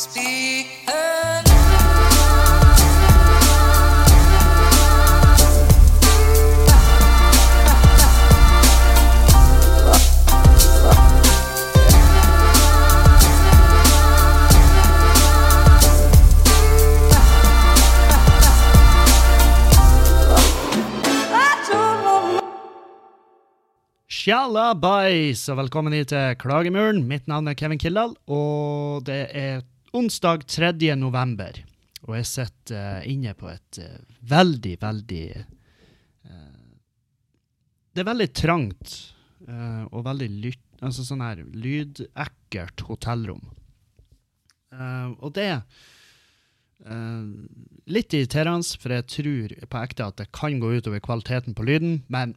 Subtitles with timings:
[0.00, 0.80] Speak
[25.50, 27.02] og velkommen hit til Klagemuren.
[27.08, 29.62] Mitt navn er Kevin Kildahl, og det er
[29.92, 30.94] onsdag 3.
[30.96, 31.64] november.
[32.06, 34.00] Og jeg sitter eh, inne på et eh,
[34.30, 36.60] veldig, veldig eh,
[37.92, 38.98] Det er veldig trangt
[39.90, 43.40] og veldig lytt, altså sånn her lydekkelt hotellrom.
[45.24, 45.62] Og det er
[47.90, 51.96] litt irriterende, for jeg tror på ekte at det kan gå utover kvaliteten på lyden,
[52.12, 52.36] men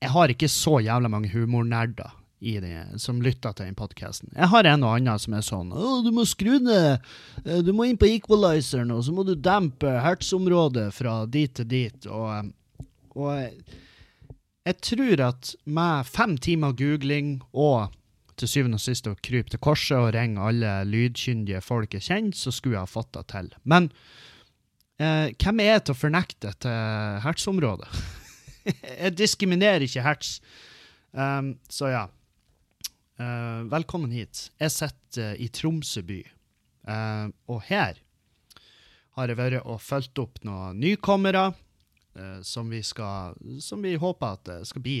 [0.00, 4.30] jeg har ikke så jævla mange humornerder i det, som lytter til den podkasten.
[4.32, 7.02] Jeg har en og annen som er sånn Å, du må skru ned
[7.44, 11.68] eh, Du må inn på equalizeren, og så må du dempe hertzområdet fra dit til
[11.68, 12.08] dit.
[12.08, 12.50] Og,
[13.12, 13.32] og
[14.64, 17.92] jeg, tror at med fem timer googling og
[18.40, 22.36] til syvende og sist å krype til korset og ringe alle lydkyndige folk jeg kjenner,
[22.36, 23.50] så skulle jeg ha fått det til.
[23.68, 23.90] Men
[24.96, 26.70] eh, hvem er jeg til å fornekte et
[27.26, 27.90] hertzområde?
[29.02, 30.38] jeg diskriminerer ikke hertz.
[31.12, 32.06] Um, så ja.
[33.20, 34.46] Uh, velkommen hit.
[34.56, 36.22] Jeg sitter uh, i Tromsø by,
[36.88, 37.98] uh, og her
[39.18, 41.50] har jeg vært og fulgt opp noen nykommere
[42.42, 44.96] som, vi skal, som vi håper at det skal bli,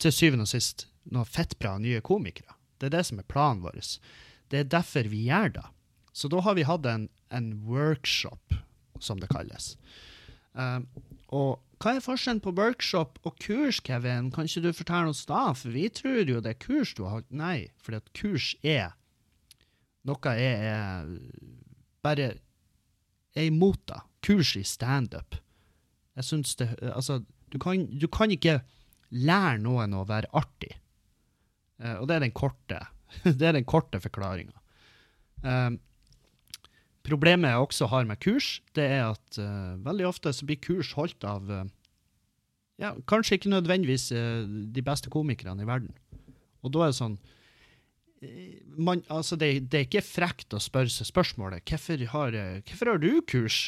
[0.00, 2.54] til syvende og sist, noen fettbra nye komikere.
[2.78, 3.76] Det er det som er planen vår.
[4.52, 5.64] Det er derfor vi gjør det.
[6.16, 8.56] Så da har vi hatt en, en workshop,
[9.02, 9.74] som det kalles.
[11.28, 14.30] og hva er forskjellen på workshop og kurs, Kevin?
[14.34, 15.46] Kan ikke du fortelle oss da?
[15.56, 17.30] For vi tror jo det er kurs du har holdt.
[17.34, 18.94] Nei, for at kurs er
[20.04, 21.08] noe jeg er
[22.04, 22.34] bare
[23.34, 24.00] er imot det.
[24.24, 25.36] Kurs i standup.
[26.14, 28.60] Jeg syns det Altså, du kan, du kan ikke
[29.10, 30.74] lære noen å være artig.
[31.82, 32.80] Uh, og det er den korte
[33.40, 34.56] det er korte forklaringa.
[35.44, 35.78] Um,
[37.04, 40.94] Problemet jeg også har med kurs, det er at uh, veldig ofte så blir kurs
[40.96, 41.64] holdt av uh,
[42.80, 45.92] ja, kanskje ikke nødvendigvis uh, de beste komikerne i verden.
[46.64, 47.18] Og da er det sånn
[48.80, 53.02] man, altså det, det, er ikke frekt å spørre seg spørsmålet hvorfor har, hvorfor har
[53.02, 53.58] du kurs?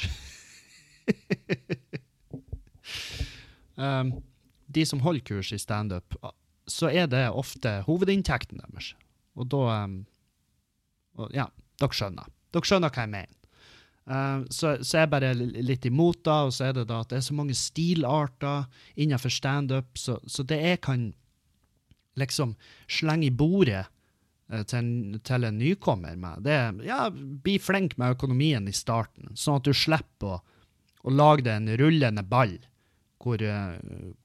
[3.76, 4.14] um,
[4.78, 6.16] de som holder kurs i standup,
[6.64, 8.94] så er det ofte hovedinntekten deres.
[9.36, 10.00] Og da um,
[11.20, 12.32] og, Ja, dere skjønner.
[12.54, 13.36] Dere skjønner hva jeg mener.
[14.06, 17.10] Uh, så, så jeg er bare litt imot det, og så er det da at
[17.10, 21.08] det er så mange stilarter innenfor standup, så, så det jeg kan
[22.16, 22.54] liksom
[22.86, 28.14] slenge i bordet uh, til, til, en nykommer med, det er ja, bli flink med
[28.14, 30.62] økonomien i starten, sånn at du slipper å,
[31.02, 32.54] å lage deg en rullende ball
[33.18, 33.74] hvor, uh,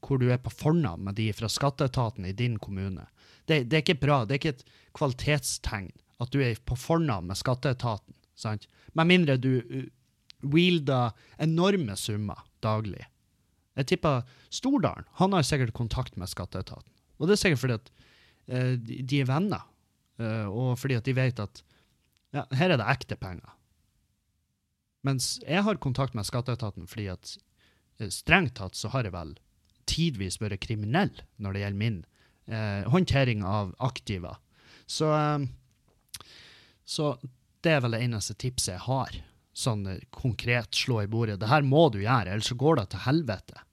[0.05, 3.09] hvor, du er på fornavn med de fra skatteetaten i din kommune.
[3.49, 5.89] Det, det er ikke bra, det er ikke et kvalitetstegn
[6.21, 8.15] at du er på fornavn med skatteetaten.
[8.37, 8.67] Sant?
[8.97, 9.87] Med mindre du uh,
[10.41, 13.03] wielder enorme summer daglig.
[13.79, 16.89] Jeg tipper Stordalen han har sikkert kontakt med skatteetaten.
[17.21, 17.91] Og det er sikkert fordi at
[18.51, 19.65] uh, de, er venner,
[20.21, 21.63] uh, og fordi at de vet at
[22.35, 23.57] ja, her er det ekte penger.
[25.05, 27.37] Mens jeg har kontakt med skatteetaten fordi at
[28.13, 29.33] strengt tatt så har jeg vel
[29.89, 31.11] tidvis vært kriminell
[31.41, 31.97] når det gjelder min
[32.93, 34.35] håndtering av aktiva.
[34.89, 35.09] Så,
[36.85, 37.15] så
[37.61, 39.17] det er vel det eneste tipset jeg har.
[39.53, 39.83] Sånn
[40.15, 41.39] konkret slå i bordet.
[41.41, 43.65] Det her må du gjøre, ellers så går det til helvete.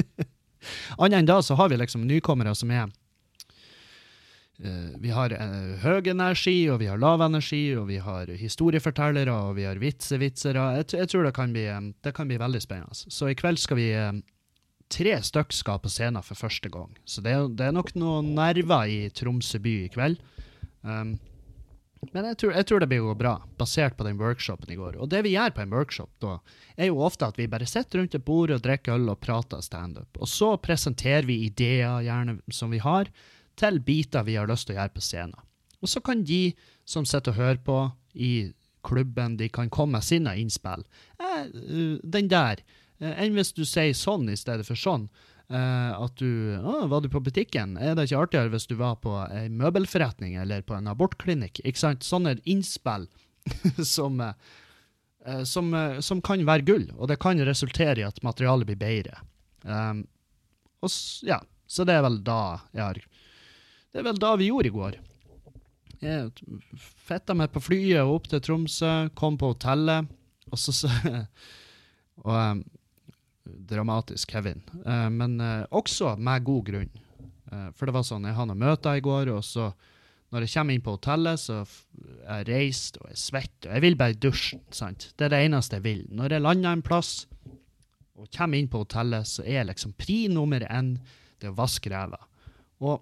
[1.00, 2.88] Annet enn da så har vi liksom nykommere som er
[4.64, 9.32] uh, Vi har uh, høy energi, og vi har lav energi, og vi har historiefortellere,
[9.32, 10.66] og vi har vitsevitsere.
[10.80, 12.96] Jeg, jeg, tror det kan, bli, um, det kan, bli, veldig spennende.
[12.96, 14.22] Så i kveld skal vi um,
[14.90, 16.96] Tre stykk skal på scenen for første gang.
[17.06, 20.18] Så det, det er nok noen nerver i Tromsø by i kveld.
[20.82, 21.12] Um,
[22.12, 24.96] men jeg tror, jeg tror, det blir jo bra, basert på den workshopen i går.
[24.96, 26.38] Og det vi gjør på en workshop, da,
[26.80, 29.60] er jo ofte at vi bare sitter rundt et bord og drikker øl og prater
[29.64, 30.08] standup.
[30.16, 33.12] Og så presenterer vi ideer, gjerne som vi har,
[33.60, 35.46] til biter vi har lyst til å gjøre på scenen.
[35.80, 36.42] Og så kan de
[36.88, 37.78] som sitter og hører på
[38.16, 38.32] i
[38.84, 40.86] klubben, de kan komme med sine innspill.
[41.20, 41.52] Eh,
[42.00, 42.64] den der.
[43.00, 45.10] Eh, enn hvis du sier sånn i stedet for sånn.
[45.50, 47.72] Uh, at du å, Var du på butikken?
[47.82, 51.58] Er det ikke artigere hvis du var på ei møbelforretning eller på en abortklinikk?
[51.66, 52.06] Ikke sant?
[52.06, 53.08] Sånne innspill
[53.94, 58.70] som, uh, som, uh, som, kan være gull, og det kan resultere i at materialet
[58.70, 59.18] blir bedre.
[59.66, 60.04] Um,
[60.86, 60.94] og,
[61.26, 63.00] ja, så det er vel da jeg har
[63.90, 65.00] Det er vel da vi gjorde i går.
[66.00, 66.30] jeg
[67.10, 70.06] fetta meg på flyet og opp til Tromsø, kom på hotellet,
[70.50, 71.26] og så så-
[72.20, 72.58] Og em,
[73.70, 74.62] dramatisk Kevin.
[74.86, 76.90] Eh, men eh, også med god grunn.
[77.50, 79.70] Eh, for det var sånn, jeg hadde noen møter i går, og så
[80.30, 81.60] når jeg kommer inn på hotellet, så
[82.22, 84.60] er jeg reist og jeg er svett, og jeg vil bare dusje.
[84.70, 85.08] sant?
[85.18, 86.04] Det er det eneste jeg vil.
[86.14, 87.14] Når jeg lander en plass
[88.14, 90.98] og kommer inn på hotellet, så er liksom pri nummer én
[91.40, 92.20] det å vaske ræva.
[92.84, 93.00] Og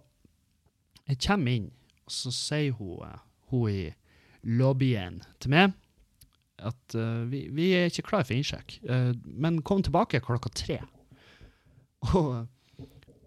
[1.10, 1.68] jeg kommer inn,
[2.06, 3.18] og så sier hun,
[3.52, 3.84] hun i
[4.48, 5.76] lobbyen til meg
[6.66, 10.80] at uh, vi, vi er ikke klar for innsjekk, uh, men kom tilbake klokka tre.
[12.14, 12.46] Og,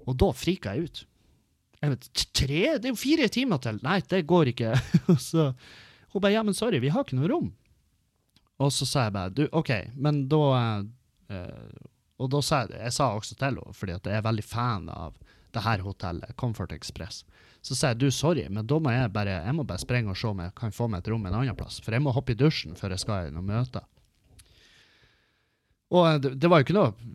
[0.07, 0.99] og da frika jeg ut.
[1.81, 2.05] Jeg vet,
[2.37, 2.61] tre?
[2.79, 3.79] Det er jo fire timer til.
[3.83, 4.71] Nei, det går ikke.
[5.11, 5.49] Og så
[6.11, 7.49] hun bare, ja, men sorry, vi har ikke noe rom.
[8.61, 11.83] Og så sa jeg bare, du, ok, men da uh,
[12.21, 14.89] Og da sa jeg, jeg sa også til henne, fordi at jeg er veldig fan
[14.93, 15.15] av
[15.51, 17.25] det her hotellet, Comfort Express.
[17.61, 20.17] Så sier jeg, du, sorry, men da må jeg bare, jeg må bare sprenge og
[20.17, 22.33] se om jeg kan få meg et rom en annen plass, for jeg må hoppe
[22.33, 23.85] i dusjen før jeg skal i noen møter.
[25.93, 27.11] Og eh, det, det var jo ikke noe,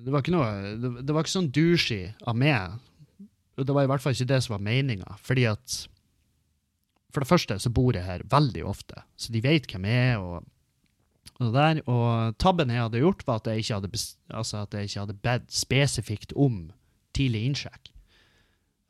[0.00, 0.48] det var ikke noe,
[0.80, 2.78] det, det var ikke sånn douchey av meg,
[3.60, 5.76] og det var i hvert fall ikke det som var meninga, fordi at
[7.10, 10.24] for det første så bor jeg her veldig ofte, så de vet hvem jeg er,
[10.24, 10.46] og,
[11.42, 11.82] og der.
[11.90, 15.48] Og tabben jeg hadde gjort, var at jeg ikke hadde, altså jeg ikke hadde bedt
[15.52, 16.68] spesifikt om
[17.16, 17.90] tidlig innsjekk.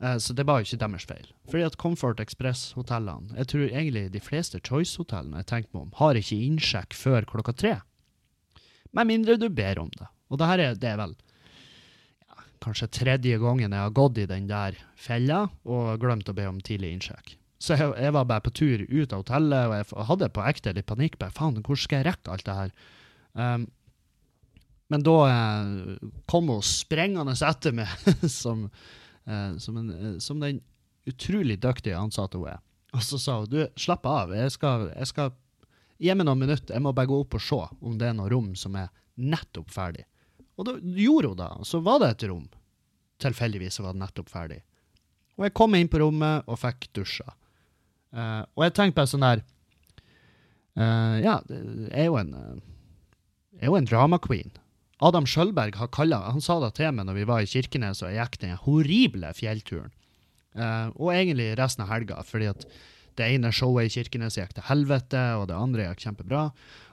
[0.01, 1.27] Eh, Så det var jo ikke deres feil.
[1.49, 6.17] Fordi at Comfort Express-hotellene, jeg tror egentlig de fleste Choice-hotellene jeg tenker meg om, har
[6.19, 7.75] ikke innsjekk før klokka tre.
[8.93, 10.07] Med mindre du ber om det.
[10.31, 14.25] Og det her er, det er vel ja, kanskje tredje gangen jeg har gått i
[14.29, 17.35] den der fella og glemt å be om tidlig innsjekk.
[17.61, 20.73] Så jeg, jeg var bare på tur ut av hotellet, og jeg hadde på ekte
[20.73, 21.19] litt panikk.
[21.21, 22.71] bare, Faen, hvor skal jeg rekke alt det her?
[23.37, 23.67] Um,
[24.91, 27.91] men da eh, kom hun sprengende etter meg,
[28.41, 28.65] som,
[29.57, 30.61] som, en, eh, som den
[31.09, 32.61] utrolig dyktige ansatte hun er.
[32.95, 35.35] Og så sa hun du, slapp av, jeg skal, jeg skal
[36.01, 38.31] gi meg noen minutter, jeg må bare gå opp og se om det er noe
[38.31, 38.89] rom som er
[39.21, 40.07] nettopp ferdig.
[40.59, 42.47] Og da gjorde hun det, og så var det et rom.
[43.21, 44.59] Tilfeldigvis var det nettopp ferdig.
[45.39, 47.29] Og jeg kom inn på rommet og fikk dusja.
[48.11, 49.39] Uh, og jeg tenkte bare sånn der
[50.75, 51.61] uh, Ja, det
[51.95, 52.57] er jo en eh,
[53.61, 54.51] jo en drama queen.
[55.01, 58.13] Adam Sjølberg har kalla han sa det til meg når vi var i Kirkenes og
[58.13, 59.93] jeg gikk den horrible fjellturen.
[60.51, 62.65] Uh, og egentlig resten av helga, fordi at
[63.19, 66.43] det ene showet i Kirkenes gikk til helvete, og det andre gikk kjempebra.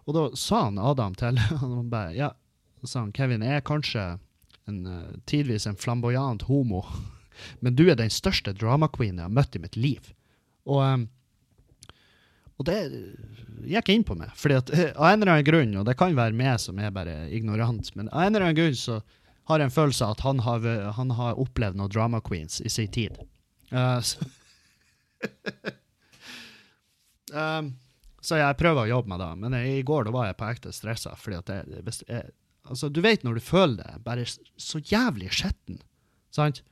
[0.07, 2.33] Og da sa han Adam til han bare, ja,
[2.85, 4.07] sa han, Kevin, jeg er kanskje
[4.69, 6.85] en, eh, tidvis en flamboyant homo,
[7.63, 10.13] men du er den største drama queen jeg har møtt i mitt liv.
[10.69, 11.07] Og, eh,
[12.59, 12.79] og det
[13.69, 16.17] gikk inn på meg, fordi at eh, av en eller annen grunn, og det kan
[16.17, 19.01] være meg som er bare ignorant, men av en eller annen grunn så
[19.49, 20.65] har jeg en følelse av at han har,
[20.99, 23.19] han har opplevd noen drama queens i sin tid.
[23.73, 24.25] Uh, så,
[27.29, 27.73] Um,
[28.25, 30.49] så jeg prøver å jobbe med det, men jeg, i går da var jeg på
[30.49, 31.15] ekte stressa.
[31.19, 32.31] fordi at jeg, jeg,
[32.69, 35.81] altså, Du vet når du føler det bare så jævlig skitten.
[36.35, 36.63] Sant?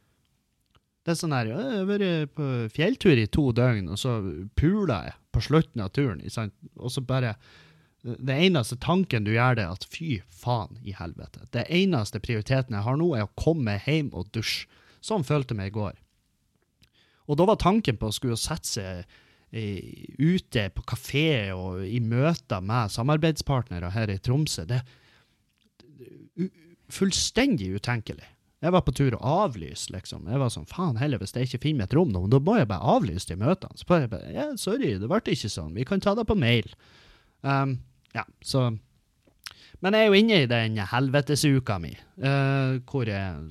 [1.06, 4.18] Det er sånn her Jeg har vært på fjelltur i to døgn, og så
[4.58, 6.24] puler jeg på slutten av turen.
[6.76, 7.36] Og så bare
[8.06, 11.40] Det eneste tanken du gjør, det er at fy faen i helvete.
[11.50, 14.68] Det eneste prioriteten jeg har nå, er å komme hjem og dusje.
[15.02, 15.96] Sånn følte jeg meg i går.
[17.26, 19.16] Og da var tanken på å skulle sette seg
[20.22, 26.50] ute på kafé og i møter med samarbeidspartnere her i Tromsø, det er
[26.92, 28.26] fullstendig utenkelig.
[28.64, 30.24] Jeg var på tur å avlyse, liksom.
[30.32, 32.56] Jeg var sånn, faen heller, hvis jeg ikke finner meg et rom nå, da må
[32.56, 33.76] jeg bare avlyse de møtene.
[33.76, 36.70] Så jeg bare, ja, sorry, det ble ikke sånn, vi kan ta det på mail.
[37.44, 37.78] Um,
[38.16, 38.70] ja, så...
[39.84, 41.92] Men jeg er jo inne i den helvetesuka mi,
[42.24, 43.42] uh, hvor jeg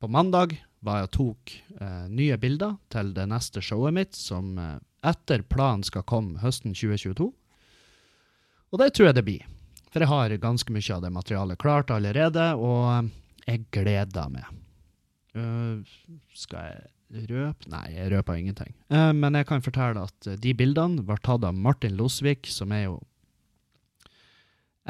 [0.00, 0.54] på mandag
[0.86, 5.42] var jeg og tok uh, nye bilder til det neste showet mitt, som uh, etter
[5.42, 7.26] planen skal komme høsten 2022.
[8.70, 9.48] Og det tror jeg det blir.
[9.90, 13.10] For jeg har ganske mye av det materialet klart allerede, og
[13.46, 14.48] jeg gleder meg.
[15.30, 15.86] Uh,
[16.34, 17.68] skal jeg røpe?
[17.70, 18.74] Nei, jeg røper ingenting.
[18.90, 22.74] Uh, men jeg kan fortelle at eh, de bildene var tatt av Martin Losvik, som
[22.74, 22.98] er jo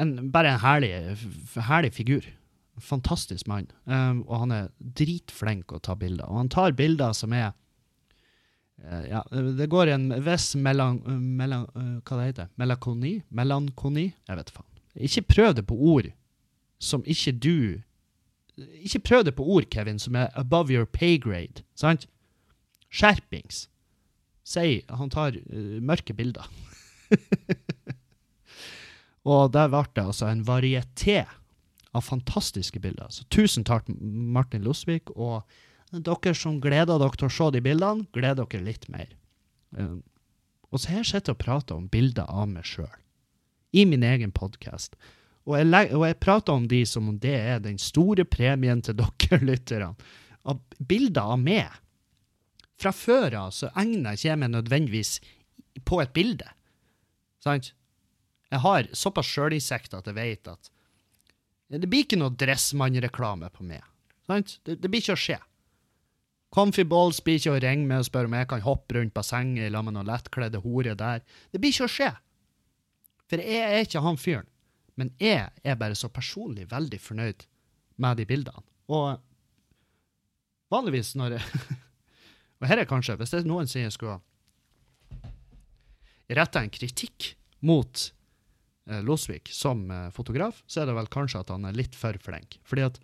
[0.01, 0.91] en, bare en herlig,
[1.67, 2.25] herlig figur.
[2.81, 3.67] Fantastisk mann.
[3.85, 6.25] Um, og han er dritflink å ta bilder.
[6.31, 7.51] Og han tar bilder som er
[8.81, 11.03] Ja, det går i en viss melan...
[11.37, 11.67] melan
[12.01, 13.11] hva det heter Melankoni?
[13.29, 14.07] Melankoni?
[14.25, 14.65] Jeg vet faen.
[14.95, 16.09] Ikke prøv det på ord
[16.81, 17.57] som ikke du
[18.81, 21.63] Ikke prøv det på ord, Kevin, som er above your pay grade.
[21.75, 22.07] Sant?
[22.91, 23.67] Skjerpings.
[24.43, 26.47] Si Han tar uh, mørke bilder.
[29.31, 31.23] og der ble det altså en varieté
[31.93, 33.11] av fantastiske bilder.
[33.11, 35.11] Så tusen takk, Martin Losvik.
[35.15, 35.43] Og
[35.91, 39.11] dere som gleder dere til å se de bildene, gleder dere litt mer.
[39.77, 39.97] Eh,
[40.71, 42.91] og så har jeg sittet og prater om bilder av meg sjøl.
[43.75, 44.95] I min egen podkast.
[45.49, 48.97] Og jeg, og jeg prater om de som om det er den store premien til
[49.01, 49.93] dere lytterne.
[50.77, 51.79] Bilder av meg.
[52.81, 55.15] Fra før av så egner ikke jeg meg nødvendigvis
[55.85, 56.47] på et bilde.
[57.41, 57.73] Sant?
[58.51, 60.71] Jeg har såpass sjølinnsikt at jeg vet at
[61.71, 63.85] det blir ikke noe Dressmann-reklame på meg.
[64.27, 64.57] Sant?
[64.67, 65.37] Det, det blir ikke å skje.
[66.51, 69.71] Comfy Balls blir ikke å ringe meg og spørre om jeg kan hoppe rundt bassenget
[69.71, 71.23] sammen med noen lettkledde horer der.
[71.53, 72.09] Det blir ikke å skje.
[73.31, 74.49] For jeg er ikke han fyren.
[74.99, 77.45] Men jeg er bare så personlig veldig fornøyd
[78.01, 78.63] med de bildene.
[78.91, 79.15] Og
[80.71, 81.45] vanligvis når jeg
[82.61, 84.19] Og her er kanskje, hvis det er noen sier jeg skulle
[86.31, 87.31] retta en kritikk
[87.65, 88.03] mot
[88.85, 92.15] eh, Losvik som eh, fotograf, så er det vel kanskje at han er litt for
[92.21, 92.59] flink.
[92.67, 93.01] Fordi at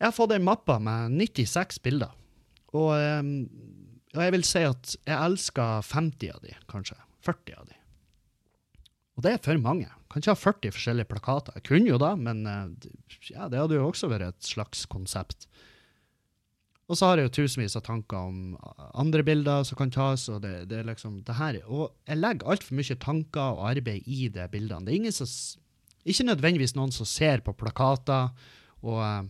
[0.00, 2.16] jeg har fått en mappa med 96 bilder.
[2.72, 3.20] Og, eh,
[4.16, 6.98] og jeg vil si at jeg elsker 50 av de, kanskje.
[7.28, 7.78] 40 av de.
[9.16, 9.92] Og det er for mange.
[10.12, 11.54] Kan ikke ha 40 forskjellige plakater.
[11.56, 12.88] Jeg kunne jo da, men eh,
[13.32, 15.46] ja, det hadde jo også vært et slags konsept.
[16.90, 18.56] Og så har jeg jo tusenvis av tanker om
[19.00, 21.60] andre bilder som kan tas, og det, det er liksom det her.
[21.64, 24.84] Og jeg legger altfor mye tanker og arbeid i de bildene.
[24.84, 25.30] Det er ingen som
[26.04, 28.32] Ikke nødvendigvis noen som ser på plakater
[28.82, 29.22] og, eh,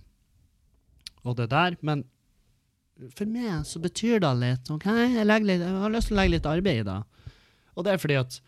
[1.23, 2.07] og det der, men
[3.13, 4.71] for meg så betyr det litt.
[4.71, 4.87] ok?
[4.89, 6.99] Jeg, litt, jeg har lyst til å legge litt arbeid i det.
[7.77, 8.41] Og det er fordi at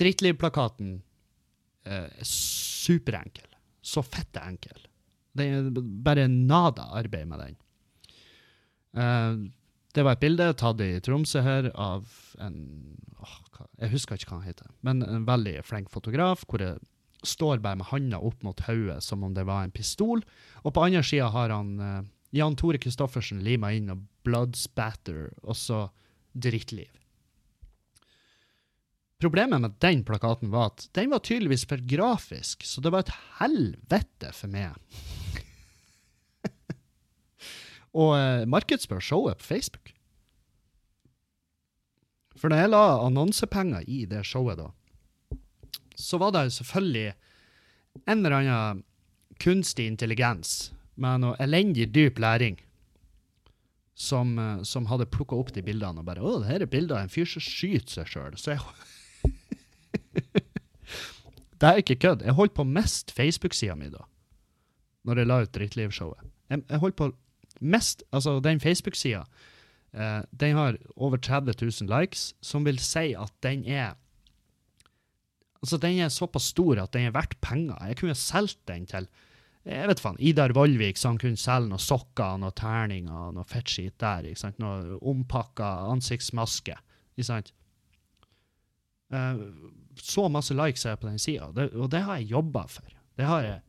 [0.00, 0.98] Drittlivplakaten
[1.84, 3.48] eh, er superenkel.
[3.84, 4.86] Så fette enkel.
[5.34, 5.68] Det er
[6.06, 7.60] bare nada arbeid med den.
[8.94, 9.44] Eh,
[9.94, 12.08] det var et bilde tatt i Tromsø her av
[12.42, 12.56] en
[13.22, 13.36] åh,
[13.78, 16.80] Jeg husker ikke hva han heter, men en veldig flink fotograf, hvor jeg
[17.24, 20.22] står bare med handa opp mot hodet som om det var en pistol.
[20.64, 22.02] Og på andre sida har han eh,
[22.34, 25.88] Jan Tore Christoffersen lima inn og 'blood spatter', og så
[26.34, 26.90] drittliv.
[29.24, 33.14] Problemet med den plakaten var at den var tydeligvis for grafisk, så det var et
[33.38, 34.76] helvete for meg.
[38.02, 39.94] Og eh, markedsfør showet på Facebook.
[42.36, 45.38] For når jeg la annonsepenger i det showet, da,
[45.96, 47.14] så var det selvfølgelig
[48.04, 48.82] en eller annen
[49.40, 52.58] kunstig intelligens med noe elendig dyp læring
[53.94, 56.96] som, eh, som hadde plukka opp de bildene og bare 'Å, det her er bilder
[56.96, 58.36] av en fyr som skyter seg sjøl'.
[58.36, 58.60] Så jeg
[61.60, 62.24] Det er ikke kødd.
[62.26, 64.04] Jeg holdt på mest Facebook-sida mi da,
[65.04, 66.30] når jeg la ut Drittlivshowet.
[66.50, 67.10] Jeg, jeg holdt på
[67.60, 69.22] mest, altså Den Facebook-sida
[69.94, 73.94] eh, den har over 30 000 likes, som vil si at den er
[75.64, 77.86] Altså Den er såpass stor at den er verdt penger.
[77.86, 79.08] Jeg kunne solgt den til
[79.64, 83.94] jeg vet faen, Idar Vollvik, så han kunne selge noen sokker, noen terninger, noe fettskit
[84.02, 84.26] der.
[84.28, 84.58] ikke sant?
[84.60, 86.76] Noe ompakka ansiktsmaske.
[87.16, 87.48] ikke sant?
[89.08, 89.40] Eh,
[90.00, 92.96] så masse likes her på den sida, og det har jeg jobba for.
[93.18, 93.60] Det har jeg,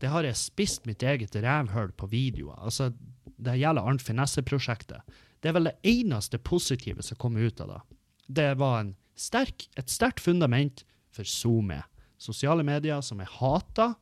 [0.00, 2.58] det har jeg spist mitt eget rævhull på videoer.
[2.64, 2.90] Altså,
[3.36, 5.16] det gjelder Arnt Finesse-prosjektet.
[5.40, 7.80] Det er vel det eneste positive som kom ut av det.
[8.26, 11.82] Det var sterk, et sterkt fundament for SoMe.
[12.18, 13.94] Sosiale medier som jeg hater,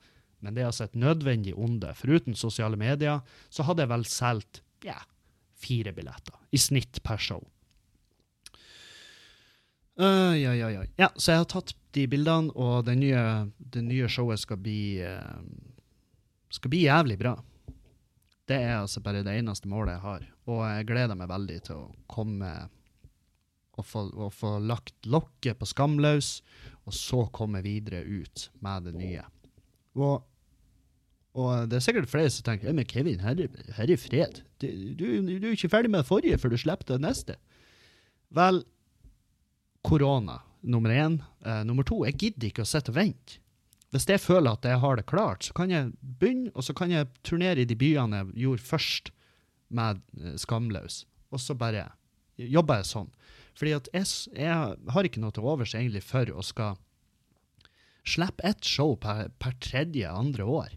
[0.45, 1.90] men det er altså et nødvendig onde.
[1.99, 5.02] Foruten sosiale medier så hadde jeg vel solgt yeah,
[5.59, 7.43] fire billetter i snitt per show.
[9.94, 10.86] Oi, oi, oi.
[10.98, 13.20] Ja, så jeg har tatt de bildene, og det nye,
[13.58, 15.44] det nye showet skal bli eh,
[16.54, 17.36] skal bli jævlig bra.
[18.50, 20.24] Det er altså bare det eneste målet jeg har.
[20.50, 22.50] Og jeg gleder meg veldig til å komme
[23.74, 26.40] og få, og få lagt lokket på Skamløs,
[26.84, 29.22] og så komme videre ut med det nye.
[29.98, 30.26] Og,
[31.38, 34.42] og det er sikkert flere som tenker men Kevin, her, er- her er fred.
[34.62, 35.06] Du, du,
[35.38, 37.38] du er ikke ferdig med det forrige før du slipper det neste.
[38.34, 38.62] Vel,
[39.85, 41.21] korona, nummer én.
[41.45, 43.41] Uh, nummer to, jeg gidder ikke å sitte og vente.
[43.95, 46.91] Hvis jeg føler at jeg har det klart, så kan jeg begynne, og så kan
[46.91, 49.12] jeg turnere i de byene jeg gjorde først
[49.75, 51.05] med eh, Skamløs.
[51.31, 51.93] Og så bare
[52.35, 53.12] jobber jeg sånn.
[53.55, 56.81] Fordi at jeg, jeg har ikke noe til overs egentlig for å skal
[58.05, 60.75] slippe ett show per, per tredje, andre år.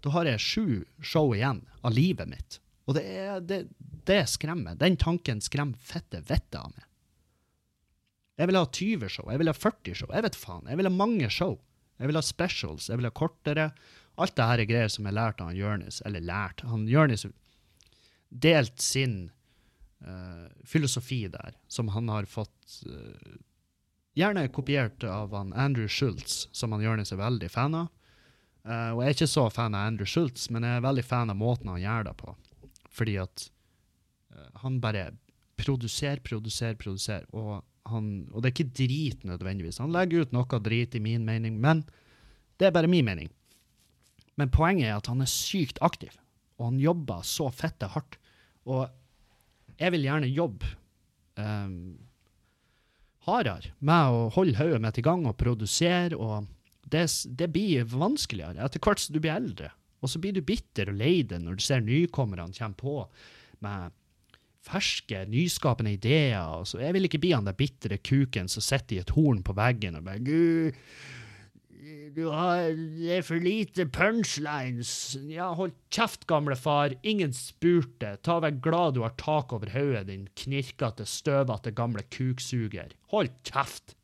[0.00, 0.66] Da har jeg sju
[1.02, 2.60] show igjen av livet mitt.
[2.88, 3.64] Og det, er, det,
[4.06, 4.78] det skremmer.
[4.78, 6.86] Den tanken skremmer fette vettet av meg.
[8.40, 10.68] Jeg vil ha 20 show, jeg vil ha 40 show, jeg vet faen.
[10.70, 11.58] Jeg vil ha mange show.
[12.00, 13.66] Jeg vil ha specials, jeg vil ha kortere.
[14.20, 16.64] Alt det her er greier som jeg lærte av Jørnis, eller lært.
[16.68, 17.26] Han Jørnis
[18.30, 19.30] delt sin
[20.06, 23.38] uh, filosofi der, som han har fått uh,
[24.18, 27.92] Gjerne kopiert av han Andrew Schultz, som han Jørnis er veldig fan av.
[28.66, 31.30] Uh, og jeg er ikke så fan av Andrew Schultz, men jeg er veldig fan
[31.30, 32.34] av måten han gjør det på.
[32.90, 33.46] Fordi at
[34.64, 35.12] han bare
[35.60, 37.28] produserer, produserer, produserer.
[37.30, 39.80] Og, han, og det er ikke drit nødvendigvis.
[39.82, 41.84] Han legger ut noe drit, i min mening, men
[42.60, 43.30] det er bare min mening.
[44.40, 46.14] Men poenget er at han er sykt aktiv,
[46.58, 48.16] og han jobber så fette hardt.
[48.68, 48.86] Og
[49.80, 50.68] jeg vil gjerne jobbe
[51.40, 51.98] um,
[53.28, 56.16] hardere med å holde hodet mitt i gang og produsere.
[56.16, 56.48] og
[56.90, 57.06] det,
[57.38, 59.70] det, blir vanskeligere etter hvert som du blir eldre.
[60.00, 62.96] Og så blir du bitter og lei deg når du ser nykommerne komme på
[63.64, 63.96] med
[64.66, 66.64] ferske, nyskapende ideer.
[66.68, 69.56] Så jeg vil ikke bli han der bitre kuken som sitter i et horn på
[69.56, 70.76] veggen og bare Gud,
[72.14, 75.16] du har Det er for lite punchlines.
[75.30, 76.94] Ja, hold kjeft, gamle far.
[77.02, 78.16] Ingen spurte.
[78.22, 82.94] Ta vær glad du har tak over hodet, din knirkete, støvete gamle kuksuger.
[83.14, 83.96] Hold kjeft!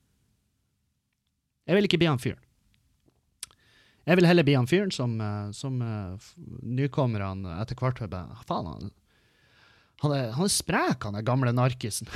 [1.66, 2.42] Jeg vil ikke bli han fyren.
[4.06, 6.28] Jeg vil heller bli han fyren som, eh, som uh,
[6.62, 8.92] nykommerne etter hvert hører Faen, han,
[10.02, 12.08] han, er, han er sprek, han er gamle narkisen.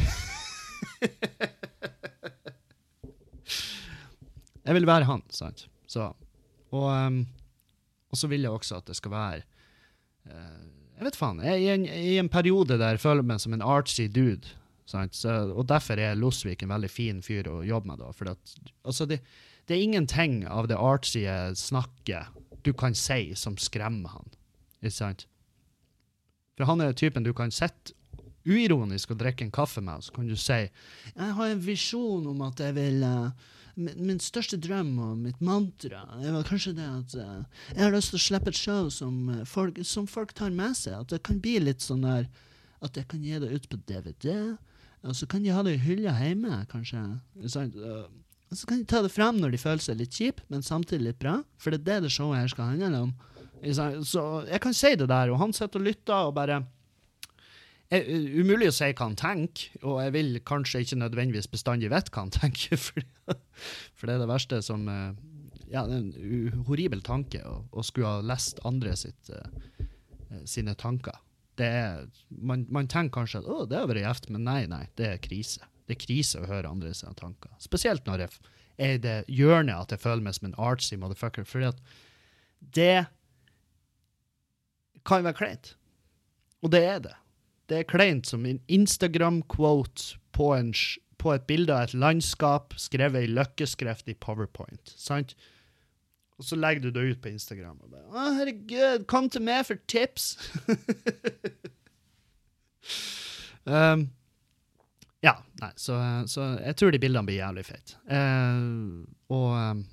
[4.67, 5.67] jeg vil være han, sant?
[5.91, 6.11] Så,
[6.71, 7.27] og, um,
[8.11, 9.43] og, så vil jeg også at det skal være
[10.29, 10.67] uh,
[10.99, 11.41] Jeg vet faen.
[11.45, 14.57] Jeg, i, en, I en periode der jeg føler meg som en artsy dude.
[14.91, 17.99] Så, og derfor er Losvik en veldig fin fyr å jobbe med.
[18.03, 18.43] da, for at,
[18.83, 19.21] altså det,
[19.71, 21.23] det er ingenting av det artsy
[21.57, 22.27] snakket
[22.67, 24.29] du kan si som skremmer han.
[24.83, 25.27] Ikke sant?
[26.61, 27.95] For han er typen du kan sitte
[28.45, 32.27] uironisk og drikke en kaffe med, og så kan du si jeg har en visjon
[32.29, 33.33] om at jeg vil uh,
[33.81, 38.13] min, største drøm og mitt mantra det var kanskje det at uh, jeg har lyst
[38.13, 40.99] til å slippe et show som, uh, folk, som folk tar med seg.
[41.01, 42.29] At det kan bli litt sånn der
[42.81, 44.57] At jeg kan gi det ut på DVD.
[45.05, 47.01] Og så kan de ha det i hylla hjemme, kanskje.
[47.37, 51.11] Og så kan de ta det fram når de føler seg litt kjip, men samtidig
[51.11, 51.43] litt bra.
[51.61, 53.13] For det er det det showet her skal handle om.
[53.61, 56.63] Så jeg kan si det der, og han sitter og lytter og bare
[57.91, 58.07] er
[58.39, 62.25] umulig å si hva han tenker, og jeg vil kanskje ikke nødvendigvis bestandig vite hva
[62.25, 65.11] han tenker, for, for, det er det verste som eh,
[65.71, 69.85] Ja, det er en horribel tanke å, å skulle ha lest andre sitt, uh,
[70.43, 71.19] sine tanker.
[71.61, 72.09] Det er,
[72.43, 75.23] man, man tenker kanskje at å, det har vært gjevt, men nei, nei, det er
[75.23, 75.69] krise.
[75.87, 77.53] Det er krise å høre andre sine tanker.
[77.63, 78.35] Spesielt når jeg
[78.81, 81.81] er i det hjørnet at jeg føler meg som en artsy motherfucker, fordi at
[82.75, 82.97] det
[85.07, 85.75] kan være kleint.
[86.63, 87.15] Og det er det.
[87.71, 90.51] Det er kleint som en Instagram-quote på,
[91.19, 94.95] på, et bilde av et landskap skrevet i løkkeskrift i Powerpoint.
[94.97, 95.37] sant?
[96.41, 99.67] Og så legger du det ut på Instagram og bare 'Å, herregud, kom til meg
[99.67, 100.39] for tips!'
[103.69, 104.09] um,
[105.21, 108.01] ja, nei, så, så, jeg tror de bildene blir jævlig feite.
[108.09, 109.85] Uh, og, um,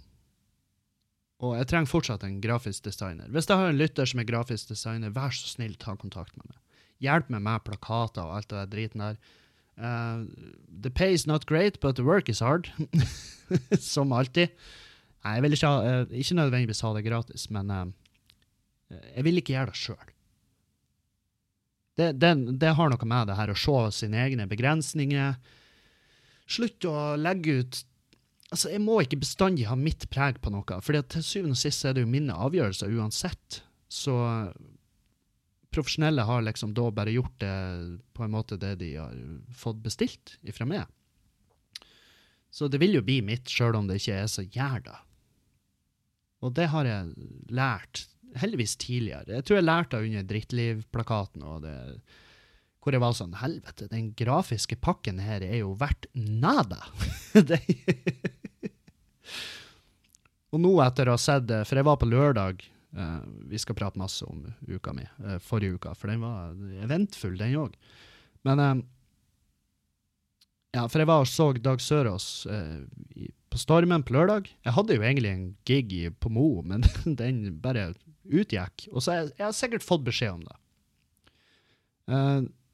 [1.38, 3.28] og jeg trenger fortsatt en grafisk designer.
[3.30, 6.48] Hvis jeg har en lytter som er grafisk designer, vær så snill, ta kontakt med
[6.50, 6.58] meg.
[7.06, 9.20] Hjelp meg med plakater og alt det der driten der.
[9.78, 10.26] Uh,
[10.82, 12.72] the pay is not great, but the work is hard.
[13.80, 14.50] Som alltid.
[15.22, 17.86] Nei, jeg vil ikke, ha, uh, ikke nødvendigvis ha det gratis, men uh,
[18.90, 20.14] jeg vil ikke gjøre det sjøl.
[21.98, 25.38] Det, det, det, har noe med det her å se sine egne begrensninger.
[26.50, 27.80] Slutt å legge ut
[28.48, 31.84] Altså, Jeg må ikke bestandig ha mitt preg på noe, for til syvende og sist
[31.86, 33.62] er det jo mine avgjørelser uansett.
[33.92, 34.16] Så
[35.74, 37.56] profesjonelle har liksom da bare gjort det
[38.16, 39.18] på en måte det de har
[39.54, 40.88] fått bestilt ifra meg.
[42.50, 45.02] Så det vil jo bli mitt, sjøl om det ikke er så gjerda.
[46.46, 48.06] Og det har jeg lært,
[48.38, 49.40] heldigvis tidligere.
[49.40, 51.46] Jeg tror jeg lærte det under Drittliv-plakaten,
[52.82, 56.80] hvor jeg var sånn Helvete, den grafiske pakken her er jo verdt nada!
[60.54, 62.66] og nå, etter å ha sett det, for jeg var på lørdag
[62.98, 67.36] Uh, vi skal prate masse om uka mi, uh, forrige uka, for den var eventfull,
[67.38, 67.76] den òg.
[68.48, 68.78] Men uh,
[70.76, 72.46] Ja, for jeg var og så Dag Sørås
[73.50, 74.50] på Stormen på lørdag.
[74.66, 77.94] Jeg hadde jo egentlig en gig på Mo, men den bare
[78.28, 78.90] utgikk.
[78.92, 80.58] Og så jeg, jeg har sikkert fått beskjed om det.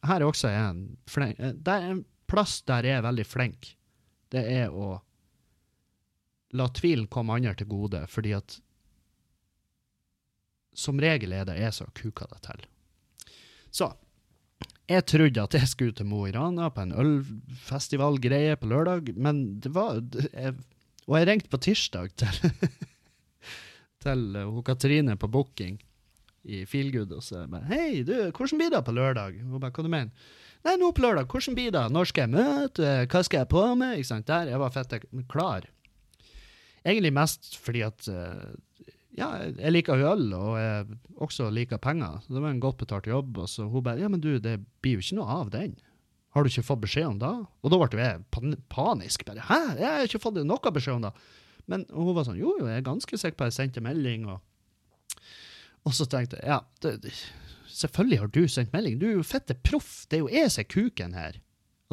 [0.09, 3.71] her er også en, flink, det er en plass der jeg er veldig flink.
[4.33, 4.97] Det er å
[6.53, 8.59] la tvilen komme andre til gode, fordi at
[10.73, 12.65] som regel er det jeg som kuker det til.
[13.73, 13.91] Så
[14.89, 19.59] jeg trodde at jeg skulle til Mo i Rana på en ølfestivalgreie på lørdag, men
[19.63, 20.01] det var
[20.33, 20.55] jeg,
[21.07, 22.51] Og jeg ringte på tirsdag til,
[24.03, 25.81] til hun Katrine på booking
[26.43, 29.89] i Feelgood og bare 'Hei, du, hvordan blir det på lørdag?' Hun bare 'Hva du
[29.89, 30.11] mener?'
[30.63, 31.91] 'Nei, nå på lørdag, hvordan blir det?
[31.91, 33.07] Når skal jeg møte?
[33.07, 34.27] Hva skal jeg på med?' Ikke sant?
[34.27, 35.67] Der, jeg var fette klar.
[36.83, 38.53] Egentlig mest fordi at uh,
[39.13, 42.23] ja, jeg liker øl, og jeg også liker penger.
[42.27, 43.37] Det var en godt betalt jobb.
[43.43, 45.75] Og så hun bare Ja, men du, det blir jo ikke noe av den.
[46.33, 47.31] Har du ikke fått beskjed om det?
[47.61, 49.25] Og da ble jeg pan panisk.
[49.27, 51.13] bare, Hæ, jeg har ikke fått noe beskjed om det.
[51.69, 54.25] Men hun var sånn, jo, jo, jeg er ganske sikker på at jeg sendte melding.
[54.33, 54.41] Og,
[55.85, 57.13] og så tenkte jeg, ja, det, det,
[57.69, 58.97] selvfølgelig har du sendt melding.
[58.97, 60.07] Du er jo fette proff.
[60.09, 61.39] Det er jo jeg som er kuken her.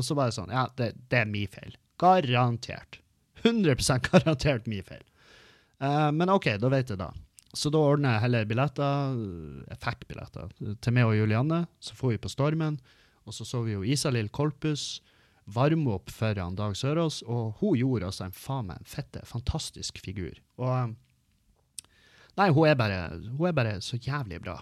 [0.01, 1.77] Og så var jeg sånn, ja, det, det er min feil.
[2.01, 3.03] Garantert.
[3.43, 5.05] 100 garantert mye feil.
[5.81, 7.11] Uh, men OK, da vet jeg da.
[7.57, 9.15] Så da ordner jeg heller billetter,
[9.67, 11.65] jeg fikk billetter, til meg og Julianne.
[11.83, 12.79] Så får vi på Stormen.
[13.27, 15.01] Og så så vi jo Isalill Kolpus
[15.51, 19.99] varme opp foran Dag Sørås, og hun gjorde altså en faen meg en fette, fantastisk
[20.05, 20.39] figur.
[20.61, 20.97] Og um,
[22.39, 22.99] Nei, hun er bare,
[23.37, 24.61] hun er bare så jævlig bra.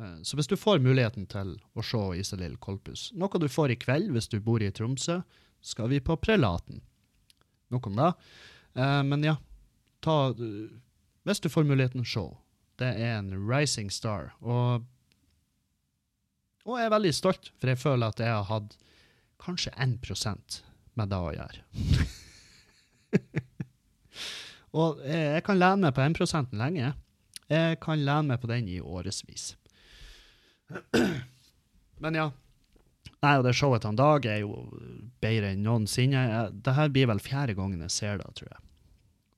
[0.00, 3.80] Eh, Så hvis du får muligheten til å se Isalill Kolpus, noe du får i
[3.82, 5.18] kveld hvis du bor i Tromsø,
[5.60, 6.80] skal vi på Prelaten.
[7.72, 8.12] Nok om det.
[8.76, 9.36] Uh, Men ja,
[10.04, 10.72] ta eh,
[11.24, 12.24] Hvis du får muligheten, se.
[12.80, 14.32] Det er en rising star.
[14.40, 14.82] Og
[16.62, 18.76] og jeg er veldig stolt, for jeg føler at jeg har hatt
[19.42, 20.60] kanskje 1%
[20.94, 21.62] med det å gjøre.
[24.78, 26.92] og jeg, jeg kan lene meg på 1% lenge.
[27.50, 29.56] Jeg kan lene meg på den i årevis.
[32.02, 32.30] Men ja.
[33.22, 34.64] Nei, og det showet til Dag er jo
[35.22, 36.22] bedre enn noensinne.
[36.50, 38.62] Dette blir vel fjerde gangen jeg ser det, tror jeg.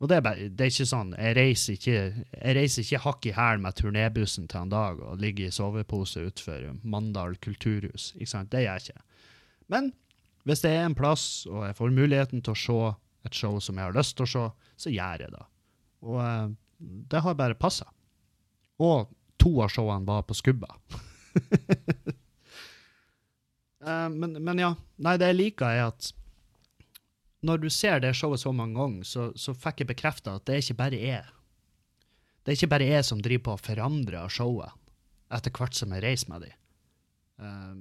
[0.02, 1.98] Og det er, bare, det er ikke sånn, jeg reiser ikke,
[2.34, 6.24] jeg reiser ikke hakk i hæl med turnébussen til en dag og ligger i sovepose
[6.26, 8.10] utenfor Mandal kulturhus.
[8.18, 8.50] Ikke sant?
[8.52, 9.04] Det gjør jeg ikke.
[9.72, 9.92] Men
[10.44, 12.78] hvis det er en plass, og jeg får muligheten til å se
[13.24, 14.44] et show som jeg har lyst til å se,
[14.84, 15.44] så gjør jeg det.
[16.04, 16.52] Og eh,
[17.14, 17.88] det har bare passa.
[18.82, 19.08] Og
[19.40, 20.74] to av showene var på skubba.
[23.84, 24.74] Eh, men, men ja.
[24.96, 26.10] Nei, det jeg liker, er at
[27.44, 30.56] når du ser det showet så mange ganger, så, så fikk jeg bekrefta at det
[30.56, 31.32] er ikke bare jeg.
[32.44, 34.80] Det er ikke bare jeg som driver på og forandrer showet
[35.34, 36.56] etter hvert som jeg reiser med dem.
[37.42, 37.78] Um,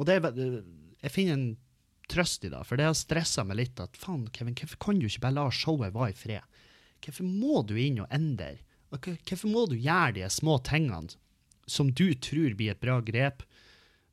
[0.00, 0.54] og det er,
[1.04, 1.48] jeg finner en
[2.10, 5.06] trøst i det, for det har stressa meg litt at faen, Kevin, hvorfor kan du
[5.08, 6.62] ikke bare la showet være i fred?
[7.04, 8.56] Hvorfor må du inn og endre?
[8.94, 11.14] Hvorfor må du gjøre de små tingene
[11.70, 13.44] som du tror blir et bra grep,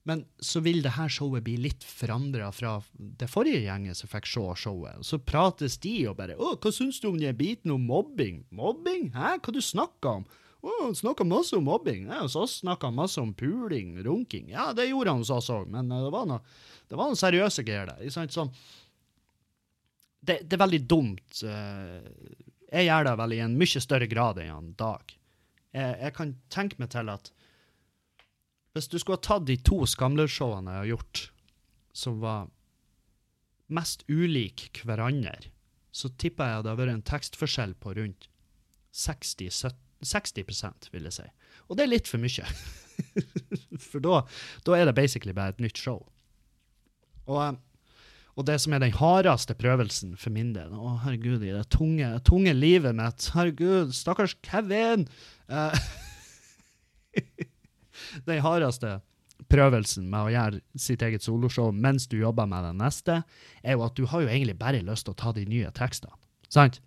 [0.03, 4.25] men så vil det her showet bli litt forandra fra det forrige gjengen som fikk
[4.31, 5.03] se showet.
[5.05, 9.11] Så prates de og bare 'Å, hva syns du om den biten om mobbing?' 'Mobbing?
[9.13, 9.37] Hæ?
[9.39, 10.25] Hva du snakker om?'
[10.63, 14.49] 'Å, han snakka masse om mobbing.' Ja, hos oss snakka han masse om puling, runking.
[14.49, 16.41] Ja, det gjorde han hos oss òg, men eh, det var noe,
[16.89, 18.09] det var noe seriøse greier der.
[18.09, 18.33] Sant?
[18.33, 18.51] Sånn.
[20.21, 21.43] Det, det er veldig dumt.
[21.43, 22.01] eh,
[22.71, 25.13] Jeg gjør det vel i en mye større grad enn Dag.
[25.73, 27.31] Jeg, jeg kan tenke meg til at
[28.75, 31.23] hvis du skulle ha tatt de to Skamler-showene jeg har gjort,
[31.91, 32.51] som var
[33.71, 35.51] mest ulik hverandre,
[35.91, 38.29] så tipper jeg det hadde vært en tekstforskjell på rundt
[38.95, 39.65] 60,
[40.03, 41.27] 60 vil jeg si.
[41.67, 42.47] Og det er litt for mye.
[43.89, 44.21] for da,
[44.67, 46.03] da er det basically bare et nytt show.
[47.27, 47.53] Og, eh,
[48.39, 52.07] og det som er den hardeste prøvelsen for min del Å, herregud, i det tunge,
[52.27, 53.27] tunge livet mitt.
[53.35, 55.07] Herregud, stakkars Kevin!
[55.51, 55.75] Eh,
[58.27, 58.99] den hardeste
[59.49, 63.21] prøvelsen med å gjøre sitt eget soloshow mens du jobber med den neste,
[63.63, 66.13] er jo at du har jo egentlig bare lyst til å ta de nye tekstene.
[66.51, 66.81] Sant?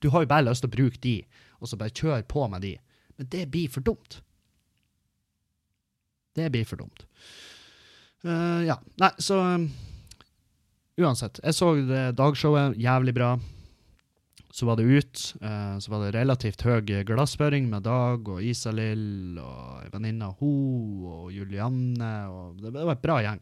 [0.00, 1.18] Du har jo bare lyst til å bruke de,
[1.60, 2.76] og så bare kjøre på med de.
[3.18, 4.20] Men det blir for dumt.
[6.34, 7.06] Det blir for dumt.
[8.24, 8.78] Uh, ja.
[9.00, 9.68] Nei, så um,
[10.94, 11.40] Uansett.
[11.42, 12.76] Jeg så det dagshowet.
[12.78, 13.34] Jævlig bra.
[14.54, 15.34] Så var det ut.
[15.42, 20.50] eh, så var det relativt høy glassføring med Dag og Isalill og venninna ho
[21.10, 22.10] og Julianne.
[22.30, 23.40] og Det, det var et bra gjeng.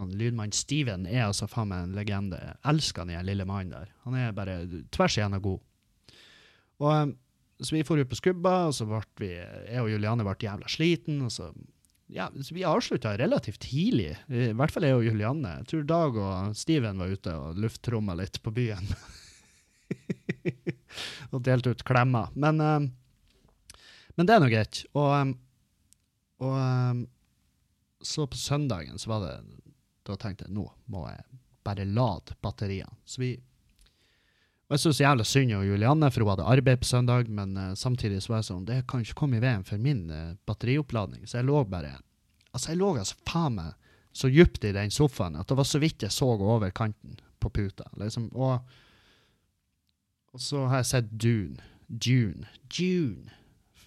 [0.00, 2.38] Han Lydmann Steven er altså faen meg en legende.
[2.40, 3.90] Jeg elsker den lille mannen der.
[4.06, 4.62] Han er bare
[4.96, 5.60] tvers igjennom god.
[6.80, 7.12] Og eh,
[7.60, 10.72] Så vi for ut på skubba, og så ble vi, jeg og Julianne ble jævla
[10.72, 11.20] sliten.
[11.22, 11.52] og så
[12.08, 15.58] ja, så Vi avslutta relativt tidlig, i hvert fall jeg og Julianne.
[15.60, 18.88] Jeg tror Dag og Steven var ute og lufttromma litt på byen.
[21.32, 22.30] og delte ut klemmer.
[22.34, 22.86] Men, eh,
[24.14, 24.84] men det er nå greit.
[24.94, 25.32] Og, eh,
[26.44, 27.02] og eh,
[28.04, 29.34] så på søndagen så var det
[30.04, 31.22] Da tenkte jeg nå må jeg
[31.64, 32.92] bare lade batteriene.
[33.08, 33.34] Så vi
[34.64, 37.76] og jeg synes så jævla synd på Julianne, for hun hadde arbeid på søndag, men
[37.76, 40.06] samtidig så var jeg sånn, det kan ikke komme i veien for min
[40.48, 41.26] batterioppladning.
[41.28, 41.98] Så jeg lå bare
[42.54, 43.74] Altså, jeg lå altså faen meg
[44.14, 47.50] så djupt i den sofaen at det var så vidt jeg så over kanten på
[47.50, 47.88] puta.
[47.98, 48.60] liksom, Og,
[50.34, 51.62] og så har jeg sett Dune.
[51.86, 52.48] Dune.
[52.74, 53.30] Dune.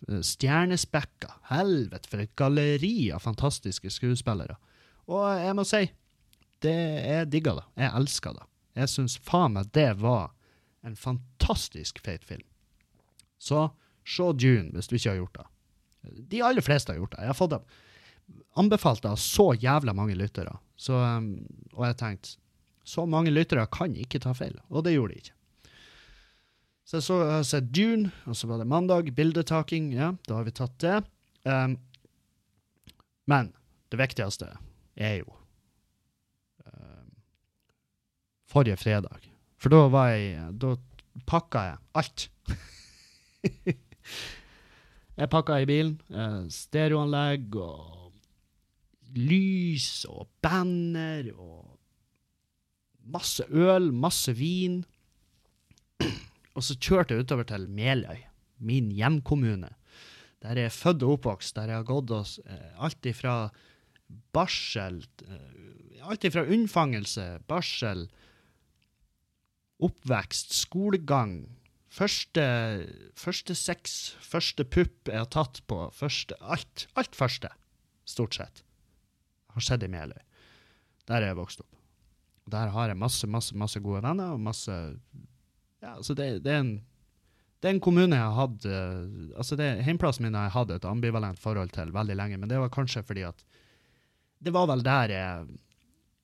[0.08, 1.34] Eh, Stjernespekka.
[1.52, 4.56] Helvete, for et galleri av fantastiske skuespillere.
[5.12, 5.84] Og jeg må si,
[6.64, 7.66] det, jeg digga det.
[7.84, 8.48] Jeg elska det.
[8.78, 10.32] Jeg syns faen meg det var
[10.88, 12.46] en fantastisk feit film.
[13.38, 13.68] Så
[14.08, 15.48] se Dune hvis du ikke har gjort det.
[16.32, 17.26] De aller fleste har gjort det.
[17.26, 17.64] Jeg har fått det
[18.60, 20.56] anbefalt av så jævla mange lyttere.
[20.80, 21.34] Så, um,
[21.74, 22.38] og jeg tenkte
[22.88, 25.37] så mange lyttere kan ikke ta feil, og det gjorde de ikke.
[26.88, 30.38] Så jeg så jeg har sett Dune, og så var det mandag, bildetaking, ja, da
[30.38, 31.02] har vi tatt det.
[31.44, 31.76] Um,
[33.28, 33.50] men
[33.92, 34.54] det viktigste
[34.96, 35.34] er jo
[36.64, 37.10] um,
[38.48, 39.28] forrige fredag.
[39.60, 40.76] For da var jeg Da
[41.28, 42.28] pakka jeg alt.
[45.20, 45.98] jeg pakka i bilen.
[46.08, 48.14] Eh, stereoanlegg og
[49.18, 51.74] lys og banner og
[53.12, 54.86] masse øl, masse vin.
[56.58, 58.24] Og så kjørte jeg utover til Meløy,
[58.58, 59.70] min hjemkommune.
[60.42, 63.36] Der jeg er født og oppvokst, der jeg har gått oss eh, alt ifra
[64.34, 65.64] barsel eh,
[66.08, 68.06] Alt ifra unnfangelse, barsel,
[69.84, 71.34] oppvekst, skolegang,
[71.92, 72.46] første,
[73.18, 76.86] første sex, første pupp jeg har tatt på, første Alt.
[76.96, 77.52] Alt første,
[78.08, 78.64] stort sett,
[79.52, 80.22] har skjedd i Meløy.
[81.10, 81.82] Der er jeg vokst opp.
[82.48, 84.78] Der har jeg masse, masse, masse gode venner, og masse
[85.84, 86.78] Ja, altså, det, det er en
[87.58, 90.74] det er en kommune jeg har hatt uh, altså det, Hjemplassen min har jeg hatt
[90.76, 93.42] et ambivalent forhold til veldig lenge, men det var kanskje fordi at
[94.38, 95.48] Det var vel der jeg,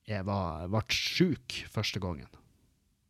[0.06, 2.30] jeg var, ble sjuk første gangen.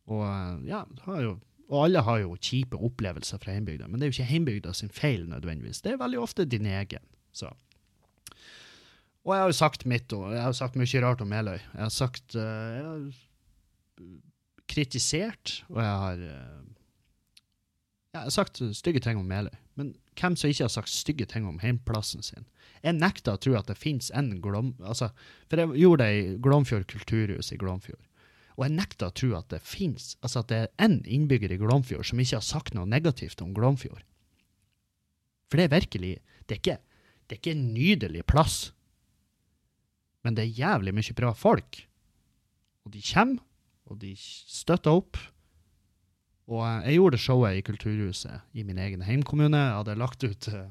[0.09, 0.81] Og uh, ja,
[1.21, 1.35] jo,
[1.69, 4.89] og alle har jo kjipe opplevelser fra hjembygda, men det er jo ikke hjembygda sin
[4.93, 5.81] feil nødvendigvis.
[5.85, 7.05] Det er veldig ofte din egen.
[7.33, 7.49] Så.
[9.25, 11.57] Og jeg har jo sagt mitt, og jeg har sagt mye rart om Meløy.
[11.57, 13.05] Jeg har sagt uh, Jeg har
[14.75, 16.23] kritisert, og jeg har
[18.15, 21.27] ja, jeg har sagt stygge ting om Meløy, men hvem som ikke har sagt stygge
[21.27, 22.45] ting om heimplassen sin?
[22.83, 24.75] Jeg nekter å tro at det finnes en Glom...
[24.79, 25.09] Altså,
[25.49, 28.03] for jeg gjorde det i Glomfjord kulturhus i Glomfjord.
[28.55, 31.59] Og jeg nekter å tro at det finnes, altså at det er én innbygger i
[31.59, 34.05] Glomfjord som ikke har sagt noe negativt om Glomfjord.
[35.51, 36.13] For det er virkelig
[36.45, 36.77] Det er ikke,
[37.25, 38.55] det er ikke en nydelig plass.
[40.21, 41.79] Men det er jævlig mye bra folk.
[42.85, 43.41] Og de kommer,
[43.89, 45.19] og de støtta opp.
[46.51, 49.59] Og eh, jeg gjorde showet i Kulturhuset i min egen heimkommune.
[49.59, 50.67] Jeg hadde lagt ut eh,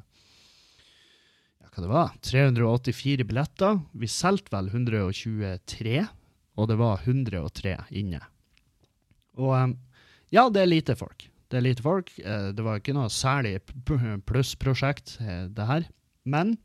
[1.63, 3.81] ja, hva det var, 384 billetter.
[3.95, 6.05] Vi solgte vel 123,
[6.55, 8.23] og det var 103 inne.
[9.39, 9.71] Og eh,
[10.35, 11.29] ja, det er lite folk.
[11.51, 12.09] Det er lite folk.
[12.19, 13.61] Det var ikke noe særlig
[14.27, 15.13] plussprosjekt,
[15.55, 15.85] det her.
[16.27, 16.57] Men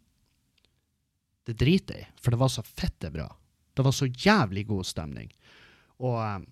[1.45, 3.27] det driter jeg i, for det var så fette bra.
[3.77, 5.29] Det var så jævlig god stemning.
[5.99, 6.45] Og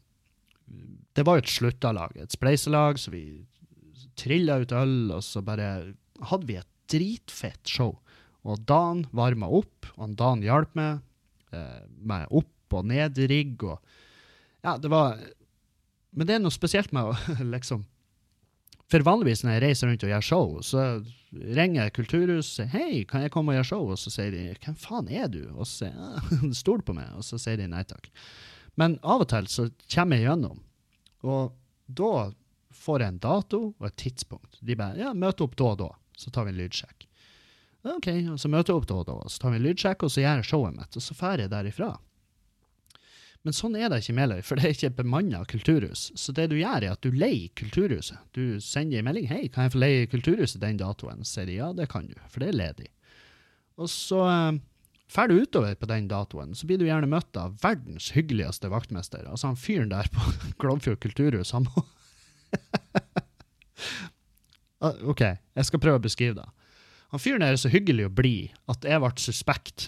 [1.16, 3.24] det var jo et sluttalag, et spleiselag, så vi
[4.20, 5.94] trilla ut øl, og så bare
[6.30, 7.96] hadde vi et dritfett show.
[8.48, 11.02] Og Dan varma opp, og Dan hjalp meg
[11.56, 13.64] eh, med opp- og ned-rigg.
[13.64, 13.80] og
[14.64, 15.18] Ja, det var
[16.12, 17.14] Men det er noe spesielt med å
[17.56, 17.86] liksom
[18.92, 20.84] For vanligvis når jeg reiser rundt og gjør show, så
[21.32, 23.88] ringer jeg Kulturhuset og hei, kan jeg komme og gjøre show?
[23.92, 25.42] Og så sier de hvem faen er du?
[25.56, 28.08] Og så sier jeg stol på meg, og så sier de nei takk.
[28.78, 30.62] Men av og til så kommer jeg gjennom,
[31.26, 31.56] og
[31.88, 32.30] da
[32.78, 34.60] får jeg en dato og et tidspunkt.
[34.62, 37.08] De bare ja, møte opp da og da, så tar vi en lydsjekk.
[37.88, 40.14] OK, og så møter jeg opp da og da, så tar vi en lydsjekk, og
[40.14, 41.96] så gjør jeg showet mitt, og så drar jeg derifra.
[43.46, 46.10] Men sånn er det ikke i Meløy, for det er ikke et bemanna kulturhus.
[46.20, 48.20] Så det du gjør, er at du leier kulturhuset.
[48.36, 51.60] Du sender en melding 'Hei, kan jeg få leie kulturhuset den datoen?' Så sier de
[51.62, 52.90] ja, det kan du, for det er ledig.
[53.78, 54.20] Og så
[55.08, 59.24] Drar du utover på den datoen, så blir du gjerne møtt av verdens hyggeligste vaktmester.
[59.26, 61.86] Altså han fyren der på Glomfjord kulturhus, han må
[64.78, 66.46] Ah, OK, jeg skal prøve å beskrive det.
[67.10, 69.88] Han fyren der er så hyggelig og blid at jeg ble suspekt.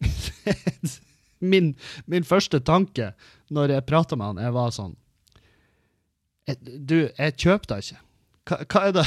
[1.52, 1.72] min,
[2.04, 3.14] min, første tanke
[3.48, 4.94] når jeg prata med han, jeg var sånn
[6.64, 8.00] Du, jeg kjøper deg ikke.
[8.48, 9.06] Hva, hva er det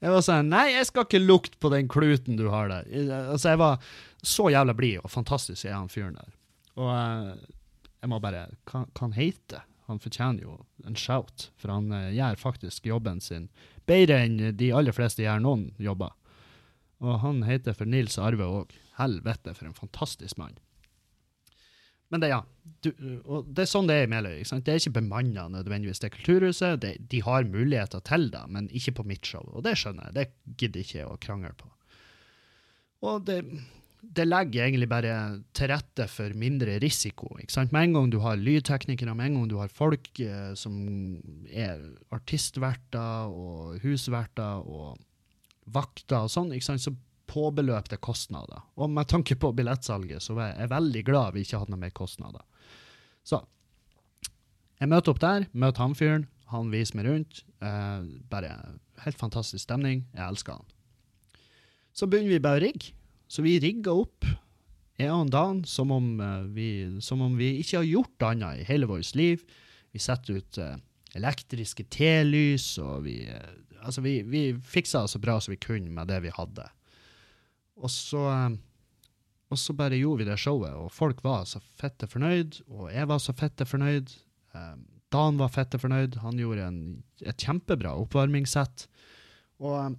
[0.00, 2.86] Jeg var sånn Nei, jeg skal ikke lukte på den kluten du har der.
[3.30, 3.90] Altså, jeg var
[4.24, 6.30] så jævla blid og fantastisk, er han fyren der.
[6.80, 7.34] Og uh,
[8.00, 10.00] jeg må bare Hva han heter han?
[10.00, 10.52] fortjener jo
[10.86, 13.48] en shout, for han uh, gjør faktisk jobben sin
[13.90, 16.14] bedre enn de aller fleste gjør noen jobber.
[17.00, 18.74] Og han heter for Nils Arve òg.
[19.00, 20.58] Helvete, for en fantastisk mann.
[22.10, 22.40] Men det, ja.
[22.82, 22.90] Du,
[23.46, 24.38] det er sånn det er i Meløy.
[24.42, 26.80] Det er ikke bemanna nødvendigvis, det Kulturhuset.
[26.82, 29.44] Det, de har muligheter til det, men ikke på mitt show.
[29.54, 30.16] Og det skjønner jeg.
[30.16, 31.70] Det gidder ikke å krangle på.
[33.06, 33.38] Og det,
[34.02, 35.12] det, legger egentlig bare
[35.56, 37.30] til rette for mindre risiko.
[37.38, 37.74] ikke sant?
[37.74, 40.74] Med en gang du har lydteknikere, med en gang du har folk eh, som
[41.46, 41.80] er
[42.16, 44.98] artistverter og husverter og
[45.70, 46.82] vakter og sånn, ikke sant?
[46.82, 46.96] så
[47.30, 48.64] påbeløpte kostnader.
[48.76, 51.94] Og med tanke på billettsalget, så er jeg veldig glad vi ikke hadde noe mer
[51.94, 52.42] kostnader.
[53.26, 53.40] Så
[54.80, 57.42] jeg møter opp der, møter han fyren, han viser meg rundt.
[57.62, 58.54] Eh, bare
[59.04, 60.06] helt fantastisk stemning.
[60.16, 60.70] Jeg elsker han.
[61.94, 62.94] Så begynner vi bare å rigge.
[63.30, 64.26] Så vi rigger opp
[65.00, 66.68] jeg og Dan som om, eh, vi,
[67.00, 69.44] som om vi ikke har gjort annet i hele vårt liv.
[69.92, 70.76] Vi setter ut eh,
[71.16, 75.90] elektriske telys, og vi, eh, altså vi, vi fiksa det så bra som vi kunne
[75.90, 76.68] med det vi hadde.
[77.80, 78.22] Og så,
[79.50, 83.08] og så bare gjorde vi det showet, og folk var så fette fornøyd, og jeg
[83.08, 84.12] var så fette fornøyd.
[84.54, 84.74] Eh,
[85.10, 86.20] Dan var fette fornøyd.
[86.22, 86.82] Han gjorde en,
[87.26, 88.86] et kjempebra oppvarmingssett.
[89.58, 89.96] Og,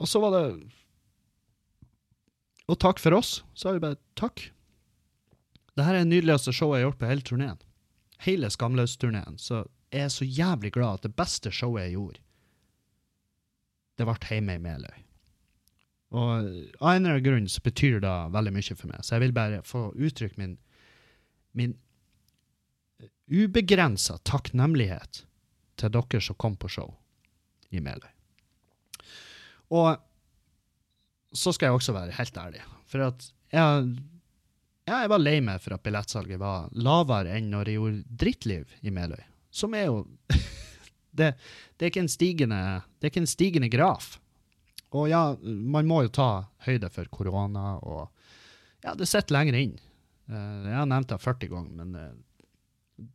[0.00, 0.46] og så var det
[2.72, 3.42] Og takk for oss.
[3.52, 4.46] Så har vi bare takk.
[5.76, 7.60] Dette er det nydeligste showet jeg har gjort på hele turneen.
[8.24, 9.36] Hele Skamløs-turneen.
[9.36, 12.20] Så jeg er så jævlig glad at det beste showet jeg gjorde,
[14.00, 15.00] det ble hjemme i Meløy.
[16.12, 19.00] Og av en eller annen grunn så betyr det veldig mye for meg.
[19.04, 20.58] Så jeg vil bare få uttrykt min,
[21.56, 21.74] min
[23.32, 25.24] ubegrensa takknemlighet
[25.80, 26.92] til dere som kom på show
[27.72, 28.10] i Meløy.
[29.72, 29.96] Og
[31.32, 33.86] så skal jeg også være helt ærlig, for at jeg,
[34.88, 38.92] jeg var lei meg for at billettsalget var lavere enn når jeg gjorde Drittliv i
[38.92, 40.02] Meløy, som er jo
[41.18, 42.60] det, det, er ikke en stigende,
[43.00, 44.18] det er ikke en stigende graf.
[44.92, 46.28] Og ja, man må jo ta
[46.66, 48.08] høyde for korona, og
[48.84, 49.76] ja, det sitter lenger inn.
[50.28, 53.06] Eh, Jeg har nevnt det 40 ganger, men eh,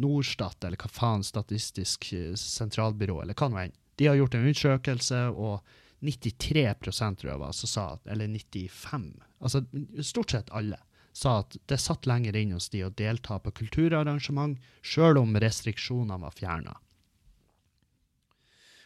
[0.00, 4.46] Norstat, eller hva faen, Statistisk eh, sentralbyrå, eller hva nå enn, de har gjort en
[4.46, 9.06] undersøkelse, og 93 tror jeg var, sa eller 95,
[9.40, 9.62] altså
[10.02, 10.78] stort sett alle,
[11.14, 16.18] sa at det satt lenger inn hos de å delta på kulturarrangement, sjøl om restriksjonene
[16.26, 16.74] var fjerna.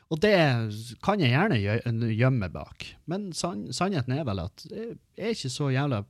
[0.08, 0.36] Og det
[1.04, 5.68] kan jeg gjerne gjemme bak, men sann, sannheten er vel at jeg er ikke så
[5.74, 6.00] jævla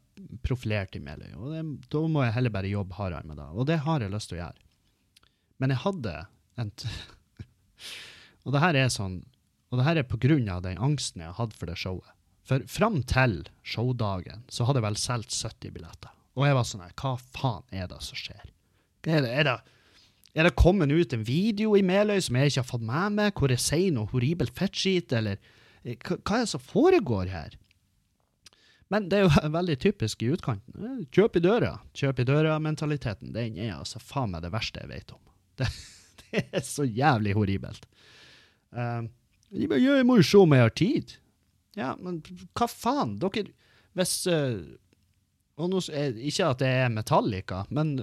[0.47, 3.67] profilert i Meløy, og det, da må jeg heller bare jobbe hardere med det, og
[3.71, 4.63] det har jeg lyst til å gjøre.
[5.59, 6.15] Men jeg hadde
[6.63, 6.71] en
[8.47, 9.17] Og det her er sånn
[9.69, 12.15] Og det her er på grunn av den angsten jeg hadde for det showet.
[12.49, 16.15] For fram til showdagen så hadde jeg vel solgt 70 billetter.
[16.39, 18.47] Og jeg var sånn her, hva faen er det som skjer?
[19.05, 19.35] Hva er det?
[19.35, 19.57] Er det
[20.35, 23.33] er det kommet ut en video i Meløy som jeg ikke har fått med meg,
[23.39, 25.39] hvor jeg sier noe horribelt fettskit, eller
[25.83, 27.57] eh, hva, er det som foregår her?
[28.93, 30.75] Men det er jo veldig typisk i utkanten.
[30.77, 31.77] Eh, Kjøp i døra.
[31.97, 35.23] Kjøp i døra-mentaliteten, den er altså faen meg det verste jeg vet om.
[36.29, 37.87] Det, det er så jævlig horribelt.
[38.71, 39.09] Uh,
[39.51, 41.15] jeg må jo se om jeg har tid.
[41.75, 42.21] Ja, men
[42.53, 43.17] hva faen?
[43.19, 43.47] Dere
[43.97, 44.61] Hvis uh,
[45.59, 45.81] og nå,
[46.29, 47.97] Ikke at det er Metallica, men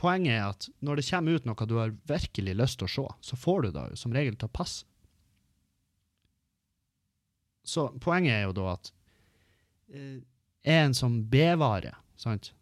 [0.00, 3.08] poenget er at når det kommer ut noe du har virkelig lyst til å se,
[3.30, 4.86] så får du det som regel til å passe.
[7.66, 8.88] Så poenget er jo da at
[9.92, 10.22] eh,
[10.64, 12.52] er en som B-vare, sant?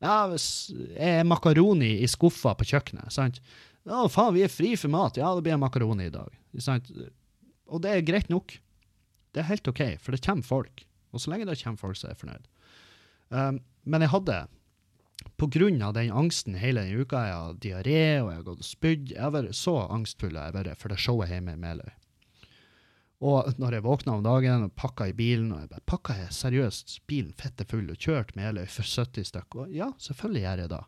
[0.00, 3.42] Ja, hvis er makaroni i skuffa på kjøkkenet, sant?
[3.88, 5.18] Ja, faen, vi er fri for mat.
[5.20, 6.32] Ja, det blir makaroni i dag.
[6.62, 6.88] Sant?
[7.70, 8.54] Og det er greit nok.
[9.34, 10.84] Det er helt OK, for det kommer folk.
[11.10, 12.48] Og så lenge det kommer folk, så er jeg fornøyd.
[13.30, 14.38] Um, men jeg hadde,
[15.82, 19.10] av den angsten hele den uka, jeg har diaré, og jeg har gått og spydd,
[19.14, 21.90] jeg har vært så angstfull jeg har for det showet hjemme i Meløy.
[23.20, 26.32] Og når jeg våkna om dagen og pakka i bilen, og jeg bare pakka jeg
[26.32, 30.72] seriøst bilen fette full og kjørte Meløy for 70 stykker, og ja, selvfølgelig gjør jeg
[30.72, 30.82] det.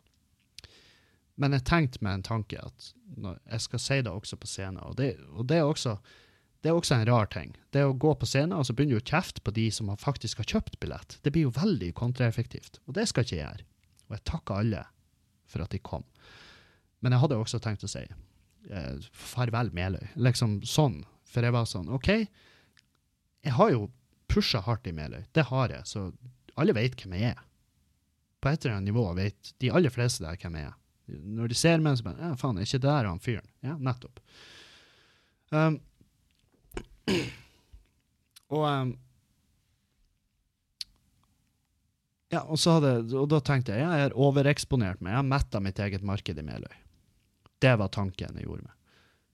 [1.43, 4.97] Men jeg tenkte med en tanke at jeg skal si det også på scenen, og
[4.97, 5.99] det, og det er også
[6.63, 7.57] det er også en rar ting.
[7.75, 10.39] Det å gå på scenen og så begynner du å kjefte på de som faktisk
[10.39, 11.17] har kjøpt billett.
[11.27, 13.67] Det blir jo veldig kontraeffektivt, og det skal jeg ikke gjøre.
[14.13, 14.83] Og jeg takker alle
[15.49, 16.05] for at de kom.
[17.01, 20.05] Men jeg hadde også tenkt å si eh, farvel Meløy.
[20.21, 21.01] Liksom sånn.
[21.33, 22.11] For jeg var sånn, OK,
[23.43, 23.87] jeg har jo
[24.29, 25.25] pusha hardt i Meløy.
[25.33, 26.11] Det har jeg, så
[26.61, 27.41] alle vet hvem jeg er.
[28.43, 30.77] På et eller annet nivå vet de aller fleste der hvem jeg er.
[31.41, 33.49] Når de ser meg, så bare Ja, faen, er ikke der han fyren?
[33.65, 34.21] Ja, nettopp.
[35.53, 35.81] Um,
[38.55, 38.93] og um,
[42.33, 45.13] Ja, og, hadde, og da tenkte jeg jeg er overeksponert meg.
[45.13, 46.79] Jeg har metta mitt eget marked i Meløy.
[47.61, 48.77] Det var tanken jeg gjorde meg.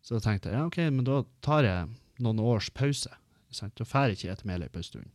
[0.03, 1.86] Så da tenkte jeg ja, ok, men da tar jeg
[2.24, 3.12] noen års pause.
[3.55, 3.76] Sant?
[3.78, 5.14] Da drar ikke jeg til Meløy på en stund.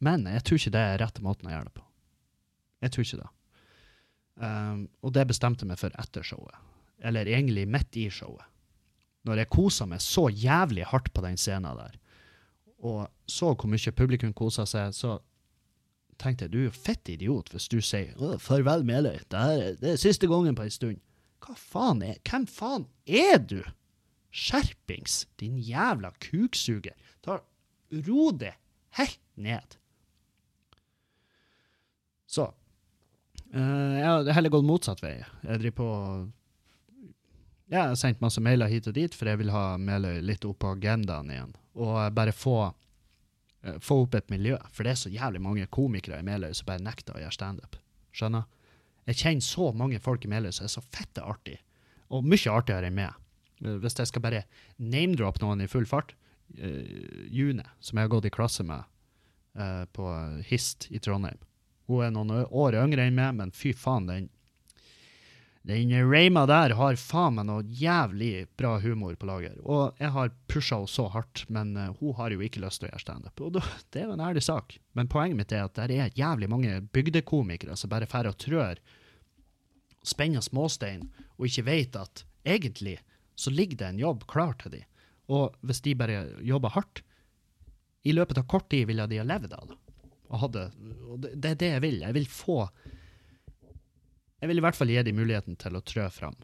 [0.00, 1.84] Men jeg tror ikke det er rette måten å gjøre det på.
[2.84, 3.30] Jeg tror ikke det.
[4.36, 6.56] Um, og det bestemte meg for etter showet.
[7.04, 8.44] Eller egentlig midt i showet.
[9.28, 11.96] Når jeg kosa meg så jævlig hardt på den scenen der,
[12.86, 15.16] og så hvor mye publikum kosa seg, så
[16.18, 19.76] tenkte jeg du er jo fett idiot hvis du sier «Å, 'farvel, Meløy', det, er-
[19.80, 21.00] det er siste gangen på en stund.
[21.44, 23.60] Hva faen er Hvem faen er du?
[24.36, 26.96] Skjerpings, din jævla kuksuger.
[27.22, 27.38] Ta,
[28.08, 28.54] ro det
[28.98, 29.76] helt ned.
[32.26, 32.52] Så
[33.52, 35.22] Ja, Jeg har heller gått motsatt vei.
[35.44, 36.32] Jeg driver på
[37.68, 40.60] jeg har sendt masse mailer hit og dit, for jeg vil ha Meløy litt opp
[40.62, 41.54] på agendaen igjen.
[41.74, 42.72] Og bare få
[43.82, 44.58] få opp et miljø.
[44.72, 47.78] For det er så jævlig mange komikere i Meløy som bare nekter å gjøre standup.
[48.16, 48.46] Skjønner?
[49.06, 51.60] Jeg kjenner så mange folk i Meløy som er så fette artig,
[52.10, 53.14] og mye artigere enn meg.
[53.64, 54.44] Eh, Hvis jeg skal bare
[54.78, 56.14] name-droppe noen i full fart
[56.58, 58.86] uh, June, som jeg har gått i klasse med
[59.58, 60.06] uh, på
[60.46, 61.38] HIST i Trondheim.
[61.86, 64.28] Hun er noen år yngre enn meg, men fy faen, den
[65.66, 69.56] den Reima der har faen meg noe jævlig bra humor på lager.
[69.66, 72.86] Og jeg har pusha henne så hardt, men eh, hun har jo ikke lyst til
[72.86, 73.42] å gjøre standup.
[73.42, 73.58] Og
[73.90, 74.76] det er jo en ærlig sak.
[74.94, 78.82] Men poenget mitt er at det er jævlig mange bygdekomikere som bare drar og trør,
[80.06, 83.00] spenner småstein, og ikke vet at egentlig
[83.34, 84.86] så ligger det en jobb klar til dem.
[85.34, 87.02] Og hvis de bare jobber hardt,
[88.06, 89.80] i løpet av kort tid ville de ha levd av det.
[90.30, 91.98] Og, det er det jeg vil.
[92.02, 92.60] Jeg vil få
[94.40, 96.36] Jeg vil i hvert fall gi dem muligheten til å trø fram.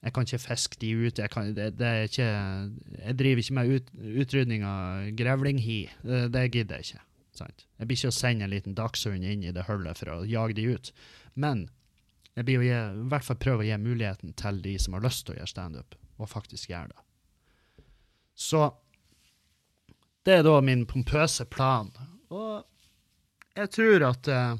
[0.00, 1.18] Jeg kan ikke fiske de ut.
[1.20, 2.28] Jeg, kan, det, det ikke,
[2.96, 3.90] jeg driver ikke med ut,
[4.22, 5.80] utrydning av grevlinghi.
[6.04, 7.04] Det, det gidder jeg ikke.
[7.36, 7.66] Sant?
[7.78, 10.56] Jeg blir ikke å sende en liten dagshund inn i det hullet for å jage
[10.56, 10.92] de ut.
[11.36, 11.66] Men
[12.36, 15.04] jeg blir å gi, i hvert fall prøve å gi muligheten til de som har
[15.04, 17.04] lyst til å gjøre standup, og faktisk gjøre det.
[18.40, 18.64] Så
[20.24, 21.90] det er da min pompøse plan.
[22.32, 22.64] Og
[23.58, 24.54] jeg tror at eh,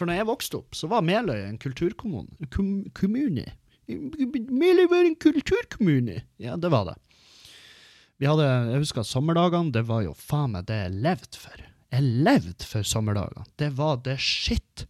[0.00, 2.48] For når jeg vokste opp, så var Meløy en kulturkommune.
[2.54, 3.44] Kom, kommune.
[3.84, 6.22] Meløy var en kulturkommune!
[6.40, 6.94] Ja, det var det.
[8.16, 11.66] Vi hadde, Jeg husker sommerdagene, det var jo faen meg det jeg levde for.
[11.92, 13.44] Jeg levde for sommerdagene.
[13.60, 14.86] Det var det shit.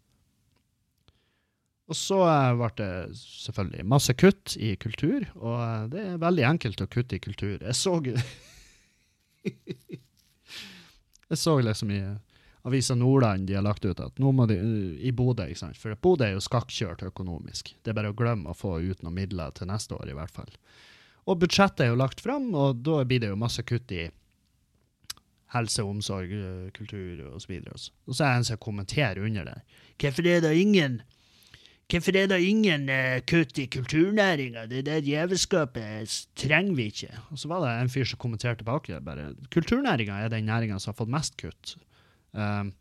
[1.91, 6.47] Og så eh, ble det selvfølgelig masse kutt i kultur, og eh, det er veldig
[6.53, 7.59] enkelt å kutte i kultur.
[7.59, 7.99] Jeg så
[11.31, 12.01] Jeg så liksom i
[12.69, 14.59] Avisa Nordland de har lagt ut at nå må de
[15.01, 15.81] i Bodø, ikke sant?
[15.81, 17.73] for Bodø er jo skakkjørt økonomisk.
[17.81, 20.35] Det er bare å glemme å få ut noen midler til neste år, i hvert
[20.35, 20.51] fall.
[21.29, 24.09] Og budsjettet er jo lagt fram, og da blir det jo masse kutt i
[25.55, 26.33] helse, omsorg,
[26.77, 27.91] kultur kultur og så.
[28.07, 29.57] Og så er det en som kommenterer under det.
[30.01, 31.01] Hvorfor er det ingen
[31.91, 34.69] Hvorfor er det ingen eh, kutt i kulturnæringa?
[34.71, 37.11] Det der djevelskapet trenger vi ikke.
[37.35, 39.01] Og så var det en fyr som kommenterte tilbake.
[39.03, 41.75] bare, Kulturnæringa er den næringa som har fått mest kutt.
[42.33, 42.75] Um,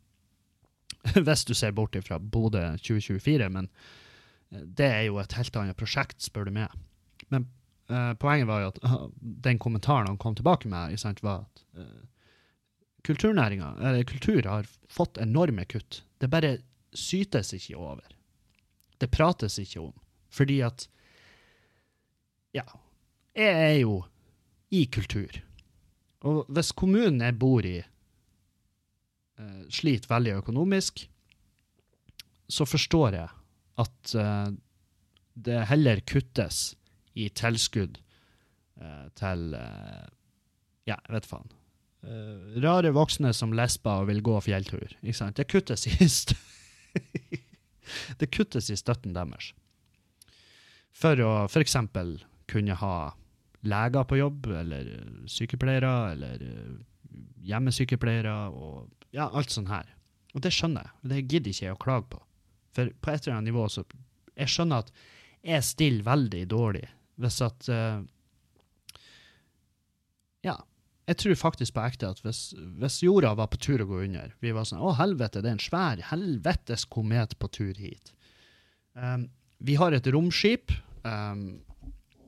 [1.26, 3.70] hvis du ser bort fra Bodø 2024, men
[4.52, 6.76] eh, det er jo et helt annet prosjekt, spør du meg.
[7.34, 7.48] Men
[7.92, 11.64] uh, poenget var jo at uh, den kommentaren han kom tilbake med, sant, var at
[11.80, 12.06] uh,
[13.08, 16.04] kulturnæringa, eller kultur, har fått enorme kutt.
[16.20, 16.58] Det bare
[16.94, 18.04] sytes ikke over.
[19.00, 19.94] Det prates ikke om.
[20.30, 20.90] Fordi at
[22.54, 22.66] Ja,
[23.38, 24.04] jeg er jo
[24.74, 25.30] i kultur.
[26.26, 27.78] Og hvis kommunen jeg bor i,
[29.40, 31.06] eh, sliter veldig økonomisk,
[32.50, 33.30] så forstår jeg
[33.80, 34.50] at eh,
[35.40, 36.74] det heller kuttes
[37.20, 38.00] i tilskudd
[38.82, 40.08] eh, til eh,
[40.90, 41.52] Ja, jeg vet faen.
[42.02, 44.96] Eh, rare voksne som lesber og vil gå fjelltur.
[45.04, 45.38] Ikke sant?
[45.38, 45.94] Det kuttes i
[48.20, 49.54] Det kuttes i støtten deres.
[50.94, 51.76] For å f.eks.
[52.50, 52.96] kunne ha
[53.62, 54.90] leger på jobb, eller
[55.30, 56.44] sykepleiere, eller
[57.50, 59.88] hjemmesykepleiere, og ja, alt sånn her.
[60.36, 61.10] Og det skjønner jeg.
[61.12, 62.22] Det gidder ikke jeg å klage på.
[62.78, 63.84] For på et eller annet nivå så
[64.38, 64.92] Jeg skjønner at
[65.42, 66.88] jeg stiller veldig dårlig
[67.20, 68.02] hvis at uh,
[70.46, 70.60] Ja.
[71.10, 74.36] Jeg tror faktisk på ekte at hvis, hvis jorda var på tur å gå under
[74.46, 78.14] Vi var sånn Å, helvete, det er en svær helvetes komet på tur hit.
[78.94, 79.26] Um,
[79.58, 80.72] vi har et romskip.
[81.04, 81.64] Um,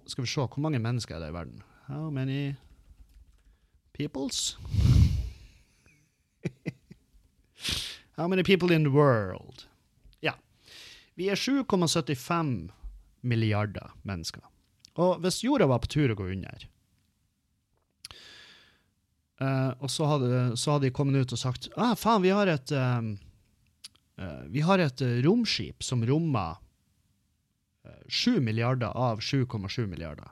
[0.10, 1.62] skal vi se, hvor mange mennesker er det i verden?
[1.88, 2.56] How many
[3.94, 4.58] peoples?
[8.22, 9.64] How many people in the world?
[10.20, 10.34] Ja.
[11.14, 12.70] Vi er 7,75
[13.22, 14.44] milliarder mennesker.
[14.94, 16.68] Og hvis jorda var på tur å gå under,
[19.42, 22.52] uh, og så hadde, så hadde de kommet ut og sagt ah, faen, vi har
[22.52, 23.16] et um,
[24.22, 26.62] uh, vi har et romskip som rommer
[27.88, 30.30] eh, 7 milliarder av 7,7 milliarder.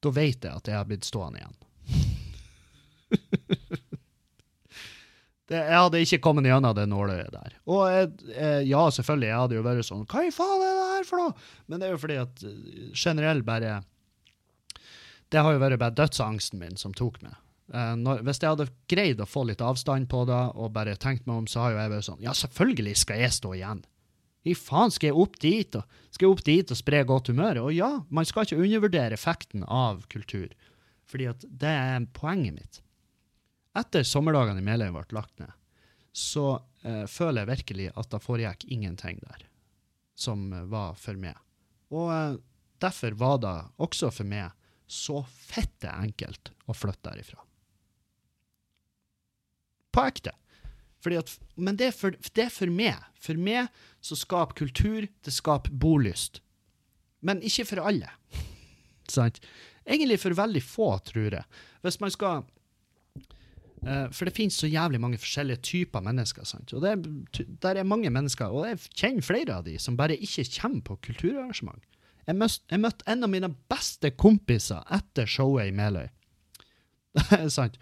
[0.00, 1.59] Da vet jeg at jeg har blitt stående igjen.
[5.50, 7.54] Det, jeg hadde ikke kommet gjennom det nåløyet der.
[7.66, 10.88] Og jeg, jeg, ja, selvfølgelig, jeg hadde jo vært sånn Hva i faen er det
[10.92, 11.46] her for noe?
[11.66, 13.80] Men det er jo fordi at eh, generelt bare
[15.30, 17.34] Det har jo vært bare dødsangsten min som tok meg.
[17.74, 21.26] Eh, når, hvis jeg hadde greid å få litt avstand på det og bare tenkt
[21.26, 23.82] meg om, så har jo jeg vært sånn Ja, selvfølgelig skal jeg stå igjen.
[24.46, 27.64] I faen, skal jeg opp dit og, skal jeg opp dit og spre godt humør?
[27.66, 30.54] Og ja, man skal ikke undervurdere effekten av kultur,
[31.10, 32.80] fordi at det er poenget mitt.
[33.80, 35.52] Etter sommerdagene i Meløy ble lagt ned,
[36.12, 39.46] så eh, føler jeg virkelig at det foregikk ingenting der
[40.18, 41.38] som eh, var for meg.
[41.94, 42.34] Og eh,
[42.82, 44.50] derfor var det også for meg
[44.90, 47.38] så fette enkelt å flytte derifra.
[49.94, 50.34] På ekte.
[51.00, 52.98] At, men det er, for, det er for meg.
[53.16, 53.70] For meg
[54.04, 56.42] så skaper kultur, det skaper bolyst.
[57.24, 58.10] Men ikke for alle.
[59.14, 59.40] Sant?
[59.86, 61.62] Egentlig for veldig få, tror jeg.
[61.86, 62.44] Hvis man skal
[63.80, 66.44] For det finnes så jævlig mange forskjellige typer mennesker.
[66.44, 66.72] sant?
[66.76, 70.18] Og det er, der er mange mennesker, og jeg kjenner flere av de, som bare
[70.20, 71.80] ikke kommer på kulturarrangement.
[72.26, 76.08] Jeg, møst, jeg møtte en av mine beste kompiser etter showet i Meløy.
[77.16, 77.78] Det er sant.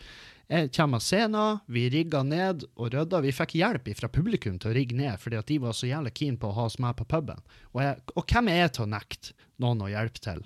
[0.48, 3.20] Jeg kommer av scenen, vi rigga ned og rydda.
[3.20, 6.14] Vi fikk hjelp fra publikum til å rigge ned, fordi at de var så jævlig
[6.16, 7.42] keen på å ha oss med på puben.
[7.74, 10.40] Og, jeg, og hvem er jeg til å nekte noen å hjelpe til,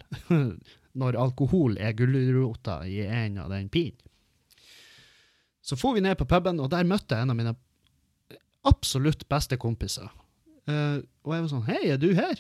[1.00, 4.00] når alkohol er gulrota i en av den pinen?
[5.62, 7.54] Så for vi ned på puben, og der møtte jeg en av mine
[8.66, 10.10] absolutt beste kompiser.
[10.66, 12.38] Uh, og jeg var sånn Hei, er du her?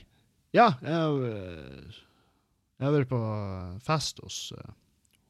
[0.54, 3.18] Ja, jeg, har, eh, vært på
[3.82, 4.74] fest hos uh,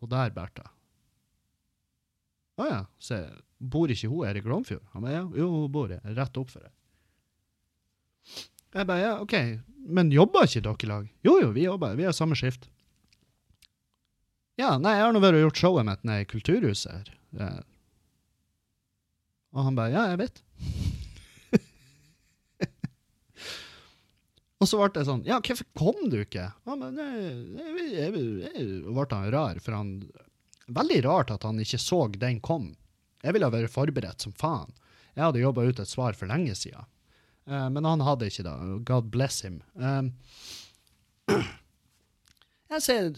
[0.03, 0.66] der, Bertha.
[2.61, 3.20] Å ja, se,
[3.62, 4.82] bor ikke hun her i Glomfjord?
[4.93, 6.72] Han bare, ja, jo, hun bor her, rett opp for det.
[8.72, 9.36] Jeg bare, ja, ok,
[9.93, 11.09] men jobber ikke dere i lag?
[11.24, 12.68] Jo, jo, vi jobber, vi har samme skift.
[14.61, 17.62] Ja, nei, jeg har nå vært og gjort showet mitt nede i Kulturhuset her.
[19.53, 20.43] Eh, Og han bare, ja, jeg vet.
[24.63, 26.47] Og så ble det sånn, ja, hvorfor kom du ikke?
[26.69, 29.89] Han bare, nei, jeg, ble han rar, for han,
[30.73, 32.77] veldig rart at han ikke så den kom.
[33.23, 34.73] Jeg ville vært forberedt som faen.
[35.13, 36.87] Jeg hadde jobbet ut et svar for lenge siden.
[37.51, 38.55] Uh, men han hadde ikke det.
[38.89, 39.61] God bless him.
[39.75, 40.13] Um,
[42.73, 43.11] jeg sier,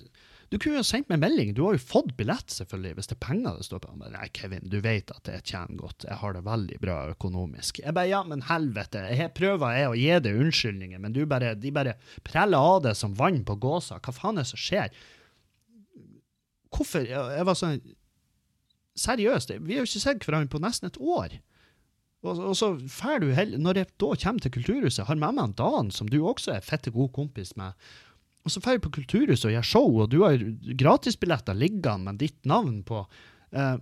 [0.54, 3.22] du kunne jo sendt meg melding, du har jo fått billett selvfølgelig, hvis det er
[3.24, 3.94] penger det står på.
[3.98, 7.80] Men nei, Kevin, du vet at jeg tjener godt, jeg har det veldig bra økonomisk.
[7.82, 11.56] Jeg bare, ja, men helvete, jeg prøver jeg å gi deg unnskyldninger, men du bare,
[11.58, 13.98] de bare preller av det som vann på gåsa.
[13.98, 14.94] Hva faen er det som skjer?
[16.70, 17.10] Hvorfor?
[17.10, 17.82] Jeg, var sånn,
[19.02, 21.34] seriøst, vi har jo ikke sett hverandre på nesten et år.
[22.22, 25.58] Og, så fær du heller, når jeg da kommer til Kulturhuset, har med meg en
[25.58, 27.74] Dan, som du også er fette god kompis med,
[28.44, 30.42] og så drar vi på Kulturhuset og gjør show, og du har
[30.76, 32.98] gratisbilletter liggende med ditt navn på.
[33.56, 33.76] Eh,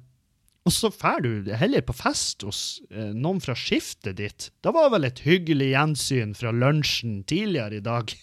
[0.63, 4.53] og så drar du heller på fest hos eh, noen fra skiftet ditt.
[4.63, 8.15] Det var vel et hyggelig gjensyn fra lunsjen tidligere i dag.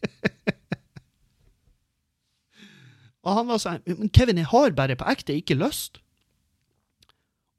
[3.26, 3.82] og han var sånn
[4.14, 5.98] Kevin, jeg har bare på ekte ikke lyst.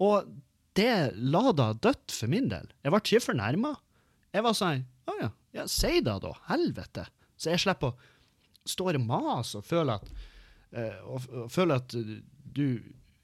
[0.02, 0.24] Og
[0.80, 2.72] det la da dødt for min del.
[2.80, 3.76] Jeg ble ikke fornærma.
[4.32, 6.32] Jeg var sånn Å ja, ja si det da.
[6.48, 7.04] Helvete.
[7.36, 7.98] Så jeg slipper å
[8.68, 10.12] stå og maser og føler at
[10.78, 11.96] uh, og, og føler at
[12.52, 12.66] du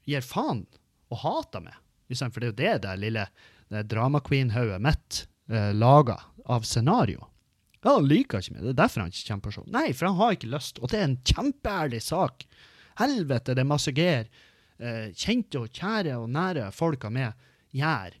[0.08, 0.64] gir faen
[1.12, 1.76] og hater meg.
[2.08, 3.26] For det er jo det der lille
[3.84, 7.26] drama queen-hodet mitt uh, lager av scenario.
[7.84, 8.64] Ja, han liker ikke meg.
[8.64, 9.66] Det er derfor han ikke kommer på show.
[9.70, 10.80] Nei, for han har ikke lyst.
[10.82, 12.46] Og det er en kjempeærlig sak.
[12.98, 14.44] Helvete, det massagerer uh.
[14.78, 17.34] Eh, kjente og kjære og nære folka med
[17.74, 18.12] gjør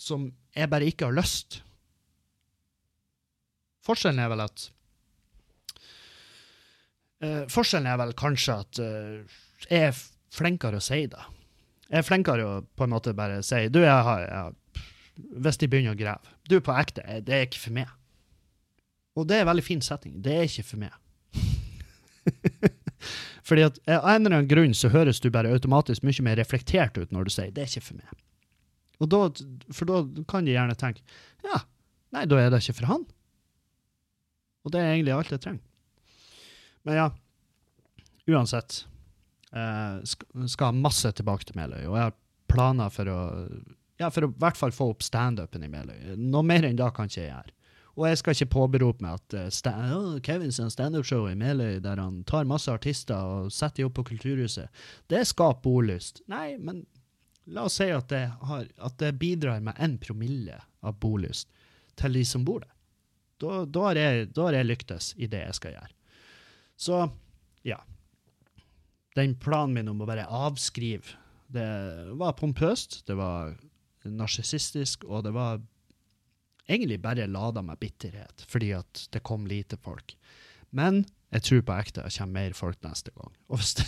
[0.00, 0.24] som
[0.56, 1.60] jeg bare ikke har lyst.
[3.86, 4.64] Forskjellen er vel at
[7.24, 10.00] eh, Forskjellen er vel kanskje at uh, jeg er
[10.34, 11.22] flinkere å si det.
[11.90, 14.84] Jeg er flinkere å på en måte bare si Du, jeg har, jeg
[15.42, 17.90] Hvis de begynner å grave Du, på ekte, jeg, det er ikke for meg.
[19.18, 20.20] Og det er en veldig fin setting.
[20.22, 20.94] Det er ikke for meg.
[23.48, 26.38] Fordi at eh, av en eller annen grunn så høres du bare automatisk mye mer
[26.38, 28.20] reflektert ut når du sier 'det er ikke for meg'.
[29.00, 29.20] Og da,
[29.72, 31.02] for da kan de gjerne tenke
[31.42, 31.64] 'ja,
[32.14, 33.06] nei, da er det ikke for han'.
[34.64, 35.64] Og det er egentlig alt jeg trenger.
[36.88, 37.10] Men ja,
[38.30, 38.84] uansett.
[39.52, 42.18] Eh, skal, ha masse tilbake til Meløy, og jeg har
[42.50, 43.20] planer for å
[44.00, 46.14] ja, for å i hvert fall få opp standupen i Meløy.
[46.16, 47.56] Noe mer enn da kan ikke jeg gjøre.
[47.98, 52.00] Og jeg skal ikke påberope meg at uh, sta oh, Kevins standup-show i Meløy, der
[52.00, 54.70] han tar masse artister og setter dem opp på Kulturhuset,
[55.12, 56.22] det skaper bolyst.
[56.32, 56.84] Nei, men
[57.50, 61.50] la oss si at det, har, at det bidrar med en promille av bolyst
[62.00, 62.72] til de som bor der.
[63.40, 65.92] Da, har jeg, da har jeg lyktes i det jeg skal gjøre.
[66.80, 67.10] Så
[67.62, 67.84] ja.
[69.14, 71.18] Den planen min om å bare avskrive,
[71.52, 71.66] det
[72.16, 73.52] var pompøst, det var
[74.08, 75.60] narsissistisk, og det var
[76.70, 80.14] egentlig bare lada med bitterhet, fordi at det kom lite folk.
[80.70, 81.02] Men
[81.34, 83.36] jeg tror på ekte det kommer mer folk neste gang.
[83.50, 83.86] Og hvis det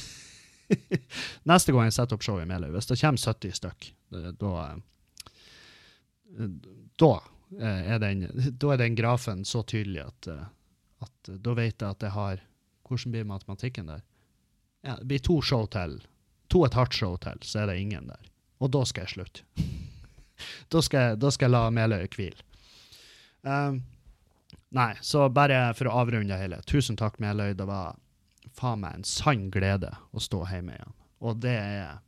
[1.51, 4.55] neste gang jeg setter opp show i Meløy, hvis det kommer 70 stykk, da
[7.01, 7.13] da
[7.61, 8.27] er, den,
[8.57, 10.29] da er den grafen så tydelig at,
[11.05, 12.41] at da vet jeg at jeg har
[12.93, 14.03] Hvordan blir matematikken der?
[14.85, 16.01] Ja, det blir to show til.
[16.53, 18.29] To et hardt show til, så er det ingen der.
[18.61, 19.45] Og da skal jeg slutte.
[20.73, 22.45] da, skal da skal jeg la Meløy hvile.
[23.43, 23.81] Um,
[24.71, 26.61] nei, så bare for å avrunde hele.
[26.69, 27.57] Tusen takk, Meløy.
[27.59, 27.97] Det var
[28.59, 30.97] faen meg en sann glede å stå hjemme igjen.
[31.23, 32.01] Og det er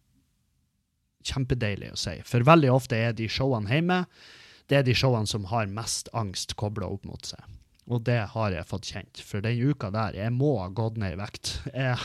[1.24, 2.18] kjempedeilig å si.
[2.28, 4.04] For veldig ofte er de showene hjemme
[4.70, 7.40] det er de showene som har mest angst kobla opp mot seg.
[7.90, 9.20] Og det har jeg fått kjent.
[9.20, 11.58] For den uka der, jeg må ha gått ned i vekt.
[11.74, 11.98] Jeg,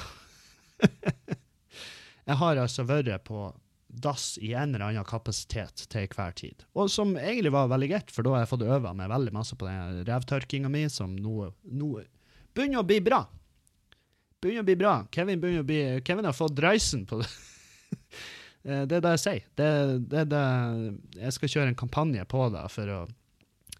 [2.29, 3.49] jeg har altså vært på
[3.89, 6.63] dass i en eller annen kapasitet til hver tid.
[6.77, 9.57] Og som egentlig var veldig greit, for da har jeg fått øva meg veldig masse
[9.57, 11.89] på den revtørkinga mi, som nå, nå
[12.53, 13.23] begynner å bli bra.
[14.39, 14.93] Begynner å bli bra.
[15.11, 17.31] Kevin, begynner å bli, Kevin har fått dreisen på det.
[18.59, 19.43] Eh, det er det jeg sier.
[19.55, 19.67] Det,
[20.11, 20.39] det, det,
[21.15, 22.97] jeg skal kjøre en kampanje på det for å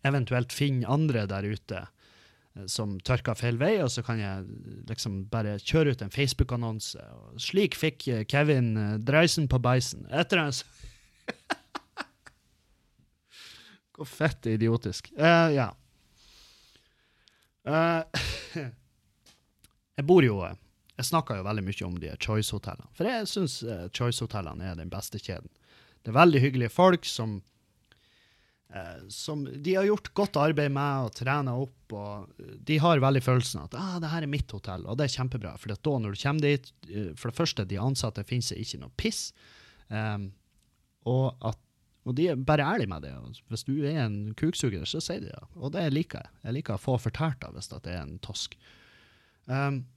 [0.08, 4.46] eventuelt finne andre der ute eh, som tørker feil vei, og så kan jeg
[4.90, 7.04] liksom bare kjøre ut en Facebook-annonse.
[7.42, 8.74] Slik fikk eh, Kevin
[9.06, 10.08] dreisen på beisen.
[10.12, 10.56] Etter en
[14.00, 15.10] Hvor fett idiotisk.
[15.20, 15.66] Uh, ja.
[17.68, 18.00] Uh,
[20.00, 23.54] jeg bor jo jeg snakker jo veldig mye om de Choice-hotellene, for jeg syns
[23.96, 25.52] Choice-hotellene er den beste kjeden.
[26.04, 27.38] Det er veldig hyggelige folk som,
[29.10, 31.94] som de har gjort godt arbeid med og trena opp.
[31.98, 35.16] og De har veldig følelsen at ah, det her er mitt hotell, og det er
[35.16, 35.56] kjempebra.
[35.58, 38.94] For da når du kommer dit, uh, for det første, de ansatte finnes ikke noe
[39.02, 39.32] piss.
[39.90, 40.30] Um,
[41.10, 41.58] og, at,
[42.06, 43.16] og, de er bare ærlige med det.
[43.50, 45.46] Hvis du er en kuksuger, så sier de det.
[45.58, 46.36] Og det liker jeg.
[46.46, 48.54] Jeg liker å få fortalt det hvis det er en tosk.
[49.50, 49.88] Um,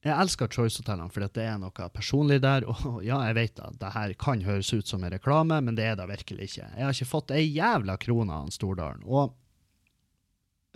[0.00, 2.64] jeg elsker Choice-hotellene fordi det er noe personlig der.
[2.70, 5.90] Og ja, jeg vet at det her kan høres ut som en reklame, men det
[5.90, 6.68] er det virkelig ikke.
[6.76, 9.04] Jeg har ikke fått ei jævla krone av Stordalen.
[9.04, 9.34] Og,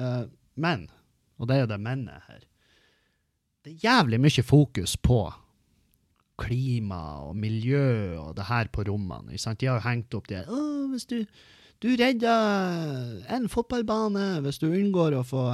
[0.03, 0.27] uh,
[0.61, 0.91] men,
[1.41, 2.45] og det er jo det mennet her,
[3.65, 5.23] det er jævlig mye fokus på
[6.37, 9.33] klima og miljø og det her på rommene.
[9.33, 9.61] Ikke sant?
[9.63, 10.61] De har jo hengt opp det Å,
[10.93, 11.23] hvis du,
[11.81, 15.47] du redder en fotballbane hvis du unngår å få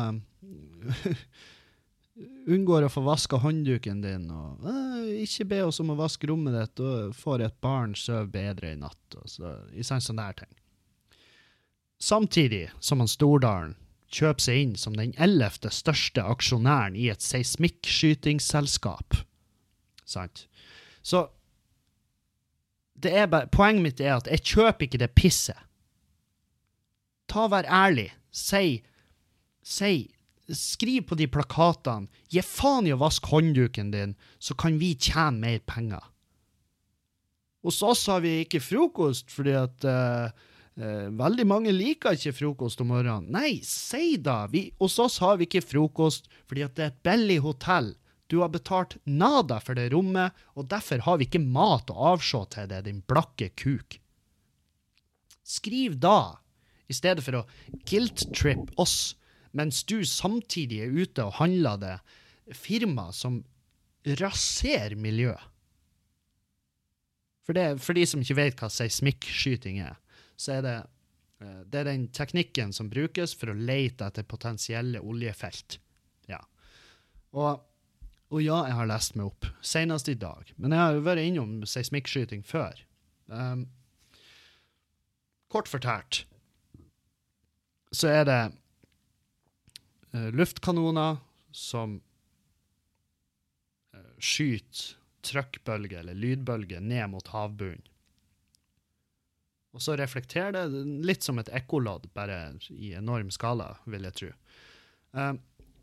[2.46, 6.56] unngår å få vaska håndduken din, og eh, ikke be oss om å vaske rommet
[6.56, 10.40] ditt, og får et barn sove bedre i natt, og så, i sånn sånne her
[10.42, 10.52] ting.
[12.00, 13.76] Samtidig som han Stordalen
[14.10, 19.20] kjøper seg inn som den ellevte største aksjonæren i et seismikkskytingsselskap.
[20.08, 20.46] Sant?
[21.02, 21.28] Så
[23.00, 25.60] bare, poenget mitt er at jeg kjøper ikke det pisset.
[27.30, 28.10] Ta Vær ærlig.
[28.34, 28.80] Si,
[29.62, 30.10] si
[30.56, 35.38] Skriv på de plakatene 'Gi faen i å vaske håndduken din, så kan vi tjene
[35.38, 36.08] mer penger'.
[37.62, 40.32] Hos oss har vi ikke frokost fordi at uh,
[40.80, 43.28] uh, veldig mange liker ikke frokost om morgenen.
[43.32, 44.46] Nei, si da!
[44.48, 47.92] Vi, hos oss har vi ikke frokost fordi at det er et billig hotell.
[48.30, 52.44] Du har betalt nada for det rommet, og derfor har vi ikke mat å avse
[52.54, 53.98] til det, din blakke kuk.
[55.42, 56.38] Skriv da,
[56.86, 57.46] i stedet for å
[57.90, 59.16] guilt-trip oss
[59.56, 61.96] mens du samtidig er ute og handler det
[62.56, 63.40] firma som
[64.20, 65.42] raserer miljøet.
[67.46, 69.96] For, for de som ikke vet hva seismikkskyting er,
[70.38, 70.76] så er det,
[71.42, 75.80] eh, det er den teknikken som brukes for å lete etter potensielle oljefelt.
[76.30, 76.38] Ja.
[77.34, 77.64] Og,
[78.30, 80.54] og ja, jeg har lest meg opp, senest i dag.
[80.56, 82.78] Men jeg har jo vært innom seismikkskyting før.
[83.26, 83.66] Um,
[85.50, 86.24] kort fortalt
[87.90, 88.40] så er det
[90.12, 91.20] luftkanoner
[91.54, 91.98] som
[93.94, 94.96] uh, skyter
[95.26, 97.84] trykkbølger eller lydbølger ned mot havbunnen.
[99.70, 104.30] Og så reflekterer det litt som et ekkolodd, bare i enorm skala, vil jeg tro.
[105.14, 105.34] Uh,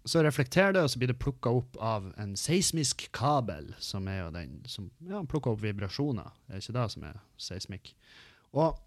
[0.08, 4.22] så reflekterer det, og så blir det plukka opp av en seismisk kabel, som er
[4.22, 6.32] jo den som ja, plukker opp vibrasjoner.
[6.48, 7.18] Det er ikke det som er
[7.48, 7.92] seismikk.
[8.56, 8.78] Og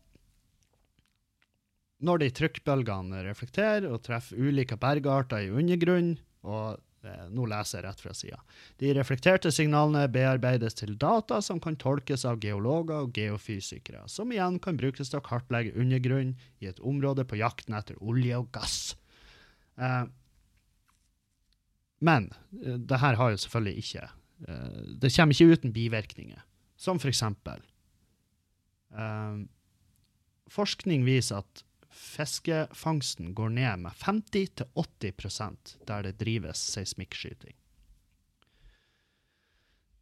[2.05, 6.17] når de trykkbølgene reflekterer og treffer ulike bergarter i undergrunnen,
[6.49, 8.39] og eh, nå leser jeg rett fra sida.
[8.81, 14.57] De reflekterte signalene bearbeides til data som kan tolkes av geologer og geofysikere, som igjen
[14.65, 18.79] kan brukes til å kartlegge undergrunnen i et område på jakten etter olje og gass.
[19.77, 20.07] Eh,
[22.01, 22.31] men
[22.63, 24.09] eh, det her har jo selvfølgelig ikke
[25.01, 26.39] Det kommer ikke uten bivirkninger,
[26.81, 27.61] som for eksempel
[30.51, 37.57] Forskning viser at fiskefangsten går ned med 50-80% der det drives seismikkskyting.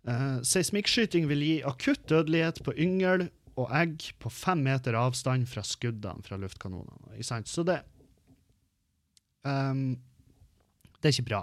[0.09, 3.29] Uh, seismikkskyting vil gi akutt dødelighet på yngel
[3.59, 7.19] og egg på fem meter avstand fra skuddene fra luftkanonene.
[7.45, 7.81] Så det
[9.43, 9.99] um,
[10.99, 11.43] Det er ikke bra.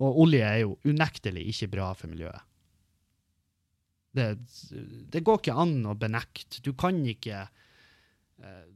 [0.00, 2.40] Og olje er jo unektelig ikke bra for miljøet.
[4.14, 4.28] Det,
[5.10, 6.62] det går ikke an å benekte.
[6.62, 7.48] Du kan ikke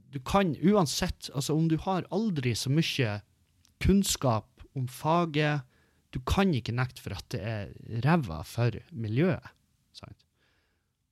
[0.08, 3.18] du kan uansett, altså om du har aldri så mye
[3.82, 5.66] kunnskap om faget,
[6.14, 7.72] du kan ikke nekte for at det er
[8.06, 9.44] ræva for miljøet.
[9.96, 10.24] Sant?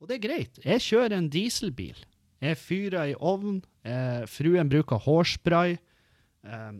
[0.00, 0.60] Og det er greit.
[0.64, 1.98] Jeg kjører en dieselbil.
[2.44, 3.62] Jeg fyrer i ovn.
[3.84, 5.76] Eh, fruen bruker hårspray.
[6.46, 6.72] Eh,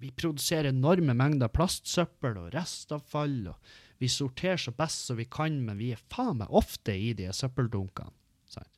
[0.00, 3.52] vi produserer enorme mengder plastsøppel og restavfall.
[3.52, 7.12] og Vi sorterer så best som vi kan, men vi er faen meg ofte i
[7.12, 8.14] de søppeldunkene.
[8.46, 8.72] sant?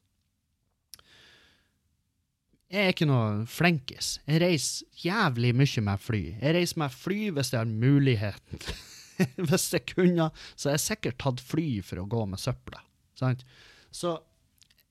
[2.73, 4.15] Jeg er ikke noe flinkis.
[4.25, 6.23] Jeg reiser jævlig mye med fly.
[6.41, 8.63] Jeg reiser med fly hvis jeg har muligheten.
[9.49, 12.81] hvis jeg kunne, så har jeg sikkert tatt fly for å gå med søpla.
[13.13, 14.15] Så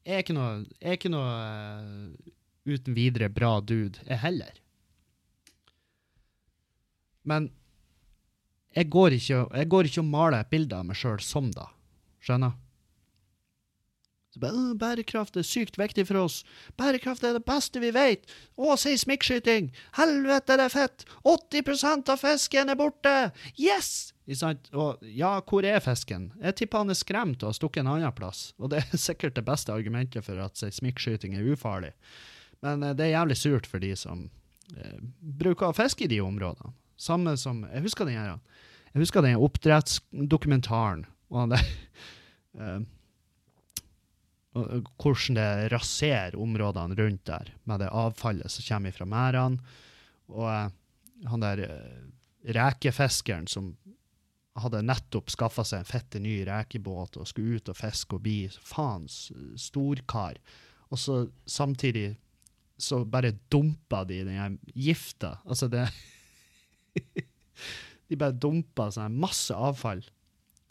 [0.05, 2.31] jeg er ikke noe, jeg er ikke noe uh,
[2.69, 4.61] uten videre bra dude, jeg heller.
[7.25, 7.49] Men
[8.77, 11.67] jeg går ikke, jeg går ikke og maler et bilde av meg sjøl som da.
[12.21, 12.53] Skjønner?
[14.39, 16.37] Bare, Bærekraft er sykt viktig for oss.
[16.79, 18.29] Bærekraft er det beste vi vet.
[18.55, 19.71] Å, seismikkskyting!
[19.97, 21.03] Helvete, det er fett!
[21.27, 23.15] 80% av fisken er borte!
[23.59, 24.13] Yes!
[24.71, 26.29] Og ja, hvor er fisken?
[26.39, 28.53] Jeg tipper han er skremt og har stukket en annen plass.
[28.61, 31.91] Og det er sikkert det beste argumentet for at seismikkskyting er ufarlig.
[32.63, 34.29] Men eh, det er jævlig surt for de som
[34.77, 36.71] eh, bruker å fiske i de områdene.
[37.01, 38.39] Samme som Jeg husker den her,
[38.93, 41.03] jeg husker den oppdrettsdokumentaren.
[41.33, 41.67] Og han der
[42.61, 43.00] eh, og, og
[44.53, 49.75] hvordan det raserer områdene rundt der, med det avfallet som kommer fra merdene.
[50.31, 50.73] Og eh,
[51.31, 52.01] han der eh,
[52.57, 53.71] rekefiskeren som
[54.59, 58.39] hadde nettopp skaffa seg en fette ny rekebåt og skulle ut og fiske og bli
[58.51, 60.41] faens storkar.
[60.91, 62.17] Og så samtidig
[62.81, 65.37] så bare dumpa de den gifta.
[65.45, 65.87] Altså det
[68.11, 70.01] De bare dumpa sånn masse avfall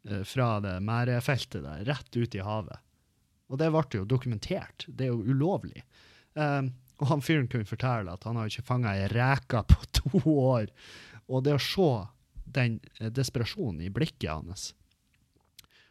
[0.04, 2.82] eh, fra det merdefeltet der, rett ut i havet.
[3.50, 4.86] Og det ble jo dokumentert.
[4.86, 5.82] Det er jo ulovlig.
[6.38, 6.70] Um,
[7.00, 10.70] og han fyren kunne fortelle at han har ikke fanga ei reke på to år.
[11.30, 11.90] Og det å se
[12.50, 14.72] den eh, desperasjonen i blikket hans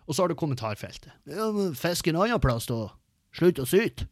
[0.06, 1.12] Og så har du kommentarfeltet.
[1.30, 2.90] Ja, Fisk en annen plass, da.
[3.36, 4.10] Slutt å syte.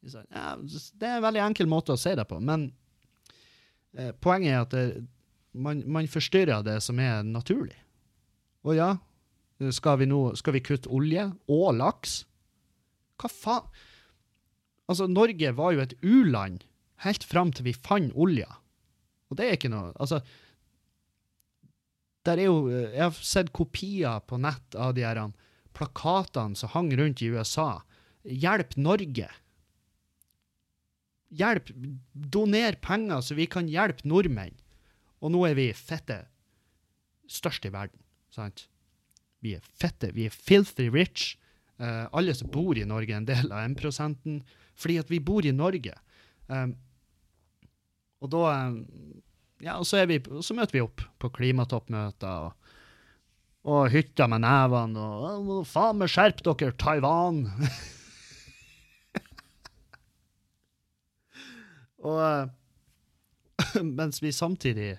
[0.00, 2.70] Ja, det er en veldig enkel måte å si det på, men
[3.92, 4.84] eh, poenget er at det,
[5.52, 7.76] man, man forstyrrer det som er naturlig.
[8.64, 8.94] Og ja,
[9.76, 12.22] skal vi, nå, skal vi kutte olje og laks?
[13.20, 13.80] Hva faen?
[14.90, 16.64] Altså, Norge var jo et u-land
[17.04, 18.48] helt fram til vi fant olja.
[19.30, 20.18] Og det er ikke noe Altså,
[22.26, 25.22] der er jo Jeg har sett kopier på nett av de her
[25.76, 27.84] plakatene som hang rundt i USA.
[28.24, 29.28] Hjelp Norge.
[31.30, 31.70] Hjelp
[32.12, 34.58] Doner penger, så vi kan hjelpe nordmenn.
[35.22, 36.24] Og nå er vi fette
[37.30, 38.00] størst i verden,
[38.34, 38.66] sant?
[39.40, 41.36] Vi er fette, vi er filthy rich.
[41.80, 44.42] Eh, alle som bor i Norge, er en del av 1%
[44.80, 45.94] fordi at vi bor i Norge.
[46.48, 46.76] Um,
[48.20, 48.72] og da
[49.60, 52.52] Ja, og så, vi, så møter vi opp på klimatoppmøter og,
[53.68, 57.44] og hytter med nevene og Faen meg skjerp dere, Taiwan!
[62.08, 62.48] og uh,
[64.00, 64.96] mens vi samtidig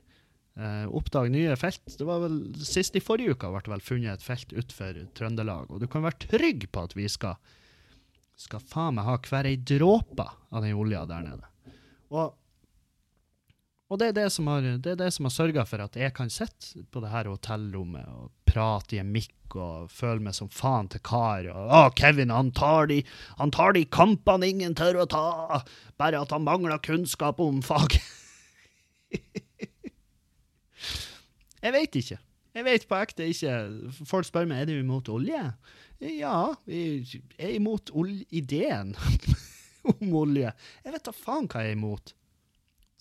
[0.60, 1.84] uh, oppdager nye felt.
[1.98, 5.84] Det var vel Sist i forrige uke ble vel funnet et felt utenfor Trøndelag, og
[5.84, 7.40] du kan være trygg på at vi skal
[8.42, 11.50] skal faen meg ha hver ei dråpe av den olja der nede.
[12.12, 12.34] Og,
[13.92, 17.04] og det er det som har, det har sørga for at jeg kan sitte på
[17.04, 21.48] det her hotellrommet og prate i en mikk og føle meg som faen til kar.
[21.52, 25.62] Og, å, Kevin, han tar, de, de kampene ingen tør å ta,
[26.02, 28.02] bare at han mangler kunnskap om faget.
[31.62, 32.20] jeg veit ikke.
[32.52, 33.52] Jeg vet på ekte ikke.
[34.08, 35.44] Folk spør meg er du imot olje.
[36.02, 36.38] Ja,
[36.68, 37.94] jeg er imot
[38.34, 38.96] ideen
[39.94, 40.52] om olje.
[40.84, 42.14] Jeg vet da faen hva jeg er imot.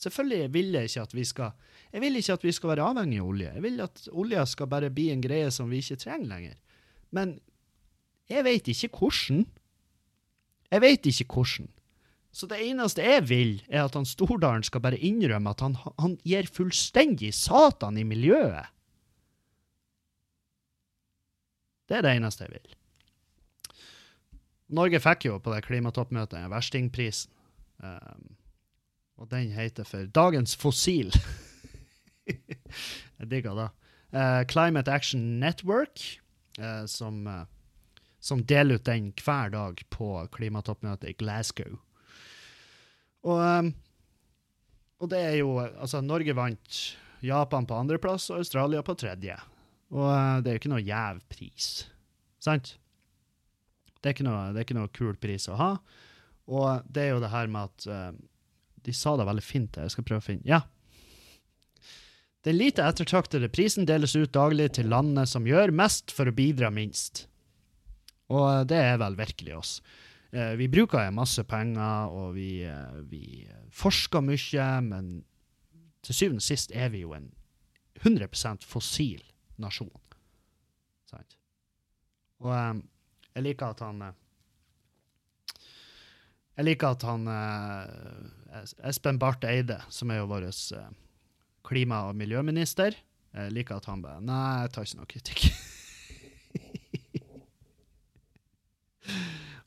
[0.00, 1.50] Selvfølgelig vil jeg ikke at vi skal
[1.92, 3.52] Jeg vil ikke at vi skal være avhengig av olje.
[3.54, 6.54] Jeg vil at olja skal bare bli en greie som vi ikke trenger lenger.
[7.10, 7.40] Men
[8.30, 9.46] jeg vet ikke hvordan.
[10.70, 11.66] Jeg vet ikke hvordan.
[12.30, 16.14] Så det eneste jeg vil, er at han Stordalen skal bare innrømme at han, han
[16.26, 18.70] gir fullstendig satan i miljøet.
[21.90, 22.76] Det er det eneste jeg vil.
[24.78, 27.32] Norge fikk jo på det klimatoppmøtet verstingprisen.
[27.82, 28.36] Um,
[29.20, 31.12] og den heter for Dagens fossil.
[33.18, 33.68] Jeg digger det.
[34.14, 36.00] Uh, Climate Action Network,
[36.58, 37.44] uh, som, uh,
[38.20, 41.78] som, deler ut den hver dag på klimatoppmøtet i Glasgow.
[43.26, 43.70] Og, um,
[45.00, 46.80] og det er jo Altså, Norge vant
[47.24, 49.36] Japan på andreplass og Australia på tredje.
[49.92, 50.08] Og
[50.40, 51.66] det er jo ikke noe gjev pris,
[52.40, 52.76] sant?
[54.00, 55.70] Det er ikke noe, det er ikke noe kul pris å ha.
[56.50, 58.12] Og det er jo det her med at uh,
[58.80, 59.76] De sa det veldig fint.
[59.76, 60.62] Jeg skal prøve å finne Ja.
[62.40, 66.70] Den lite ettertraktede prisen deles ut daglig til landene som gjør mest for å bidra
[66.72, 67.26] minst.
[68.32, 69.72] Og eh, det er vel virkelig oss.
[70.32, 75.24] Eh, vi bruker masse penger, og vi, eh, vi forsker mye, men
[76.02, 77.32] til syvende og sist er vi jo en
[78.00, 79.22] 100% fossil
[79.58, 79.90] nasjon.
[81.10, 81.36] Sant?
[82.40, 82.82] Og eh,
[83.34, 84.02] jeg liker at han
[86.60, 87.22] Jeg liker at han
[88.84, 90.50] Espen Barth Eide, som er jo vår
[91.64, 92.92] klima- og miljøminister,
[93.32, 95.46] jeg liker at han bare Nei, jeg tar ikke noe kritikk.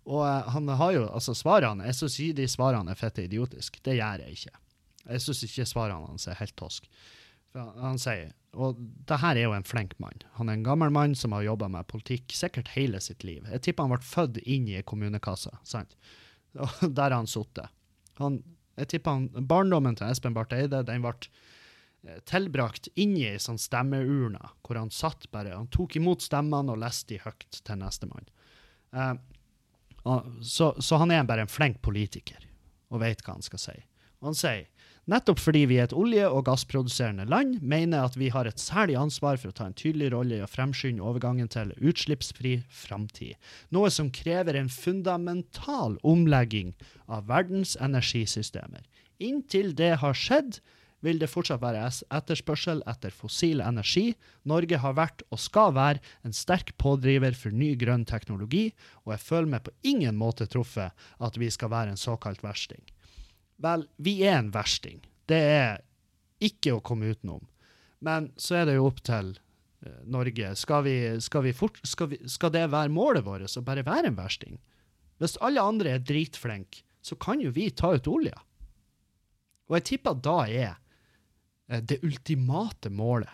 [0.06, 3.82] og eh, han har jo Altså, svarene Jeg syns de svarene er fette idiotiske.
[3.84, 4.56] Det gjør jeg ikke.
[5.04, 6.88] Jeg syns ikke svarene hans er helt tosk.
[7.54, 10.24] For han, sier Og det her er jo en flink mann.
[10.40, 13.46] Han er en gammel mann som har jobba med politikk sikkert hele sitt liv.
[13.50, 15.96] Jeg tipper han ble født inn i kommunekassa, sant?
[16.58, 17.72] Og der har han sittet.
[18.20, 23.62] Jeg tipper han, barndommen til Espen Barth Eide den ble eh, tilbrakt inni ei sånn
[23.62, 28.30] stemmeurne, hvor han satt bare Han tok imot stemmene og leste de høyt til nestemann.
[28.94, 29.33] Eh, og
[30.04, 32.44] så, så han er bare en flink politiker
[32.94, 33.76] og vet hva han skal si.
[34.22, 34.68] Og han sier
[35.12, 38.96] nettopp fordi vi er et olje- og gassproduserende land, mener at vi har et særlig
[39.00, 43.36] ansvar for å ta en tydelig rolle i å fremskynde overgangen til utslippsfri framtid,
[43.76, 46.72] noe som krever en fundamental omlegging
[47.12, 48.86] av verdens energisystemer.
[49.20, 50.62] Inntil det har skjedd,
[51.04, 51.84] vil det fortsatt være
[52.16, 54.14] etterspørsel etter fossil energi.
[54.48, 58.70] Norge har vært og skal være en sterk pådriver for ny grønn teknologi,
[59.04, 62.84] og jeg føler meg på ingen måte truffet at vi skal være en såkalt versting.
[63.64, 65.04] Vel, vi er en versting.
[65.28, 65.84] Det er
[66.44, 67.44] ikke å komme utenom.
[68.04, 69.36] Men så er det jo opp til
[69.86, 70.56] eh, Norge.
[70.60, 74.12] Skal, vi, skal, vi fort, skal, vi, skal det være målet vårt, å bare være
[74.12, 74.58] en versting?
[75.22, 78.36] Hvis alle andre er dritflinke, så kan jo vi ta ut olja.
[79.70, 80.76] Og jeg tipper da er
[81.68, 83.32] det ultimate målet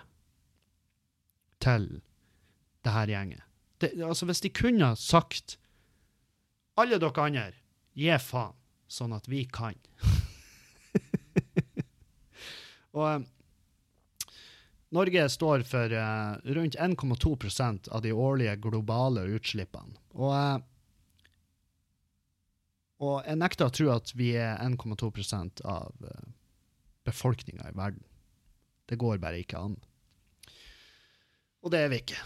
[1.59, 2.01] til
[2.85, 3.43] det her gjenget.
[3.79, 5.57] Det, altså Hvis de kunne sagt
[6.79, 7.53] alle dere andre,
[7.97, 8.53] gi faen,
[8.87, 9.75] sånn at vi kan.
[12.95, 13.19] Og eh,
[14.95, 19.93] Norge står for uh, rundt 1,2% av de årlige globale utslippene.
[20.17, 20.57] Og, uh,
[22.99, 26.09] og jeg nekter å tro at vi er 1,2% av uh,
[27.05, 28.08] befolkninga i verden.
[28.89, 29.77] Det går bare ikke an.
[31.63, 32.19] Og det er vi ikke.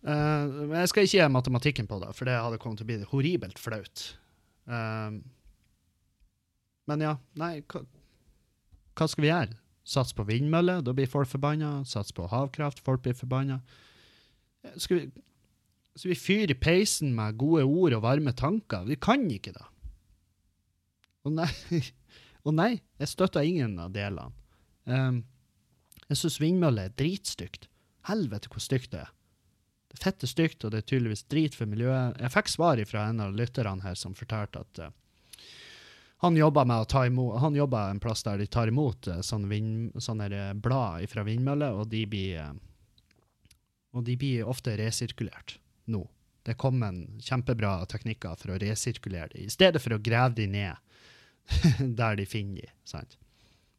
[0.00, 3.08] Uh, jeg skal ikke gi matematikken på det, for det hadde kommet til å bli
[3.12, 4.04] horribelt flaut.
[4.68, 5.20] Uh,
[6.90, 7.84] men ja, nei, hva,
[8.98, 9.58] hva skal vi gjøre?
[9.90, 11.80] Sats på vindmøller, da blir folk forbanna.
[11.88, 13.60] Sats på havkraft, folk blir forbanna.
[14.64, 15.06] Eh, Skal vi,
[15.96, 18.84] skal vi fyre i peisen med gode ord og varme tanker?
[18.86, 19.66] Vi kan ikke det.
[21.26, 21.50] Og nei,
[22.46, 24.30] og nei jeg støtter ingen av delene.
[24.84, 25.22] Um,
[26.10, 27.68] jeg syns vindmøller er dritstygt.
[28.08, 29.12] Helvete hvor stygt det er.
[29.90, 32.18] Det er fette stygt, og det er tydeligvis drit for miljøet.
[32.18, 34.90] Jeg fikk svar fra en av lytterne her som fortalte at uh,
[36.22, 36.62] han jobba
[37.90, 41.88] en plass der de tar imot uh, sånne, vind, sånne eh, blad fra vindmøller, og
[41.90, 42.52] de blir eh,
[43.96, 45.56] og de blir ofte resirkulert
[45.90, 46.04] nå.
[46.46, 50.46] Det kom en kjempebra teknikker for å resirkulere de, i stedet for å grave de
[50.48, 50.78] ned
[51.98, 52.70] der de finner de.
[52.86, 53.18] Sant?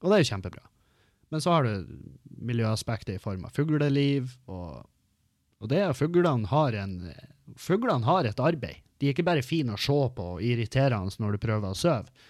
[0.02, 0.66] Og det er jo kjempebra.
[1.32, 1.88] Men så har du
[2.44, 4.84] miljøaspektet i form av fugleliv, og,
[5.62, 6.98] og det at fuglene har, en,
[7.60, 8.82] fuglene har et arbeid.
[9.00, 12.28] De er ikke bare fine å se på og irriterende når du prøver å sove.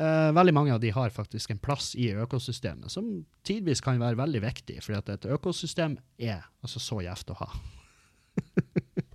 [0.00, 3.08] Eh, veldig mange av de har faktisk en plass i økosystemet, som
[3.46, 7.52] tidvis kan være veldig viktig, fordi at et økosystem er altså så gjevt å ha.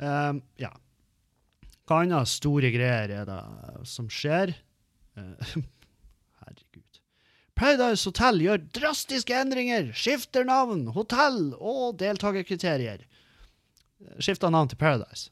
[0.00, 0.70] Eh, ja.
[1.84, 3.40] Hva annet store greier er det
[3.84, 4.54] som skjer?
[5.20, 5.50] Eh.
[7.60, 13.02] Paradise Hotel gjør drastiske endringer, skifter navn, hotell og deltakerkriterier.
[14.16, 15.28] Skifta navn til Paradise.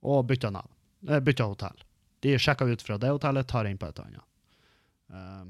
[0.00, 0.70] Og bytta navn.
[1.08, 1.82] Eh, bytta hotell.
[2.24, 4.24] De sjekka ut fra det hotellet, tar inn på et annet.
[5.12, 5.44] Eh,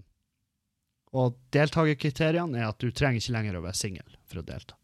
[1.22, 4.74] og deltakerkriteriene er at du trenger ikke lenger å være singel for å delta.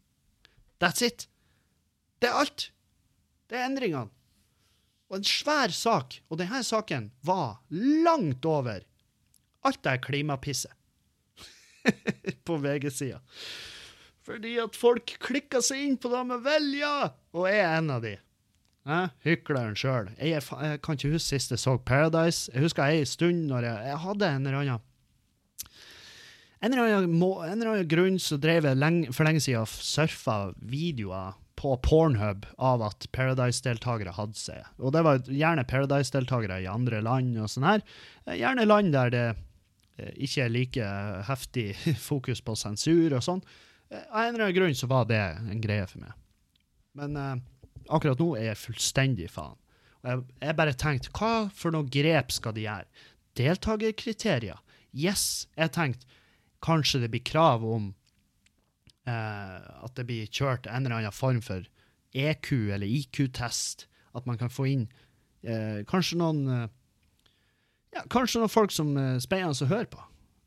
[0.79, 1.27] That's it!
[2.23, 2.69] Det er alt!
[3.49, 4.13] Det er endringene.
[5.09, 7.57] Og en svær sak, og denne saken var
[8.07, 8.85] langt over
[9.67, 10.73] alt det klimapisset
[12.47, 13.19] på VG-sida.
[14.29, 16.89] Fordi at folk klikker seg inn på det med vilje,
[17.33, 18.17] og er en av de.
[18.89, 19.15] Eh?
[19.25, 20.11] Hykleren sjøl.
[20.19, 22.51] Jeg, er jeg kan ikke huske sist jeg så Paradise.
[22.53, 24.85] Jeg husker ei stund når jeg, jeg hadde en eller annen
[26.59, 29.69] en eller, annen en eller annen grunn så drev jeg lenge, for lenge siden og
[29.71, 34.67] surfa videoer på Pornhub av at Paradise-deltakere hadde seg.
[34.79, 37.85] Og det var gjerne Paradise-deltakere i andre land og sånn her.
[38.27, 39.25] Gjerne land der det
[40.15, 40.89] ikke er like
[41.29, 41.67] heftig
[42.09, 43.41] fokus på sensur og sånn.
[43.89, 46.13] Eh, Av en eller annen grunn så var det en greie for meg.
[46.99, 47.35] Men eh,
[47.89, 49.57] akkurat nå er jeg fullstendig faen.
[49.99, 52.87] Og jeg, jeg bare tenkte, hva for noe grep skal de gjøre?
[53.39, 54.59] Deltakerkriterier?
[54.95, 55.47] Yes.
[55.57, 56.07] Jeg tenkte,
[56.65, 57.91] kanskje det blir krav om
[59.07, 61.67] eh, at det blir kjørt en eller annen form for
[62.15, 63.87] EQ eller IQ-test.
[64.17, 64.87] At man kan få inn
[65.43, 66.67] eh, kanskje noen eh,
[67.95, 70.01] ja, Kanskje noen folk som er spennende å høre på.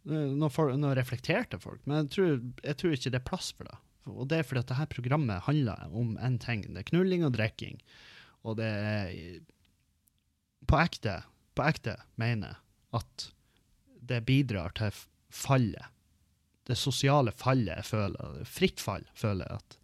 [0.09, 1.83] Eh, Noen, folk, noen reflekterte folk.
[1.87, 3.79] Men jeg tror, jeg tror ikke det er plass for det.
[4.11, 6.65] Og det er fordi at dette programmet handler om én ting.
[6.75, 7.79] Det er knulling og drikking.
[8.43, 9.13] Og det er
[10.67, 11.21] på ekte,
[11.55, 12.59] på ekte mener
[12.97, 13.29] at
[14.03, 14.91] det bidrar til
[15.33, 15.87] fallet.
[16.67, 19.79] Det sosiale fallet jeg føler, fritt fall, føler jeg at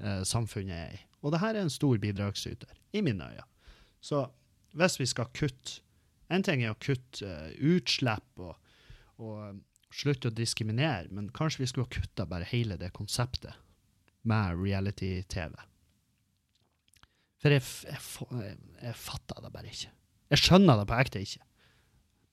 [0.00, 1.02] eh, samfunnet er i.
[1.24, 3.44] Og det her er en stor bidragsyter, i mine øyne.
[4.00, 4.24] Så
[4.78, 5.80] hvis vi skal kutte
[6.32, 8.54] En ting er å kutte eh, utslipp og,
[9.22, 9.56] og eh,
[9.94, 13.56] slutte å diskriminere, men kanskje vi skulle ha kutta bare hele det konseptet
[14.28, 15.54] med reality-TV.
[17.38, 19.92] For jeg, jeg, jeg, fatter det bare ikke.
[20.34, 21.44] Jeg skjønner det på ekte ikke.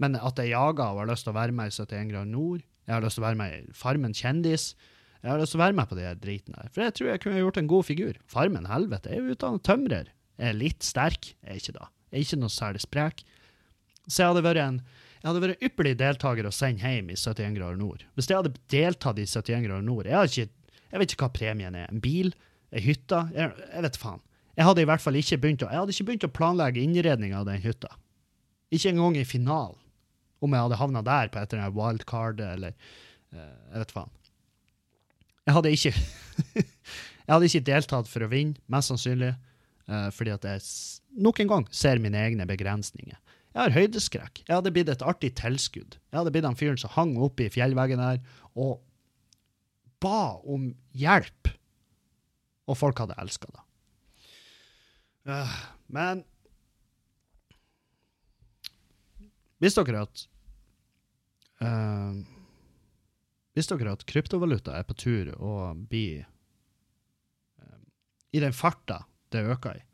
[0.01, 2.65] Men at jeg jager og har lyst til å være med i 71 grader nord,
[2.85, 4.73] jeg har lyst til å være med i Farmen kjendis,
[5.21, 6.73] jeg har lyst til å være med på de dritene der.
[6.73, 8.19] For jeg tror jeg kunne gjort en god figur.
[8.29, 10.11] Farmen, helvete, jeg er utdannet tømrer.
[10.35, 11.87] Jeg er litt sterk, jeg er ikke da.
[12.11, 13.23] Jeg er ikke noe særlig sprek.
[14.07, 14.79] Så jeg hadde vært en
[15.25, 18.03] jeg hadde vært ypperlig deltaker å sende hjem i 71 grader nord.
[18.13, 21.77] Hvis jeg hadde deltatt i 71 grader nord Jeg, ikke, jeg vet ikke hva premien
[21.79, 21.87] er.
[21.89, 22.29] En bil?
[22.69, 23.23] Ei hytte?
[23.33, 24.21] Jeg, jeg vet faen.
[24.53, 27.39] Jeg hadde i hvert fall ikke begynt å, jeg hadde ikke begynt å planlegge innredninga
[27.41, 27.89] av den hytta.
[28.69, 29.81] Ikke engang i finalen.
[30.45, 32.75] Om jeg hadde havna der på et eller annet wildcard eller
[33.33, 34.13] eh, Jeg vet faen.
[35.45, 35.93] Jeg hadde ikke
[37.25, 39.31] Jeg hadde ikke deltatt for å vinne, mest sannsynlig,
[39.89, 40.65] eh, fordi at jeg
[41.25, 43.17] nok en gang ser mine egne begrensninger.
[43.55, 44.41] Jeg har høydeskrekk.
[44.43, 45.95] Jeg hadde blitt et artig tilskudd.
[46.11, 48.19] Jeg hadde blitt han fyren som hang oppe i fjellveggen der
[48.51, 48.81] og
[50.03, 51.53] ba om hjelp.
[52.67, 53.63] Og folk hadde elska det.
[55.31, 55.59] Øh,
[55.95, 56.25] men
[59.63, 60.25] Visste dere at
[61.63, 62.19] uh,
[63.55, 67.79] Visste dere at kryptovaluta er på tur å bli uh,
[68.35, 69.85] I den farta det øker i,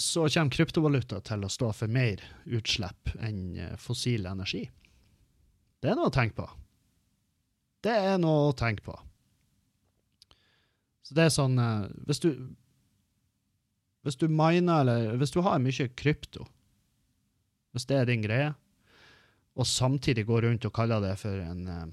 [0.00, 4.62] så kommer kryptovaluta til å stå for mer utslipp enn eh, fossil energi.
[5.80, 6.46] Det er noe å tenke på.
[7.84, 8.96] Det er noe å tenke på.
[11.04, 12.30] Så det er sånn eh, Hvis du
[14.06, 16.46] Hvis du miner, eller hvis du har mye krypto,
[17.76, 18.54] hvis det er din greie,
[19.60, 21.90] og samtidig går rundt og kaller det for en eh,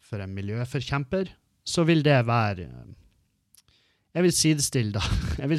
[0.00, 1.30] for en miljøforkjemper,
[1.64, 2.66] så vil det være
[4.12, 5.02] jeg vil sidestille da,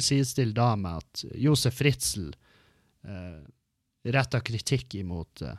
[0.00, 2.28] sidestille da med at Josef Fritzl
[3.06, 3.40] eh,
[4.14, 5.56] retta kritikk imot eh,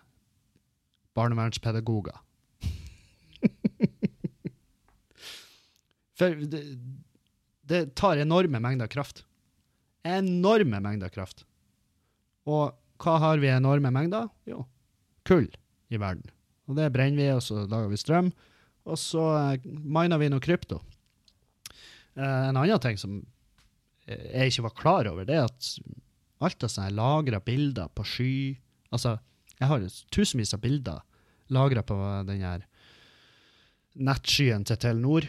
[1.15, 2.17] barnevernspedagoger.
[6.15, 6.63] For det,
[7.67, 9.25] det tar enorme mengder kraft.
[10.05, 11.43] Enorme mengder kraft.
[12.47, 12.71] Og
[13.01, 14.29] hva har vi enorme mengder?
[14.47, 14.63] Jo,
[15.27, 15.49] kull
[15.91, 16.29] i verden.
[16.69, 18.31] Og det brenner vi, og så lager vi strøm.
[18.85, 20.79] Og så eh, miner vi noe krypto.
[22.15, 23.21] Eh, en annen ting som
[24.05, 25.69] jeg ikke var klar over, det er at
[26.45, 28.35] alt av sånne lagra bilder på sky
[28.93, 29.15] Altså,
[29.57, 29.81] jeg har
[30.13, 31.01] tusenvis av bilder
[31.51, 31.95] lagra på
[32.27, 32.61] den her
[33.95, 35.27] nettskyen til Telenor.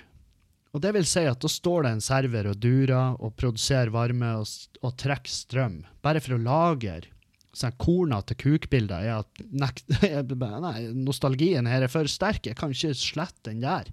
[0.76, 4.34] Og det vil si at da står det en server og durer og produserer varme
[4.43, 4.51] og,
[4.84, 7.09] og trekker strøm, bare for å lagre
[7.57, 9.07] sånn kornete kukbilder.
[9.07, 9.80] Er at nek,
[10.66, 13.89] nei, nostalgien her er for sterk, jeg kan ikke slette den der.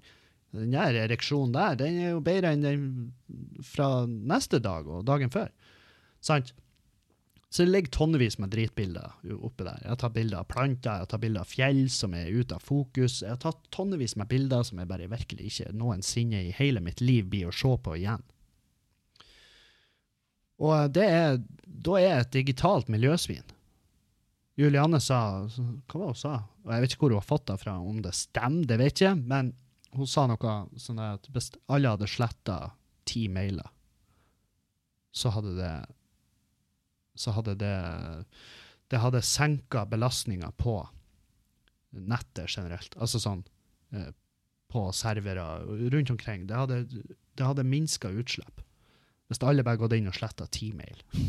[0.54, 2.84] Den der ereksjonen der, den er jo bedre enn den
[3.66, 5.50] fra neste dag og dagen før.
[6.24, 6.54] Sant?
[7.54, 9.78] Så det ligger tonnevis med dritbilder oppe der.
[9.82, 12.56] Jeg har tatt bilder av planter, jeg har tatt bilder av fjell som er ute
[12.56, 13.20] av fokus.
[13.22, 17.02] Jeg har tatt tonnevis med bilder som jeg bare virkelig ikke noensinne i hele mitt
[17.02, 18.24] liv blir å se på igjen.
[20.66, 23.54] Og det er, da er jeg et digitalt miljøsvin.
[24.58, 26.34] Julianne sa Hva var det hun sa?
[26.62, 29.02] Og jeg vet ikke hvor hun har fått det fra, om det stemmer, det vet
[29.02, 29.18] jeg.
[29.30, 29.54] Men
[29.94, 32.58] hun sa noe sånn at hvis alle hadde sletta
[33.08, 33.68] ti mailer,
[35.14, 35.74] så hadde det
[37.14, 38.24] Så hadde det
[38.90, 40.80] Det hadde senka belastninga på
[41.94, 42.96] nettet generelt.
[42.98, 43.44] Altså sånn
[43.94, 44.10] eh,
[44.74, 45.44] på servere
[45.94, 46.46] rundt omkring.
[46.46, 46.80] Det hadde,
[47.38, 48.60] det hadde minska utslipp.
[49.30, 50.98] Hvis alle bare gått inn og sletta ti mail.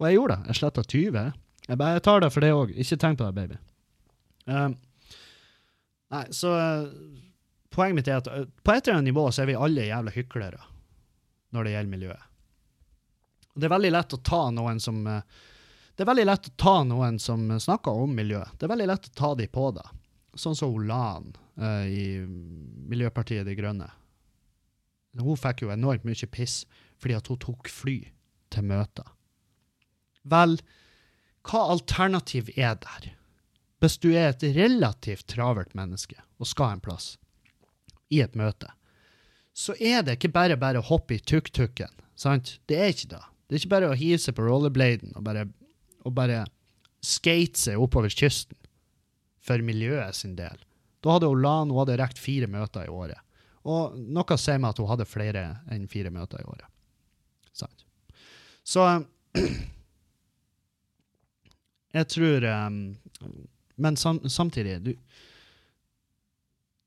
[0.00, 0.48] og jeg gjorde det.
[0.48, 1.32] Jeg sletta 20.
[1.68, 2.72] Jeg bare jeg tar det for det òg.
[2.72, 3.60] Ikke tenk på det, baby.
[4.48, 4.78] Um,
[6.14, 6.54] nei, så
[7.70, 10.14] poenget mitt er at eh, på et eller annet nivå så er vi alle jævla
[10.14, 10.66] hyklere
[11.54, 12.26] når det gjelder miljøet.
[13.54, 15.22] Det er veldig lett å ta noen som eh,
[15.96, 18.40] Det er veldig lett å ta noen som snakker om miljø.
[18.56, 19.86] Det er veldig lett å ta de på det.
[20.38, 22.22] Sånn som Olan uh, i
[22.88, 23.90] Miljøpartiet De Grønne.
[25.18, 26.62] Hun fikk jo enormt mye piss
[27.02, 27.98] fordi at hun tok fly
[28.54, 29.10] til møter.
[30.30, 30.56] Vel,
[31.44, 33.10] hva alternativ er der?
[33.80, 37.14] Hvis du er et relativt travelt menneske og skal en plass,
[38.10, 38.68] i et møte,
[39.56, 41.92] så er det ikke bare bare å hoppe i tuk-tuken.
[42.14, 42.58] sant?
[42.66, 43.22] Det er ikke det.
[43.48, 45.46] Det er ikke bare å hive seg på rollerbladen og bare,
[46.04, 46.44] og bare
[47.02, 48.56] skate seg oppover kysten
[49.40, 50.58] for miljøet sin del.
[51.00, 53.18] Da hadde hun Lan hun hadde rekt fire møter i året.
[53.64, 56.68] Og noe sier meg at hun hadde flere enn fire møter i året.
[57.56, 57.86] Sant?
[58.64, 58.84] Så
[61.96, 62.78] jeg tror um,
[63.80, 64.92] Men sam, samtidig du,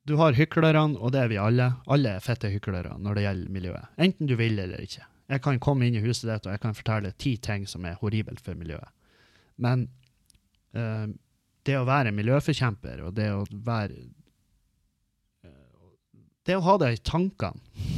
[0.08, 1.72] du har hyklerne, og det er vi alle.
[1.92, 3.92] Alle er fette hyklere når det gjelder miljøet.
[3.98, 5.06] Enten du vil eller ikke.
[5.32, 7.98] Jeg kan komme inn i huset ditt og jeg kan fortelle ti ting som er
[8.02, 8.92] horribelt for miljøet.
[9.64, 9.88] Men
[10.76, 11.08] uh,
[11.64, 14.02] det å være miljøforkjemper og det å være
[15.48, 15.92] uh,
[16.44, 17.92] Det å ha det i tankene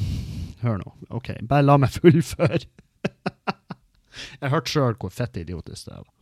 [0.61, 0.91] Hør nå.
[1.13, 2.63] OK, bare la meg fullføre.
[4.41, 6.14] jeg hørte sjøl hvor fett idiotisk det var.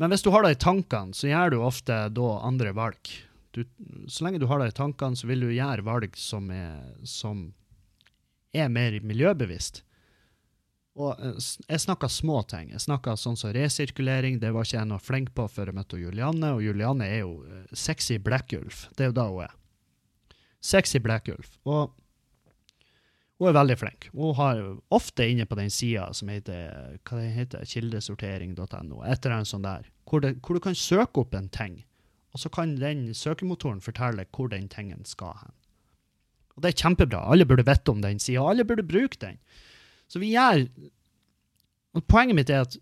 [0.00, 3.10] Men hvis du har det i tankene, så gjør du ofte da andre valg.
[3.52, 3.64] Du,
[4.08, 7.50] så lenge du har det i tankene, så vil du gjøre valg som er, som
[8.56, 9.82] er mer miljøbevisst.
[11.00, 11.36] Og eh,
[11.68, 12.72] jeg snakka små ting.
[12.74, 14.40] Jeg snakka sånn som resirkulering.
[14.40, 16.54] Det var ikke jeg noe flink på før jeg møtte Julianne.
[16.56, 18.86] Og Julianne er jo eh, sexy blekkulf.
[18.96, 19.56] Det er jo da hun er.
[20.64, 21.54] Sexy blekkulf.
[21.68, 21.94] Og
[23.40, 24.08] hun er veldig flink.
[24.12, 24.58] Hun har
[24.92, 29.64] ofte inne på den sida som heter hva det heter, kildesortering.no, et eller annet sånt
[29.64, 31.80] der, hvor, det, hvor du kan søke opp en ting,
[32.34, 35.56] og så kan den søkemotoren fortelle hvor den tingen skal hen.
[36.54, 37.24] Og det er kjempebra.
[37.32, 39.40] Alle burde vite om den sida, alle burde bruke den.
[40.10, 40.66] Så vi gjør
[41.96, 42.76] og Poenget mitt er at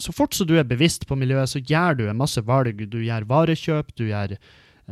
[0.00, 2.82] så fort som du er bevisst på miljøet, så gjør du en masse valg.
[2.90, 4.34] Du gjør varekjøp, du gjør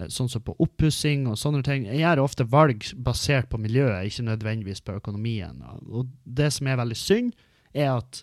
[0.09, 1.87] sånn som på oppussing og sånne ting.
[1.89, 5.61] Jeg gjør ofte valg basert på miljøet, ikke nødvendigvis på økonomien.
[5.89, 7.33] Og det som er veldig synd,
[7.73, 8.23] er at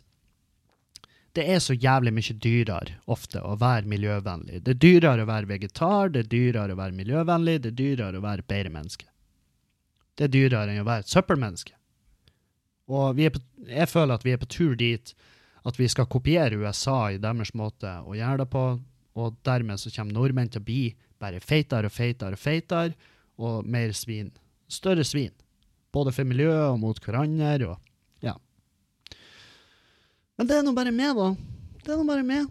[1.38, 4.64] det er så jævlig mye dyrere ofte å være miljøvennlig.
[4.66, 8.20] Det er dyrere å være vegetar, det er dyrere å være miljøvennlig, det er dyrere
[8.20, 9.06] å være bedre menneske.
[10.18, 11.76] Det er dyrere enn å være et søppelmenneske.
[12.90, 15.14] Og på, jeg føler at vi er på tur dit
[15.70, 18.64] at vi skal kopiere USA i deres måte å gjøre det på,
[19.20, 20.84] og dermed så kommer nordmenn til å bli
[21.20, 22.96] bare feitere og feitere og feitere,
[23.40, 24.32] og mer svin.
[24.72, 25.34] Større svin.
[25.96, 28.36] Både for miljøet og mot hverandre, og ja.
[30.38, 31.30] Men det er nå bare meg, da.
[31.84, 32.48] Det er nå bare meg.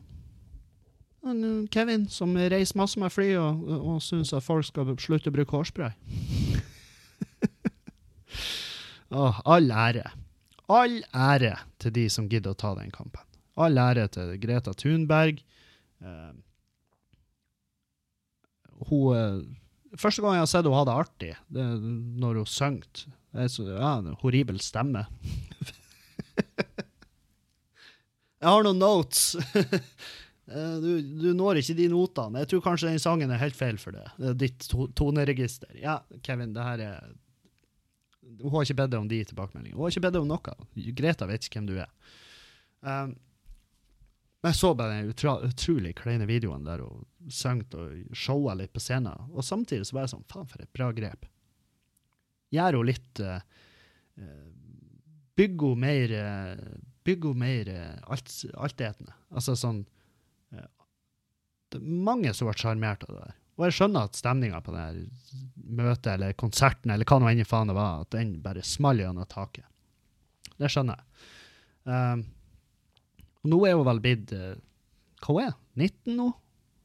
[1.26, 5.36] Eh, Kevin, som reiser masse med fly og, og, syns at folk skal slutte å
[5.36, 5.92] bruke hårspray.
[9.18, 10.08] Åh, all ære.
[10.68, 13.24] All ære til de som gidder å ta den kampen.
[13.58, 15.40] All ære til Greta Thunberg.
[16.04, 16.32] Eh,
[18.88, 19.40] hun eh,
[19.98, 21.76] Første gang jeg har sett henne ha det artig, det er
[22.20, 22.82] når hun sang.
[22.92, 25.06] Det er ja, en horribel stemme.
[28.36, 29.30] jeg har noen notes.
[30.48, 32.40] Eh, du, du når ikke de notene.
[32.40, 33.92] Jeg tror kanskje den sangen er helt feil for
[34.32, 35.74] er ditt to toneregister.
[35.76, 37.10] Ja, Kevin, det her er
[38.40, 39.76] Hun har ikke bedt deg om de tilbakemeldingene.
[39.76, 40.54] Hun har ikke bedt deg om noe.
[40.96, 41.92] Greta vet ikke hvem du er.
[42.80, 43.12] Um,
[44.40, 48.72] men jeg så bare den utra, utrolig kleine videoen der hun sang og showa litt
[48.72, 51.26] på scenen, og samtidig så var jeg sånn Faen, for et bra grep.
[52.54, 53.40] Gjør hun litt uh,
[55.38, 56.62] Bygg henne mer uh,
[57.06, 57.72] Bygg hun mer
[58.06, 59.14] alt, altetende.
[59.32, 59.82] Altså sånn
[60.52, 63.36] Det er mange som ble sjarmert av det der.
[63.58, 64.86] Og jeg skjønner at stemninga på det
[65.66, 69.26] møtet eller konserten eller hva nå enn faen det var, at den bare smalt gjennom
[69.28, 69.66] taket.
[70.58, 71.24] Det skjønner jeg.
[71.88, 72.22] Um,
[73.46, 74.56] nå er hun vel blitt hva
[75.22, 76.28] Hva hun er 19 nå?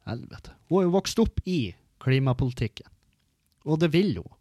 [0.06, 0.54] Helvete.
[0.70, 1.74] Hun er jo vokst opp i
[2.04, 2.90] klimapolitikken.
[3.66, 4.32] Og det vil hun.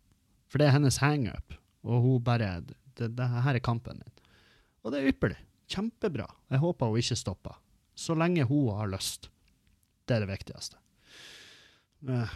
[0.51, 1.55] For det er hennes hangup.
[1.87, 4.25] Og hun bare det, det her er kampen min.
[4.83, 5.39] Og det er ypperlig.
[5.73, 6.27] Kjempebra.
[6.51, 7.55] Jeg håper hun ikke stopper.
[7.95, 9.29] Så lenge hun har lyst.
[10.09, 10.81] Det er det viktigste.
[12.09, 12.35] Eh,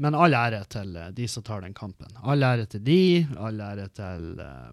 [0.00, 2.14] Men all ære til eh, de som tar den kampen.
[2.24, 4.70] All ære til de, all ære til eh,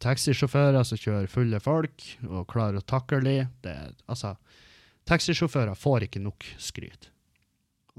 [0.00, 3.48] taxisjåfører som kjører fulle folk og klarer å takle dem.
[4.10, 4.34] Altså,
[5.08, 7.10] taxisjåfører får ikke nok skryt.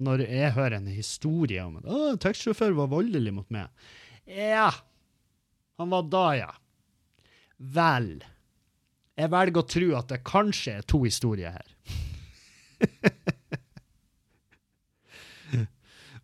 [0.01, 3.67] Når jeg hører en historie om at «Å, taxisjåfør var voldelig mot meg
[4.25, 4.71] Ja,
[5.77, 6.51] han var da, ja.
[7.57, 8.23] Vel.
[9.19, 11.69] Jeg velger å tro at det kanskje er to historier her.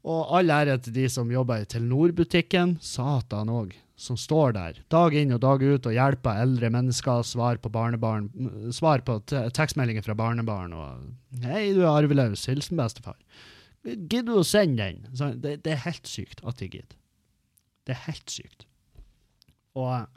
[0.08, 5.15] Og all ære til de som jobber i Telenor-butikken, satan òg, som står der dag
[5.18, 8.28] inn og dag ut og hjelper eldre mennesker, svar på barnebarn,
[8.76, 11.07] svar på te- tekstmeldinger fra barnebarn og
[11.41, 12.45] 'Hei, du er arveløs.
[12.45, 13.18] Hilsen bestefar'.
[13.88, 15.07] Gidder du å sende den?
[15.15, 16.95] Så det, det er helt sykt at de gidder.
[17.88, 18.65] Det er helt sykt.
[19.76, 20.07] Og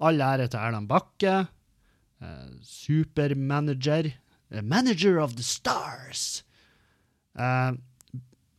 [0.00, 1.48] all ære til Erland Bakke.
[2.20, 4.12] eh, supermanager.
[4.50, 6.42] eh, manager of the stars.
[7.38, 7.72] Eh,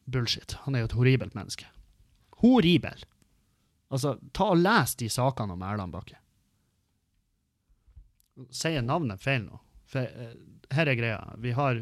[0.08, 0.54] bullshit.
[0.66, 1.66] Han er jo et horribelt menneske.
[2.38, 3.04] Horribel.
[3.90, 6.20] Altså, ta og les de sakene om Erland Bakke.
[8.56, 9.60] Sier navnet feil nå?
[9.90, 10.36] For uh,
[10.76, 11.20] her er greia.
[11.42, 11.82] Vi har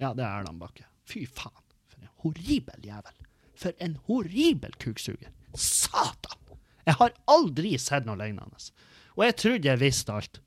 [0.00, 0.88] Ja, det er Erland Bakke.
[1.08, 3.20] Fy faen, for en horribel jævel.
[3.56, 5.30] For en horribel kuksuger.
[5.56, 6.40] Satan!
[6.86, 8.60] Jeg har aldri sett noe lignende.
[9.16, 10.40] Og jeg trodde jeg visste alt.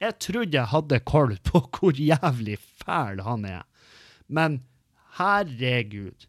[0.00, 3.64] Jeg trodde jeg hadde koll på hvor jævlig fæl han er.
[4.26, 4.62] Men
[5.18, 6.28] herregud.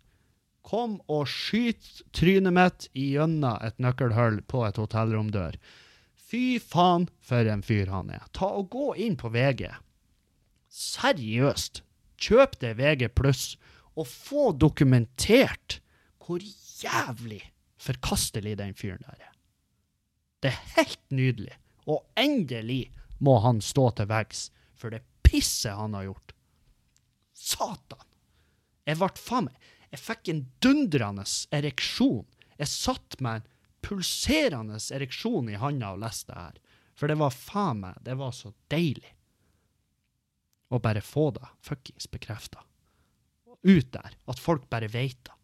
[0.70, 5.56] Kom og skyt trynet mitt gjennom et nøkkelhull på et hotellromdør.
[6.30, 8.28] Fy faen, for en fyr han er.
[8.38, 9.66] Ta og Gå inn på VG.
[10.70, 11.82] Seriøst.
[12.22, 13.56] Kjøp det VG pluss,
[13.98, 15.80] og få dokumentert
[16.22, 17.42] hvor jævlig
[17.82, 19.34] forkastelig den fyren der er.
[20.44, 21.56] Det er helt nydelig.
[21.90, 26.36] Og endelig må han stå til veggs for det pisset han har gjort.
[27.34, 28.06] Satan!
[28.86, 31.26] Jeg ble faen meg Jeg fikk en dundrende
[31.56, 32.26] ereksjon.
[32.60, 33.48] Jeg satt med en
[33.86, 36.60] pulserende ereksjon i handa og leste det her.
[37.00, 39.16] For det var faen meg Det var så deilig
[40.70, 42.62] å bare få det fuckings bekrefta.
[43.64, 44.16] Ut der.
[44.30, 45.36] At folk bare veit det.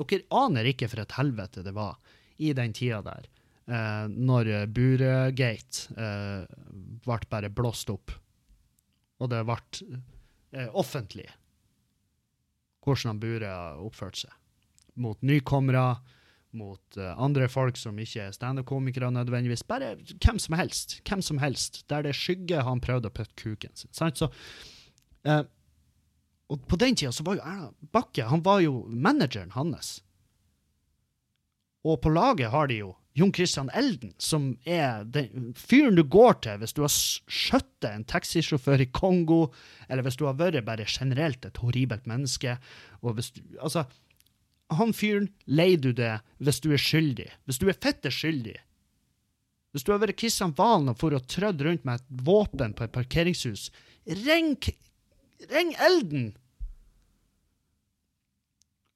[0.00, 1.98] Dere aner ikke for et helvete det var
[2.42, 3.28] i den tida der,
[3.70, 6.48] eh, når Buregate eh,
[7.04, 8.10] ble bare blåst opp.
[9.22, 9.58] Og det ble
[10.56, 11.28] eh, offentlig
[12.84, 14.34] hvordan han burde har oppført seg.
[15.00, 15.96] Mot nykommere,
[16.54, 19.64] mot eh, andre folk som ikke er standup-komikere nødvendigvis.
[19.66, 21.00] Bare hvem som helst.
[21.08, 21.82] Hvem som helst.
[21.90, 23.90] Der det er skygge, har han prøvd å putte kuken sin.
[23.96, 24.20] Sant?
[24.20, 24.30] Så,
[25.26, 25.42] eh,
[26.52, 29.96] og på den tida var jo Erna Bakke han var jo manageren hans.
[31.84, 36.40] Og på laget har de jo Jon Christian Elden, som er den fyren du går
[36.42, 39.52] til hvis du har skjøttet en taxisjåfør i Kongo,
[39.86, 42.56] eller hvis du har vært bare generelt et horribelt menneske.
[43.06, 43.84] Og hvis du, altså,
[44.74, 47.28] han fyren leier du det hvis du er skyldig.
[47.46, 48.56] Hvis du er fette skyldig.
[49.74, 52.86] Hvis du har vært Kristian Valen og for å trødd rundt med et våpen på
[52.86, 53.68] et parkeringshus,
[54.26, 54.74] ring, K-
[55.54, 56.32] ring Elden!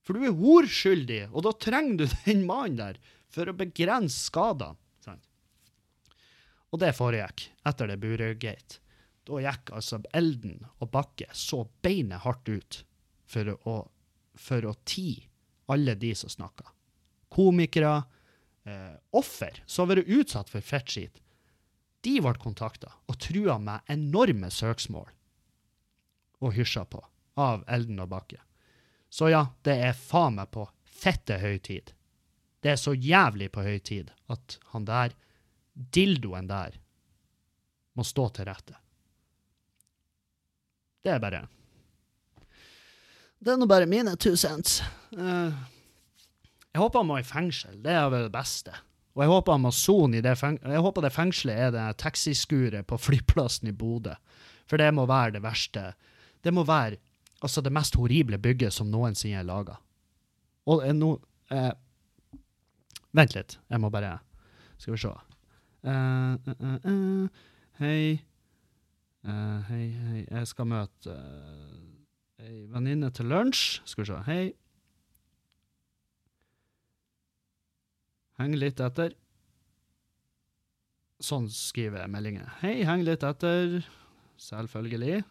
[0.06, 3.00] For du er horskyldig, og da trenger du den mannen der
[3.38, 4.74] for å begrense skadene.
[6.68, 8.80] Og det foregikk etter det Buregate.
[9.28, 12.80] Da gikk altså Elden og Bakke så beinet hardt ut
[13.28, 13.76] for å,
[14.36, 15.22] for å ti
[15.72, 16.66] alle de som snakka.
[17.32, 18.02] Komikere,
[18.64, 21.20] eh, offer som har vært utsatt for fettskit,
[22.04, 25.08] de ble kontakta og trua med enorme søksmål
[26.44, 27.02] og hysja på
[27.40, 28.40] av Elden og Bakke.
[29.08, 31.92] Så ja, det er faen meg på fette høy tid.
[32.62, 35.14] Det er så jævlig på høy tid at han der,
[35.74, 36.78] dildoen der,
[37.94, 38.74] må stå til rette.
[41.02, 41.46] Det er bare
[43.38, 44.82] Det er nå bare mine two cents.
[45.14, 45.54] Uh,
[46.74, 47.78] jeg håper han må i fengsel.
[47.82, 48.74] Det er vel det beste.
[49.14, 51.86] Og jeg håper han må sone i det feng Jeg håper det fengselet er det
[51.98, 54.14] taxiskuret på flyplassen i Bodø.
[54.70, 55.92] For det må være det verste.
[56.44, 57.00] Det må være
[57.42, 59.78] altså det mest horrible bygget som noensinne er laga.
[60.68, 61.14] Og nå
[61.50, 61.72] eh,
[63.16, 64.18] Vent litt, jeg må bare
[64.78, 65.12] Skal vi se.
[65.82, 67.44] Uh, uh, uh, eh,
[67.78, 68.02] hei.
[69.24, 70.20] Eh, hei, hei.
[70.26, 73.80] Jeg skal møte uh, ei venninne til lunsj.
[73.88, 74.18] Skal vi se.
[74.28, 74.44] Hei.
[78.38, 79.16] Heng litt etter.
[81.18, 82.52] Sånn skriver jeg meldinger.
[82.60, 83.80] Hei, heng litt etter.
[84.38, 85.24] Selvfølgelig.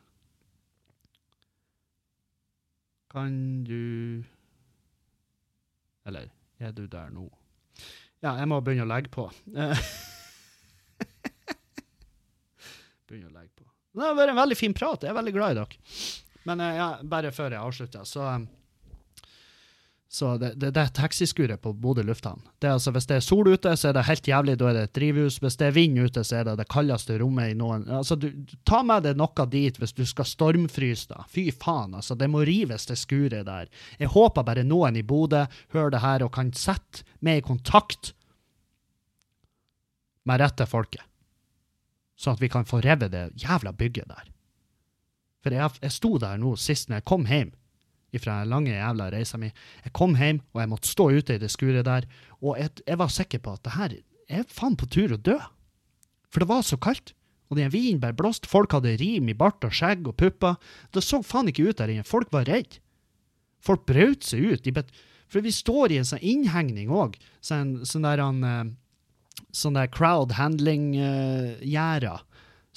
[3.13, 4.23] Kan du
[6.07, 6.27] Eller
[6.59, 7.29] er du der nå?
[8.23, 9.27] Ja, jeg må begynne å legge på.
[13.07, 13.65] Begynne å legge på.
[13.97, 15.03] Det har vært en veldig fin prat.
[15.03, 15.75] Jeg er veldig glad i dere.
[16.49, 18.21] Men eh, ja, bare før jeg avslutter, så
[20.09, 22.39] Så det, det, det er taxiskuret på Bodø lufthavn.
[22.63, 24.55] Altså, hvis det er sol ute, så er det helt jævlig.
[24.59, 25.39] Da er det et drivhus.
[25.43, 28.29] Hvis det er vind ute, så er det det kaldeste rommet i noen Altså, du,
[28.67, 31.25] ta med deg noe dit hvis du skal stormfryse, da.
[31.27, 32.15] Fy faen, altså.
[32.15, 33.67] Det må rives, det skuret der.
[33.99, 35.43] Jeg håper bare noen i Bodø
[35.75, 38.13] hører det her og kan sette meg i kontakt
[40.27, 41.03] med rette folket.
[42.17, 44.31] Sånn at vi kan få revet det jævla bygget der.
[45.43, 47.51] For jeg, jeg sto der nå sist når jeg kom hjem
[48.23, 49.51] fra lange jævla reisa mi.
[49.84, 52.07] Jeg kom hjem, og jeg måtte stå ute i det skuret der,
[52.39, 53.97] og jeg, jeg var sikker på at det her
[54.39, 55.38] er faen på tur å dø.
[56.31, 57.13] For det var så kaldt.
[57.47, 58.49] Og den vinen bare blåste.
[58.51, 60.57] Folk hadde rim i bart og skjegg og pupper.
[60.91, 62.07] Det så faen ikke ut der inne.
[62.07, 62.81] Folk var redde.
[63.63, 64.67] Folk brøt seg ut.
[64.75, 64.91] Bet,
[65.31, 67.15] For vi står i en sånn innhegning òg.
[67.43, 68.67] Sånn, sånn der eh,
[69.53, 72.23] Sånn der crowd handling-gjerder.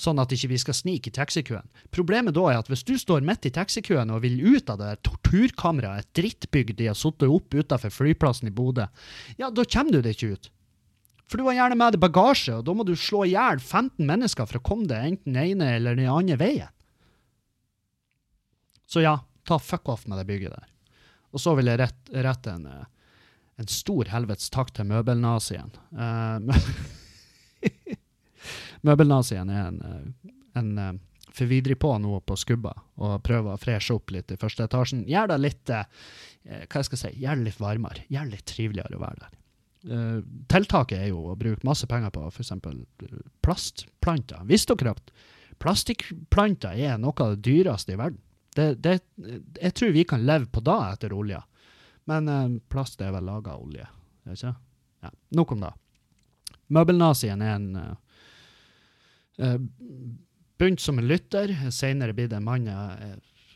[0.00, 1.66] Sånn at ikke vi skal snike i taxikøen.
[1.94, 4.88] Problemet da er at hvis du står midt i taxikøen og vil ut av det
[4.88, 8.88] der torturkammeret, et drittbygg de har satt opp utenfor flyplassen i Bodø,
[9.40, 10.50] ja, da kommer du deg ikke ut.
[11.30, 14.02] For du har gjerne med deg bagasje, og da må du slå i hjel 15
[14.02, 16.72] mennesker for å komme deg enten den ene eller den andre veien.
[18.90, 20.66] Så ja, ta fuck off med det bygget der.
[21.30, 23.14] Og så vil jeg rett, rette en, eh,
[23.62, 25.70] en stor helvetes takk til møbelnazien.
[25.94, 26.50] Uh,
[28.86, 30.30] møbelnazien er en, eh,
[30.60, 30.92] en uh,
[31.36, 35.04] forvidrig på nå på skubba og prøver å freshe opp litt i første etasjen.
[35.08, 35.84] Gjør det litt uh,
[36.44, 39.36] hva jeg skal si, gjør det litt varmere, gjør det litt triveligere å være der.
[39.90, 40.18] Uh,
[40.52, 42.52] tiltaket er jo å bruke masse penger på f.eks.
[43.44, 44.42] plastplanter.
[44.48, 45.14] Visste dere at
[45.60, 48.20] plastikkplanter er noe av det dyreste i verden?
[48.56, 48.96] Det, det,
[49.60, 51.38] jeg tror vi kan leve på da etter olja,
[52.10, 52.26] men
[52.66, 53.84] plast er vel laga av olje,
[54.26, 54.50] ikke?
[55.06, 55.70] Ja, Nok om det.
[56.74, 57.68] Møbelnazien er en
[59.40, 63.14] Begynt som en lytter, senere blitt en mann jeg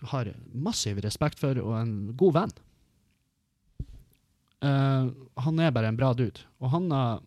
[0.08, 2.54] har massiv respekt for, og en god venn.
[4.64, 5.12] Uh,
[5.44, 6.46] han er bare en bra dude.
[6.62, 7.18] Og han, uh,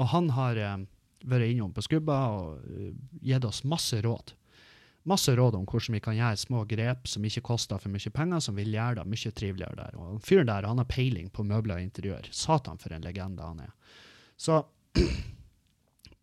[0.00, 0.86] og han har uh,
[1.28, 2.64] vært innom på skubba og
[3.24, 4.32] gitt oss masse råd.
[5.04, 8.40] Masse råd om hvordan vi kan gjøre små grep som ikke koster for mye penger,
[8.40, 9.98] som vil gjøre det mye triveligere der.
[10.00, 12.30] Og fyren der han har peiling på møbler og interiør.
[12.32, 13.74] Satan for en legende han er.
[14.40, 14.62] Så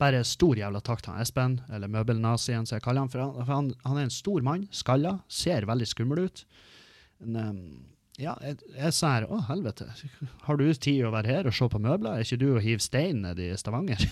[0.02, 3.12] bare stor jævla takk til han Espen, eller møbelnazien som jeg kaller han.
[3.14, 6.44] For han, for han, han er en stor mann, skalla, ser veldig skummel ut.
[7.22, 7.62] Men, um,
[8.22, 9.88] ja, jeg, jeg sa her, å helvete,
[10.46, 12.18] har du tid å være her og se på møbler?
[12.18, 14.02] Er ikke du og hive stein ned i Stavanger?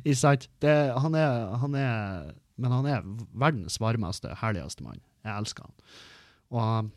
[0.00, 0.46] Ikke sant?
[0.64, 3.02] Han, er, han er Men han er
[3.36, 5.02] verdens varmeste, herligste mann.
[5.24, 5.74] Jeg elsker han.
[6.50, 6.88] Og,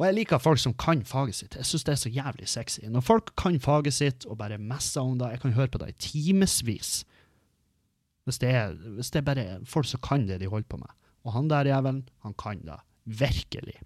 [0.00, 1.56] og jeg liker folk som kan faget sitt.
[1.58, 2.80] Jeg syns det er så jævlig sexy.
[2.90, 5.92] Når folk kan faget sitt og bare messer om det, jeg kan høre på det
[5.92, 6.92] i timevis.
[8.26, 10.90] Hvis det, er, hvis det er bare folk som kan det de holder på med.
[11.26, 12.80] Og han der jævelen, han kan det.
[13.04, 13.78] Virkelig.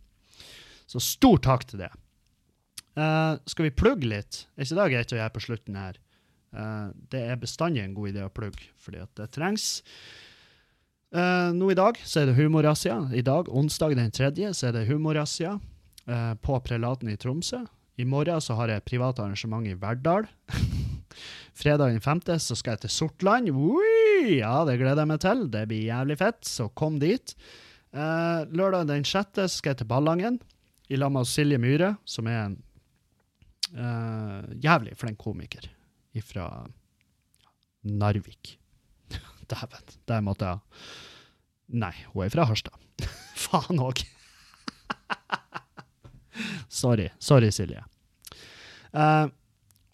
[0.86, 1.92] Så stor takk til det.
[2.96, 4.44] Uh, skal vi plugge litt?
[4.56, 5.98] Er ikke det greit å gjøre på slutten her?
[6.56, 9.82] Uh, det er bestandig en god idé å plugge, fordi at det trengs.
[11.12, 13.02] Uh, nå i dag så er det Humorrazzia.
[13.12, 15.58] I dag, onsdag den tredje, så er det Humorazzia
[16.10, 17.64] uh, på Prelaten i Tromsø.
[17.96, 20.28] I morgen så har jeg privat arrangement i Verdal.
[21.56, 22.20] Fredag den 5.
[22.42, 23.50] så skal jeg til Sortland.
[23.50, 25.46] Ui, ja, det gleder jeg meg til.
[25.52, 27.36] Det blir jævlig fett, så kom dit.
[27.96, 29.46] Uh, lørdag den 6.
[29.54, 30.40] skal jeg til Ballangen
[30.92, 32.62] i lag med Silje Myhre, som er en
[34.62, 35.64] jævlig flink komiker
[36.22, 36.44] fra
[37.82, 38.52] Narvik.
[39.50, 40.58] Dæven, der måtte jeg
[41.66, 42.78] Nei, hun er fra Harstad.
[43.46, 44.04] Faen òg.
[46.68, 47.10] Sorry.
[47.18, 47.82] Sorry, Silje.
[48.96, 49.28] Uh,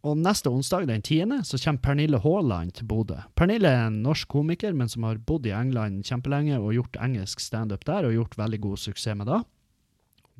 [0.02, 3.20] og neste onsdag, den 10., så kommer Pernille Haaland til Bodø.
[3.38, 7.42] Pernille er en norsk komiker, men som har bodd i England kjempelenge og gjort engelsk
[7.42, 9.38] standup der, og gjort veldig god suksess med det.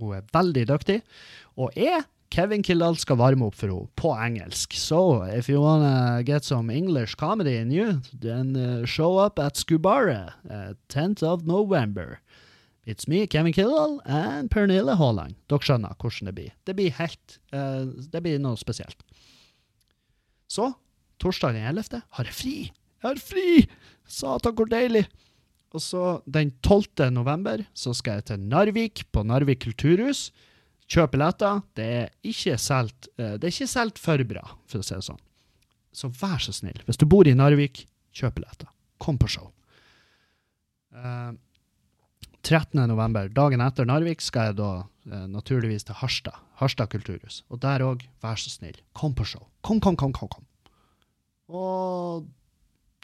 [0.03, 0.99] Hun er veldig dyktig.
[1.63, 2.03] Og er
[2.33, 4.75] Kevin Kildahl skal varme opp for henne på engelsk.
[4.75, 9.55] So, if you wanna get some English comedy in you, then uh, show up at
[9.55, 12.21] Skubare uh, 10th of November.
[12.85, 15.37] It's me, Kevin Killall and Pernille Haaland.
[15.47, 16.55] Dere skjønner hvordan det blir.
[16.67, 19.05] Det blir helt uh, Det blir noe spesielt.
[20.51, 20.73] Så,
[21.23, 22.03] torsdag den 11.
[22.19, 22.57] har jeg fri.
[23.03, 23.47] Jeg har fri!
[24.11, 25.05] Satan, hvor deilig!
[25.73, 27.07] Og så den 12.
[27.15, 30.27] november så skal jeg til Narvik, på Narvik kulturhus.
[30.91, 31.63] Kjøp billetter.
[31.79, 35.07] Det er ikke solgt uh, Det er ikke solgt for bra, for å si det
[35.07, 35.23] sånn.
[35.95, 37.85] Så vær så snill, hvis du bor i Narvik,
[38.17, 38.75] kjøp billetter.
[38.99, 39.53] Kom på show.
[40.93, 41.31] Uh,
[42.43, 42.81] 13.
[42.91, 46.39] november, dagen etter Narvik, skal jeg da eh, naturligvis til Harstad.
[46.59, 47.43] Harstad kulturhus.
[47.51, 49.47] Og der òg, vær så snill, kom på show.
[49.63, 50.31] Kom, kom, kom, kom.
[50.33, 50.49] kom.
[51.53, 52.27] Og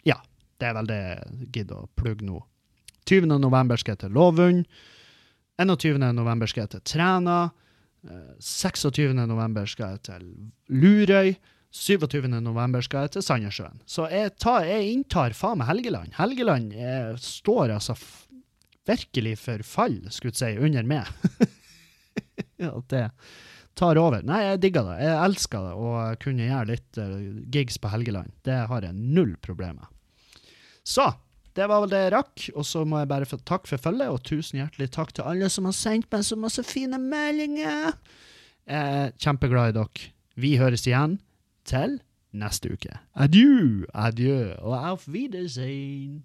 [0.07, 0.17] ja,
[0.59, 2.41] det er vel det jeg gidder å plugge nå.
[3.09, 3.31] 20.
[3.41, 4.65] november skal jeg til Lovund.
[5.59, 5.99] 21.
[6.15, 7.39] november skal jeg til Træna.
[8.39, 9.13] 26.
[9.27, 10.27] november skal jeg til
[10.71, 11.33] Lurøy.
[11.69, 12.25] 27.
[12.41, 13.81] november skal jeg til Sandnessjøen.
[13.85, 16.15] Så jeg, tar, jeg inntar faen meg Helgeland.
[16.17, 17.93] Helgeland jeg står altså
[18.87, 21.09] virkelig for fall, skulle jeg si, under meg.
[22.69, 23.05] At det
[23.79, 24.23] tar over.
[24.27, 24.97] Nei, jeg digger det.
[25.05, 27.15] Jeg elsker det å kunne gjøre litt uh,
[27.53, 28.33] gigs på Helgeland.
[28.47, 30.45] Det har jeg null problemer med.
[30.83, 31.05] Så
[31.57, 32.45] det var vel det jeg rakk.
[32.55, 35.49] Og så må jeg bare få takk for følget, og tusen hjertelig takk til alle
[35.53, 37.95] som har sendt meg så masse fine meldinger.
[38.69, 40.09] Jeg kjempeglad i dere.
[40.39, 41.17] Vi høres igjen
[41.67, 41.99] til
[42.31, 42.99] neste uke.
[43.17, 46.23] Adjø, adjø og auf Wiedersehen.